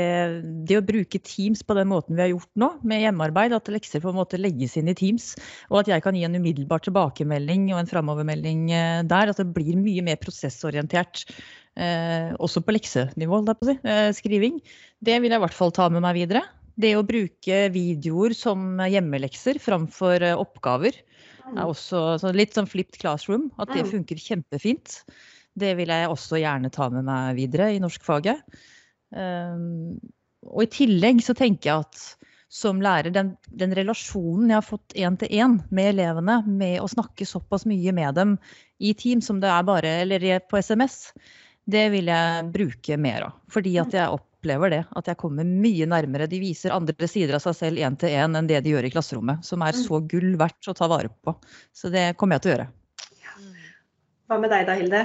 det, 0.65 0.79
å 0.79 0.85
bruke 0.85 1.21
Teams 1.21 1.61
på 1.61 1.75
den 1.77 1.91
måten 1.91 2.17
vi 2.17 2.23
har 2.23 2.31
gjort 2.31 2.49
nå, 2.57 2.71
med 2.81 3.03
hjemmearbeid, 3.03 3.53
at 3.53 3.69
lekser 3.69 4.01
på 4.01 4.09
en 4.09 4.17
måte 4.17 4.41
legges 4.41 4.73
inn 4.81 4.89
i 4.89 4.97
Teams, 4.97 5.35
og 5.69 5.83
at 5.83 5.93
jeg 5.93 6.01
kan 6.01 6.17
gi 6.17 6.25
en 6.25 6.39
umiddelbar 6.39 6.81
tilbakemelding 6.87 7.69
og 7.75 7.83
en 7.83 7.91
framovermelding 7.93 8.65
eh, 8.73 9.03
der, 9.05 9.29
at 9.29 9.43
det 9.43 9.51
blir 9.53 9.77
mye 9.77 10.01
mer 10.07 10.17
prosessorientert. 10.23 11.27
Eh, 11.77 12.33
også 12.41 12.65
på 12.65 12.73
leksenivå, 12.73 13.43
si, 13.69 13.79
skriving. 14.17 14.61
Det 14.97 15.21
vil 15.21 15.29
jeg 15.29 15.43
i 15.43 15.45
hvert 15.45 15.59
fall 15.61 15.75
ta 15.77 15.91
med 15.93 16.01
meg 16.07 16.17
videre. 16.23 16.41
Det 16.73 16.95
å 16.97 17.05
bruke 17.05 17.67
videoer 17.69 18.33
som 18.35 18.81
hjemmelekser 18.81 19.61
framfor 19.61 20.25
oppgaver 20.33 20.97
er 21.53 21.63
også 21.63 22.03
så 22.21 22.33
litt 22.35 22.55
sånn 22.57 22.69
flipped 22.69 22.99
classroom. 23.01 23.49
At 23.61 23.73
det 23.75 23.85
funker 23.89 24.21
kjempefint. 24.21 25.01
Det 25.55 25.73
vil 25.79 25.91
jeg 25.93 26.11
også 26.11 26.41
gjerne 26.41 26.71
ta 26.73 26.89
med 26.91 27.07
meg 27.07 27.37
videre 27.37 27.71
i 27.75 27.81
norskfaget. 27.83 28.41
Um, 29.15 29.95
og 30.45 30.65
i 30.65 30.71
tillegg 30.73 31.21
så 31.23 31.35
tenker 31.37 31.69
jeg 31.71 31.85
at 31.85 32.31
som 32.55 32.79
lærer, 32.83 33.11
den, 33.11 33.33
den 33.51 33.73
relasjonen 33.75 34.51
jeg 34.51 34.59
har 34.59 34.65
fått 34.65 34.93
én 34.95 35.17
til 35.19 35.33
én 35.33 35.57
med 35.75 35.95
elevene, 35.95 36.37
med 36.47 36.77
å 36.79 36.87
snakke 36.87 37.27
såpass 37.27 37.65
mye 37.67 37.91
med 37.95 38.15
dem 38.15 38.35
i 38.79 38.93
team 38.95 39.23
som 39.25 39.41
det 39.43 39.49
er 39.51 39.65
bare, 39.67 39.91
eller 40.05 40.23
på 40.45 40.61
SMS, 40.61 41.09
det 41.65 41.87
vil 41.91 42.11
jeg 42.11 42.45
bruke 42.53 42.99
mer 43.01 43.27
av. 43.27 43.35
Fordi 43.51 43.73
at 43.81 43.97
jeg 43.97 44.13
opp, 44.13 44.29
opplever 44.45 44.69
det. 44.69 44.83
At 44.95 45.09
jeg 45.09 45.17
kommer 45.17 45.43
mye 45.45 45.87
nærmere. 45.89 46.29
De 46.29 46.39
viser 46.39 46.73
andre 46.75 47.09
sider 47.09 47.35
av 47.35 47.43
seg 47.43 47.57
selv 47.57 47.81
én 47.81 47.97
til 47.97 48.13
én 48.13 48.37
en 48.37 48.47
det 48.47 48.61
de 48.63 48.73
gjør 48.75 48.85
i 48.85 48.93
klasserommet. 48.93 49.43
Som 49.45 49.65
er 49.65 49.73
så 49.73 49.99
gull 50.05 50.35
verdt 50.37 50.69
å 50.69 50.75
ta 50.77 50.87
vare 50.87 51.09
på. 51.09 51.35
Så 51.73 51.89
det 51.89 52.13
kommer 52.17 52.37
jeg 52.37 52.45
til 52.45 52.51
å 52.51 52.55
gjøre. 52.55 52.71
Hva 54.25 54.41
med 54.41 54.51
deg 54.53 54.65
da, 54.67 54.75
Hilde? 54.77 55.03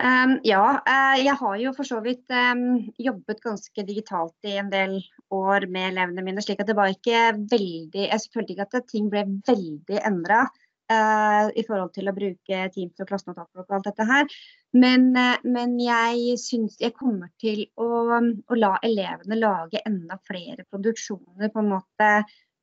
Um, 0.00 0.38
ja, 0.48 0.80
uh, 0.80 1.16
jeg 1.20 1.36
har 1.36 1.56
jo 1.60 1.74
for 1.76 1.84
så 1.84 1.98
vidt 2.00 2.32
um, 2.32 2.78
jobbet 2.96 3.42
ganske 3.44 3.82
digitalt 3.84 4.48
i 4.48 4.54
en 4.56 4.70
del 4.72 4.96
år 5.28 5.66
med 5.68 5.90
elevene 5.90 6.24
mine. 6.24 6.40
slik 6.40 6.62
at 6.62 6.70
det 6.70 6.76
var 6.78 6.88
ikke 6.88 7.34
veldig 7.36 8.06
Jeg 8.06 8.30
følte 8.32 8.54
ikke 8.54 8.66
at 8.70 8.88
ting 8.88 9.10
ble 9.12 9.26
veldig 9.44 10.00
endra 10.00 10.46
uh, 10.46 11.52
i 11.52 11.66
forhold 11.68 11.92
til 11.98 12.08
å 12.08 12.16
bruke 12.16 12.62
Teams 12.72 12.96
og 12.96 13.12
klassenotater 13.12 13.60
og 13.60 13.76
alt 13.76 13.90
dette 13.90 14.08
her. 14.08 14.40
Men, 14.76 15.08
uh, 15.18 15.38
men 15.50 15.74
jeg 15.82 16.36
syns 16.38 16.76
jeg 16.80 16.94
kommer 16.94 17.30
til 17.42 17.64
å, 17.80 17.88
å, 18.14 18.58
la 18.58 18.76
elevene 18.86 19.38
lage 19.40 19.82
enda 19.86 20.20
flere 20.26 20.66
produksjoner 20.70 21.50
på 21.50 21.64
en 21.64 21.72
måte 21.72 22.10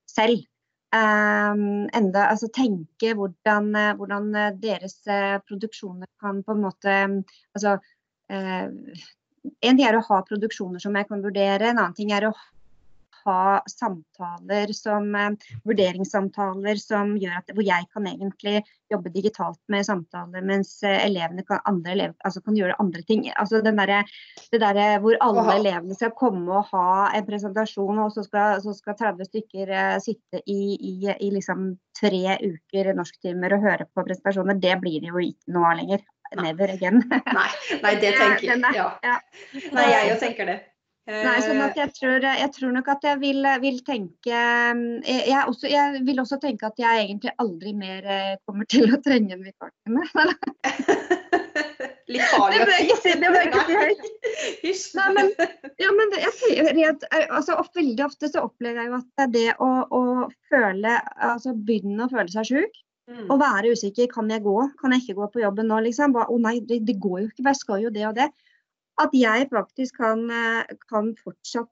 selv. 0.08 0.46
Um, 0.96 1.90
enda, 1.92 2.30
altså 2.32 2.48
tenke 2.56 3.12
hvordan, 3.18 3.74
hvordan 4.00 4.30
deres 4.62 5.02
produksjoner 5.44 6.08
kan 6.24 6.40
på 6.48 6.56
en 6.56 6.62
måte 6.64 6.94
altså, 7.52 7.74
en 8.32 9.76
ting 9.78 9.84
er 9.84 9.98
å 9.98 10.06
ha 10.08 10.22
produksjoner 10.30 10.80
som 10.80 10.96
jeg 10.96 11.10
kan 11.10 11.26
vurdere, 11.26 11.74
en 11.74 11.82
annen 11.82 11.98
ting 11.98 12.14
er 12.16 12.30
å 12.30 12.32
ha 13.28 13.62
samtaler 13.70 14.74
som 14.76 15.14
eh, 15.16 15.54
vurderingssamtaler 15.68 16.80
som 16.82 17.16
gjør 17.20 17.40
at 17.42 17.54
hvor 17.54 17.66
jeg 17.68 17.88
kan 17.94 18.08
egentlig 18.10 18.62
jobbe 18.92 19.12
digitalt 19.12 19.60
med 19.72 19.86
samtaler, 19.86 20.44
mens 20.48 20.72
eh, 20.88 21.06
elevene 21.06 21.44
kan, 21.48 21.62
elever, 21.84 22.16
altså 22.26 22.42
kan 22.46 22.58
gjøre 22.58 22.78
andre 22.82 23.04
ting. 23.08 23.26
Altså 23.36 23.62
der, 23.66 24.12
det 24.52 24.62
derre 24.64 24.88
hvor 25.04 25.20
alle 25.24 25.46
elevene 25.58 25.98
skal 25.98 26.16
komme 26.18 26.62
og 26.62 26.72
ha 26.72 27.10
en 27.18 27.28
presentasjon, 27.28 28.04
og 28.06 28.14
så 28.16 28.24
skal, 28.28 28.62
så 28.64 28.76
skal 28.78 28.98
30 29.00 29.30
stykker 29.30 29.74
uh, 29.74 29.98
sitte 30.04 30.42
i, 30.46 30.62
i, 30.76 30.94
i, 31.12 31.32
liksom 31.34 31.74
tre 31.98 32.38
uker 32.44 32.94
norsktimer 32.98 33.58
og 33.58 33.66
høre 33.66 33.90
på 33.92 34.06
presentasjoner, 34.08 34.60
det 34.62 34.78
blir 34.84 35.04
det 35.04 35.12
jo 35.12 35.28
ikke 35.28 35.58
noe 35.58 35.74
av 35.74 35.82
lenger. 35.82 36.06
Never 36.36 36.74
again. 36.74 37.04
nei, 37.08 37.52
nei, 37.84 37.94
det 38.02 38.16
tenker 38.22 38.50
jeg. 38.52 38.74
Ja. 38.76 39.20
Nei, 39.72 39.86
jeg 39.94 40.10
jo 40.12 40.18
tenker 40.24 40.52
det. 40.52 40.58
Nei, 41.08 41.38
sånn 41.40 41.62
at 41.64 41.78
jeg 41.80 41.94
tror, 41.96 42.26
jeg 42.26 42.52
tror 42.52 42.74
nok 42.76 42.90
at 42.92 43.06
jeg 43.08 43.16
vil, 43.22 43.46
vil 43.64 43.78
tenke 43.88 44.28
jeg, 44.28 44.80
jeg, 45.08 45.44
også, 45.48 45.70
jeg, 45.72 46.02
vil 46.04 46.20
også 46.20 46.36
tenke 46.44 46.68
at 46.68 46.76
jeg 46.82 47.06
egentlig 47.06 47.32
aldri 47.40 47.72
mer 47.80 48.10
eh, 48.12 48.34
kommer 48.44 48.68
til 48.68 48.92
å 48.92 49.00
trenge 49.06 49.38
en 49.38 49.46
vikartime. 49.46 50.04
Litt 52.12 52.28
farlig 52.32 52.60
å 52.64 52.66
si. 53.00 53.14
Det 53.20 53.30
bør 53.30 53.40
jeg 53.40 53.50
ikke 53.52 53.64
si 53.68 53.80
høyt. 53.80 54.04
Nei, 55.00 55.08
men, 55.16 55.32
ja, 55.80 55.90
men 55.96 56.12
det, 56.12 56.20
jeg, 56.80 56.98
altså, 57.26 57.56
veldig 57.76 58.04
ofte 58.06 58.30
så 58.32 58.44
opplever 58.48 58.84
jeg 58.84 58.92
jo 58.92 59.00
at 59.00 59.32
det 59.34 59.48
å, 59.64 59.70
å 59.88 60.02
føle 60.52 60.94
Altså 61.24 61.54
begynne 61.56 62.06
å 62.06 62.12
føle 62.12 62.32
seg 62.32 62.48
sjuk, 62.52 62.80
mm. 63.12 63.32
være 63.32 63.74
usikker. 63.76 64.08
Kan 64.12 64.32
jeg 64.32 64.44
gå? 64.46 64.56
Kan 64.82 64.96
jeg 64.96 65.04
ikke 65.04 65.18
gå 65.22 65.30
på 65.36 65.44
jobben 65.44 65.72
nå, 65.72 65.82
liksom? 65.88 66.16
Å 66.16 66.28
oh, 66.28 66.40
nei, 66.44 66.58
det, 66.68 66.82
det, 66.88 66.98
går 67.04 67.24
jo 67.24 67.32
ikke, 67.32 67.48
jeg 67.50 67.62
skal 67.64 67.88
jo 67.88 67.94
det 67.96 68.06
og 68.10 68.16
det. 68.20 68.30
At 68.98 69.14
jeg 69.14 69.46
faktisk 69.52 70.00
kan, 70.02 70.24
kan 70.90 71.12
fortsatt 71.22 71.70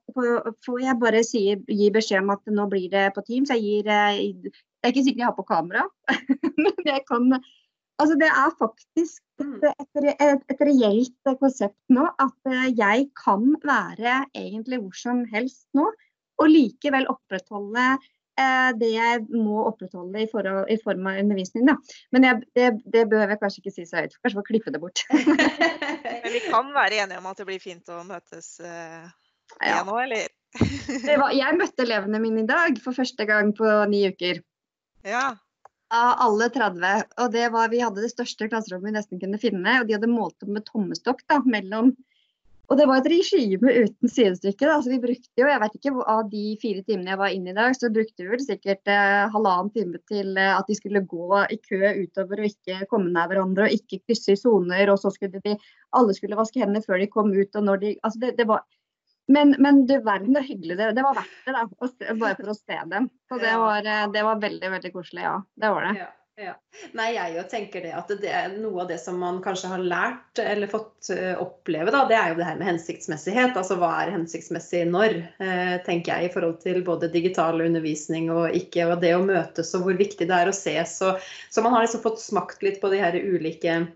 Får 0.62 0.82
jeg 0.84 0.98
bare 1.00 1.24
si, 1.26 1.40
gi 1.66 1.88
beskjed 1.90 2.22
om 2.22 2.30
at 2.36 2.52
nå 2.54 2.68
blir 2.70 2.86
det 2.92 3.08
på 3.16 3.24
Teams. 3.26 3.50
Jeg 3.50 3.64
gir 3.64 3.90
Jeg 3.90 4.52
er 4.84 4.92
ikke 4.92 5.02
sikkert 5.02 5.24
jeg 5.24 5.30
har 5.30 5.34
på 5.34 5.46
kamera, 5.48 5.82
men 6.62 6.86
jeg 6.86 7.02
kan 7.08 7.32
Altså, 7.96 8.14
det 8.20 8.28
er 8.28 8.50
faktisk 8.58 9.22
mm. 9.40 9.54
et, 9.64 9.86
et, 9.96 10.08
et, 10.20 10.42
et, 10.52 10.64
reelt 10.68 11.30
konsept 11.40 11.78
nå 11.96 12.04
at 12.20 12.50
eh, 12.50 12.66
jeg 12.76 13.06
kan 13.16 13.54
være 13.64 14.18
egentlig 14.36 14.82
hvor 14.82 14.98
som 15.00 15.22
helst 15.32 15.64
nå, 15.76 15.86
og 16.36 16.50
likevel 16.52 17.08
opprettholde 17.08 17.86
eh, 17.94 18.10
det 18.36 18.88
jeg 18.92 19.22
må 19.32 19.62
opprettholde 19.64 20.24
i, 20.24 20.28
forhold, 20.30 20.66
i 20.72 20.76
form 20.82 21.06
av 21.08 21.20
undervisning. 21.22 21.68
Da. 21.70 21.76
Men 22.12 22.26
jeg, 22.28 22.42
det, 22.58 22.66
det 22.92 23.06
bør 23.12 23.32
jeg 23.32 23.40
kanskje 23.40 23.62
ikke 23.62 23.74
si 23.74 23.86
så 23.88 24.02
høyt. 24.02 24.18
Kanskje 24.20 24.40
få 24.40 24.46
klippe 24.50 24.74
det 24.74 24.82
bort. 24.82 25.04
Men 26.24 26.34
vi 26.34 26.42
kan 26.44 26.68
være 26.74 27.02
enige 27.04 27.22
om 27.22 27.30
at 27.30 27.40
det 27.40 27.48
blir 27.48 27.62
fint 27.62 27.94
å 27.94 28.02
møtes 28.04 28.50
eh, 28.60 29.08
igjen 29.62 29.88
nå, 29.88 29.96
eller? 30.04 30.28
var, 30.56 31.32
jeg 31.36 31.58
møtte 31.60 31.84
elevene 31.84 32.20
mine 32.22 32.44
i 32.44 32.48
dag 32.48 32.78
for 32.84 32.96
første 32.96 33.28
gang 33.28 33.52
på 33.56 33.72
ni 33.92 34.06
uker. 34.12 34.44
Ja 35.06 35.36
av 35.94 36.16
alle 36.18 36.48
30. 36.50 37.02
Og 37.22 37.32
det 37.32 37.48
var, 37.54 37.70
vi 37.70 37.80
hadde 37.82 38.02
det 38.02 38.12
største 38.12 38.48
klasserommet 38.50 38.90
vi 38.90 38.96
nesten 38.96 39.20
kunne 39.22 39.40
finne. 39.40 39.80
Og 39.80 39.88
de 39.88 39.96
hadde 39.96 40.10
målt 40.10 40.42
opp 40.42 40.52
med 40.52 40.66
tommestokk 40.68 41.22
da, 41.30 41.40
mellom 41.46 41.92
Og 42.66 42.78
det 42.78 42.86
var 42.90 43.00
et 43.00 43.08
regime 43.10 43.72
uten 43.86 44.10
sidestykke. 44.10 44.66
Da. 44.66 44.76
Så 44.82 44.90
vi 44.90 45.00
brukte 45.02 45.42
jo, 45.42 45.48
jeg 45.50 45.62
vet 45.62 45.76
ikke, 45.78 45.92
av 46.10 46.30
de 46.32 46.44
fire 46.62 46.82
timene 46.86 47.12
jeg 47.12 47.20
var 47.20 47.34
inne 47.34 47.52
i 47.52 47.56
dag, 47.56 47.76
så 47.78 47.90
brukte 47.94 48.24
vi 48.24 48.30
vel 48.32 48.42
sikkert 48.42 48.90
eh, 48.90 49.26
halvannen 49.34 49.70
time 49.74 50.00
til 50.10 50.32
eh, 50.40 50.54
at 50.54 50.66
de 50.70 50.78
skulle 50.78 51.04
gå 51.06 51.42
i 51.54 51.60
kø 51.62 51.92
utover 52.02 52.42
og 52.42 52.48
ikke 52.50 52.88
komme 52.90 53.12
nær 53.14 53.30
hverandre 53.30 53.68
og 53.68 53.76
ikke 53.76 54.02
krysse 54.02 54.34
i 54.34 54.40
soner. 54.40 54.90
Og 54.92 54.98
så 55.02 55.14
skulle 55.14 55.42
de 55.44 55.54
Alle 55.96 56.16
skulle 56.16 56.38
vaske 56.38 56.62
hendene 56.62 56.82
før 56.84 57.02
de 57.02 57.10
kom 57.12 57.30
ut. 57.34 57.54
og 57.54 57.68
når 57.70 57.84
de, 57.84 57.94
altså 58.02 58.24
det, 58.24 58.34
det 58.40 58.48
var 58.50 58.66
men, 59.28 59.56
men 59.58 59.80
du 59.86 59.96
verden 60.06 60.36
så 60.36 60.42
hyggelig 60.46 60.76
det, 60.78 60.92
det 60.94 61.02
var 61.02 61.16
verdt 61.18 61.46
det, 61.46 61.54
da, 61.56 62.12
bare 62.20 62.36
for 62.38 62.52
å 62.52 62.54
se 62.54 62.76
dem. 62.92 63.08
Så 63.26 63.40
det 63.42 63.56
var, 63.58 63.82
eh, 63.82 64.06
det 64.14 64.22
var 64.26 64.42
veldig 64.42 64.70
veldig 64.76 64.92
koselig, 64.94 65.24
ja. 65.26 65.40
Det 65.58 65.72
var 65.74 65.88
det. 65.88 66.06
Ja. 66.36 66.52
Nei, 66.92 67.14
jeg 67.14 67.32
jo 67.32 67.42
tenker 67.48 67.80
det 67.80 67.94
at 67.96 68.10
det 68.20 68.28
er 68.28 68.50
noe 68.60 68.82
av 68.82 68.90
det 68.90 68.98
som 69.00 69.16
man 69.16 69.38
kanskje 69.44 69.70
har 69.70 69.80
lært 69.80 70.40
eller 70.42 70.68
fått 70.68 71.08
eh, 71.14 71.32
oppleve, 71.40 71.88
da, 71.94 72.02
det 72.10 72.18
er 72.18 72.28
jo 72.28 72.36
det 72.36 72.48
her 72.48 72.58
med 72.60 72.68
hensiktsmessighet. 72.68 73.56
Altså 73.56 73.78
hva 73.80 73.94
er 74.02 74.12
hensiktsmessig 74.12 74.82
når, 74.90 75.16
eh, 75.40 75.76
tenker 75.86 76.12
jeg, 76.12 76.28
i 76.28 76.34
forhold 76.34 76.58
til 76.60 76.82
både 76.84 77.08
digital 77.14 77.64
undervisning 77.64 78.28
og 78.34 78.52
ikke, 78.58 78.84
og 78.84 79.00
det 79.00 79.14
å 79.16 79.24
møtes 79.24 79.72
og 79.78 79.86
hvor 79.86 79.96
viktig 79.96 80.28
det 80.28 80.42
er 80.42 80.52
å 80.52 80.56
ses. 80.56 80.98
Så, 81.00 81.14
så 81.48 81.64
man 81.64 81.72
har 81.72 81.86
liksom 81.86 82.04
fått 82.04 82.20
smakt 82.20 82.60
litt 82.66 82.82
på 82.84 82.92
de 82.92 83.00
her 83.00 83.16
ulike 83.16 83.86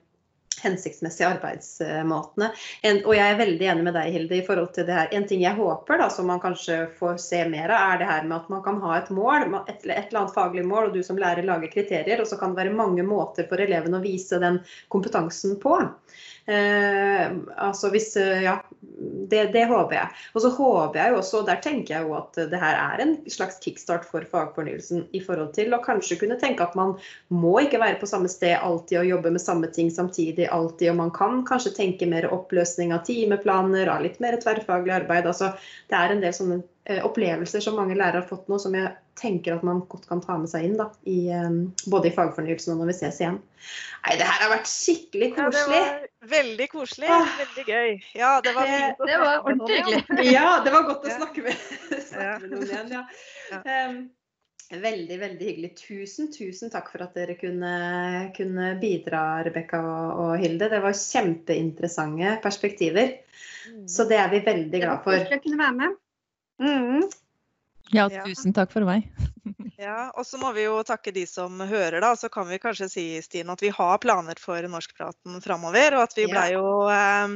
hensiktsmessige 0.62 1.28
arbeidsmåtene. 1.34 2.50
En, 2.86 3.00
og 3.04 3.14
jeg 3.16 3.32
er 3.34 3.40
veldig 3.40 3.68
enig 3.72 3.86
med 3.86 3.96
deg, 3.98 4.12
Hilde, 4.14 4.38
i 4.38 4.46
forhold 4.46 4.72
til 4.76 4.88
det 4.88 4.96
her. 4.96 5.11
En 5.16 5.26
ting 5.28 5.44
jeg 5.44 5.58
håper, 5.58 6.00
da, 6.02 6.08
som 6.12 6.30
man 6.30 6.42
kanskje 6.42 6.82
får 6.98 7.20
se 7.22 7.42
mer 7.50 7.72
av, 7.74 7.94
er 7.94 8.02
det 8.02 8.11
her 8.11 8.26
med 8.28 8.38
at 8.38 8.50
man 8.52 8.64
kan 8.66 8.80
ha 8.84 8.96
et 8.98 9.12
mål, 9.14 9.46
et, 9.66 9.84
et 9.84 9.88
eller 9.90 10.22
annet 10.22 10.36
faglig 10.36 10.66
mål, 10.68 10.90
og 10.90 10.98
du 10.98 11.02
som 11.06 11.20
lærer 11.20 11.46
lager 11.46 11.72
kriterier. 11.72 12.22
Og 12.22 12.30
så 12.30 12.38
kan 12.40 12.54
det 12.54 12.64
være 12.64 12.78
mange 12.80 13.06
måter 13.06 13.48
for 13.50 13.62
elevene 13.62 14.00
å 14.00 14.04
vise 14.04 14.40
den 14.42 14.61
kompetansen 14.92 15.58
på. 15.62 15.78
Eh, 16.51 17.32
altså 17.57 17.90
hvis, 17.94 18.16
eh, 18.18 18.42
ja, 18.42 18.57
det, 19.30 19.44
det, 19.55 19.64
håper 19.70 19.94
jeg. 19.94 20.16
Og 20.34 20.42
så 20.42 20.51
håper 20.57 20.98
jeg 20.98 21.12
jo 21.12 21.18
også, 21.20 21.42
der 21.46 21.61
tenker 21.62 21.94
jeg 21.94 22.09
jo 22.09 22.16
at 22.18 22.40
det 22.51 22.59
her 22.61 22.78
er 22.78 23.03
en 23.05 23.12
slags 23.30 23.61
kickstart 23.62 24.07
for 24.09 24.26
fagfornyelsen 24.32 25.05
i 25.16 25.22
forhold 25.22 25.53
til 25.55 25.76
å 25.76 25.82
kanskje 25.84 26.18
kunne 26.20 26.40
tenke 26.40 26.66
at 26.66 26.74
man 26.78 26.96
må 27.30 27.55
ikke 27.62 27.80
være 27.82 28.01
på 28.01 28.09
samme 28.11 28.30
sted 28.32 28.57
alltid 28.59 29.03
og 29.03 29.12
jobbe 29.12 29.34
med 29.36 29.44
samme 29.44 29.70
ting 29.70 29.92
samtidig 29.94 30.48
alltid. 30.51 30.90
Og 30.92 31.01
man 31.05 31.14
kan 31.14 31.44
kanskje 31.48 31.76
tenke 31.76 32.11
mer 32.11 32.26
oppløsning 32.34 32.96
av 32.96 33.07
timeplaner, 33.07 33.92
av 33.92 34.03
litt 34.07 34.18
mer 34.24 34.40
tverrfaglig 34.42 34.96
arbeid. 35.03 35.30
Altså, 35.30 35.53
det 35.92 36.01
er 36.01 36.16
en 36.16 36.24
del 36.24 36.34
sånne 36.34 36.62
opplevelser 37.05 37.62
som 37.62 37.76
mange 37.78 37.95
lærere 37.95 38.22
har 38.22 38.28
fått 38.28 38.49
nå, 38.51 38.59
som 38.59 38.74
jeg 38.74 38.91
tenker 39.20 39.57
at 39.57 39.64
man 39.66 39.83
godt 39.91 40.07
kan 40.09 40.22
ta 40.24 40.37
med 40.41 40.51
seg 40.51 40.64
inn. 40.66 40.76
da, 40.78 40.89
i, 41.05 41.28
um, 41.35 41.59
Både 41.93 42.09
i 42.09 42.14
fagfornyelsen 42.14 42.72
og 42.74 42.81
når 42.81 42.93
vi 42.93 42.97
ses 43.03 43.20
igjen. 43.20 43.41
Nei, 44.07 44.14
det 44.20 44.28
her 44.28 44.47
har 44.47 44.53
vært 44.55 44.70
skikkelig 44.70 45.33
koselig. 45.37 45.81
Ja, 45.83 45.91
det 45.91 46.12
var 46.22 46.31
veldig 46.37 46.68
koselig. 46.72 47.11
Ah, 47.16 47.35
veldig 47.43 47.66
gøy. 47.66 47.99
Ja, 48.16 48.31
det 48.45 48.55
var, 48.57 48.70
det, 48.70 49.11
det 49.11 49.18
var 49.24 49.45
ordentlig 49.45 49.83
hyggelig. 49.83 50.31
Ja, 50.33 50.49
det 50.64 50.72
var 50.76 50.89
godt 50.89 51.05
å 51.05 51.18
snakke 51.18 51.45
med, 51.45 51.68
snakke 52.12 52.41
med 52.47 52.57
noen 52.57 52.72
igjen. 52.72 52.97
ja. 52.97 53.61
Um, 53.61 54.01
Veldig, 54.70 55.16
veldig 55.18 55.47
hyggelig. 55.49 55.70
Tusen, 55.81 56.28
tusen 56.31 56.70
takk 56.70 56.93
for 56.93 57.03
at 57.03 57.16
dere 57.18 57.35
kunne, 57.35 57.70
kunne 58.37 58.68
bidra, 58.78 59.41
Rebekka 59.43 59.81
og, 59.83 60.20
og, 60.22 60.35
Hilde. 60.39 60.68
Det 60.70 60.78
var 60.85 60.95
kjempeinteressante 60.95 62.37
perspektiver. 62.45 63.16
Mm. 63.66 63.89
Så 63.91 64.07
det 64.07 64.20
er 64.22 64.31
vi 64.31 64.45
veldig 64.47 64.83
glad 64.85 65.03
for. 65.03 65.16
Det 65.16 65.24
var 65.24 65.26
koselig 65.26 65.41
å 65.41 65.45
kunne 65.49 65.61
være 65.64 65.76
med. 65.81 65.99
Mm. 66.61 67.08
Ja, 67.90 68.06
tusen 68.26 68.54
takk 68.54 68.70
for 68.72 68.86
meg. 68.86 69.08
ja, 69.78 70.12
Og 70.14 70.26
så 70.26 70.38
må 70.38 70.52
vi 70.54 70.66
jo 70.68 70.78
takke 70.86 71.12
de 71.14 71.24
som 71.26 71.58
hører, 71.58 71.98
da. 72.02 72.14
Så 72.16 72.30
kan 72.30 72.46
vi 72.48 72.61
kanskje 72.62 72.88
si 72.92 73.04
Stine, 73.24 73.56
at 73.56 73.62
vi 73.64 73.72
har 73.74 73.98
planer 73.98 74.38
for 74.38 74.62
norskpraten 74.70 75.40
framover. 75.42 75.96
Og 75.98 76.06
at 76.06 76.14
vi 76.14 76.28
blei 76.30 76.52
jo 76.54 76.86
eh, 76.92 77.34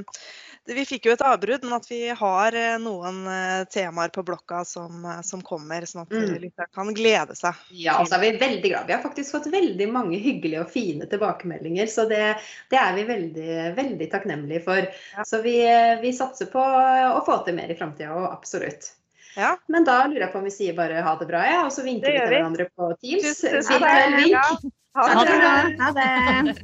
Vi 0.70 0.86
fikk 0.86 1.08
jo 1.08 1.16
et 1.16 1.24
avbrudd, 1.26 1.66
men 1.66 1.74
at 1.76 1.90
vi 1.90 2.00
har 2.14 2.56
eh, 2.56 2.78
noen 2.80 3.20
eh, 3.26 3.66
temaer 3.72 4.14
på 4.14 4.22
blokka 4.24 4.62
som, 4.68 5.02
eh, 5.02 5.20
som 5.26 5.42
kommer, 5.44 5.88
sånn 5.90 6.06
at 6.06 6.14
mm. 6.14 6.38
lytterne 6.46 6.70
kan 6.78 6.94
glede 6.94 7.34
seg. 7.36 7.66
Ja, 7.74 7.98
og 7.98 8.08
så 8.08 8.20
er 8.20 8.26
vi 8.28 8.32
veldig 8.46 8.70
glad. 8.70 8.86
Vi 8.86 8.94
har 8.94 9.02
faktisk 9.02 9.34
fått 9.34 9.50
veldig 9.52 9.90
mange 9.90 10.22
hyggelige 10.22 10.62
og 10.62 10.70
fine 10.72 11.10
tilbakemeldinger. 11.10 11.90
Så 11.90 12.06
det, 12.10 12.36
det 12.70 12.78
er 12.78 12.94
vi 12.94 13.08
veldig, 13.10 13.54
veldig 13.80 14.12
takknemlige 14.14 14.62
for. 14.70 14.86
Ja. 15.18 15.26
Så 15.26 15.42
vi, 15.42 15.58
vi 16.04 16.14
satser 16.14 16.54
på 16.54 16.62
å 16.62 17.24
få 17.26 17.42
til 17.42 17.58
mer 17.58 17.74
i 17.74 17.78
framtida, 17.80 18.14
og 18.14 18.30
absolutt. 18.30 18.94
Ja. 19.36 19.56
Men 19.68 19.86
da 19.86 20.04
lurer 20.06 20.26
jeg 20.26 20.32
på 20.32 20.38
om 20.40 20.46
vi 20.46 20.52
sier 20.54 20.76
bare 20.76 21.02
ha 21.02 21.14
det 21.18 21.26
bra, 21.30 21.42
ja, 21.48 21.64
og 21.66 21.72
så 21.74 21.82
vinker 21.86 22.12
vi 22.12 22.20
til 22.20 22.30
hverandre 22.34 22.68
på 22.74 22.92
Teams. 23.02 23.42
Virtuell 23.42 24.16
vink. 24.20 24.70
Ha 24.94 25.24
det. 25.26 25.38
Ha 25.80 25.90
det. 25.96 26.54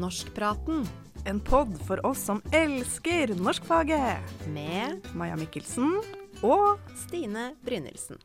Norskpraten. 0.00 0.88
En 1.28 1.40
pod 1.44 1.74
for 1.84 2.00
oss 2.08 2.22
som 2.30 2.40
elsker 2.56 3.34
norskfaget. 3.36 4.16
Med 4.54 5.04
Maja 5.12 5.36
Mikkelsen 5.36 5.98
og 6.40 6.80
Stine 7.02 7.50
Brynildsen. 7.66 8.16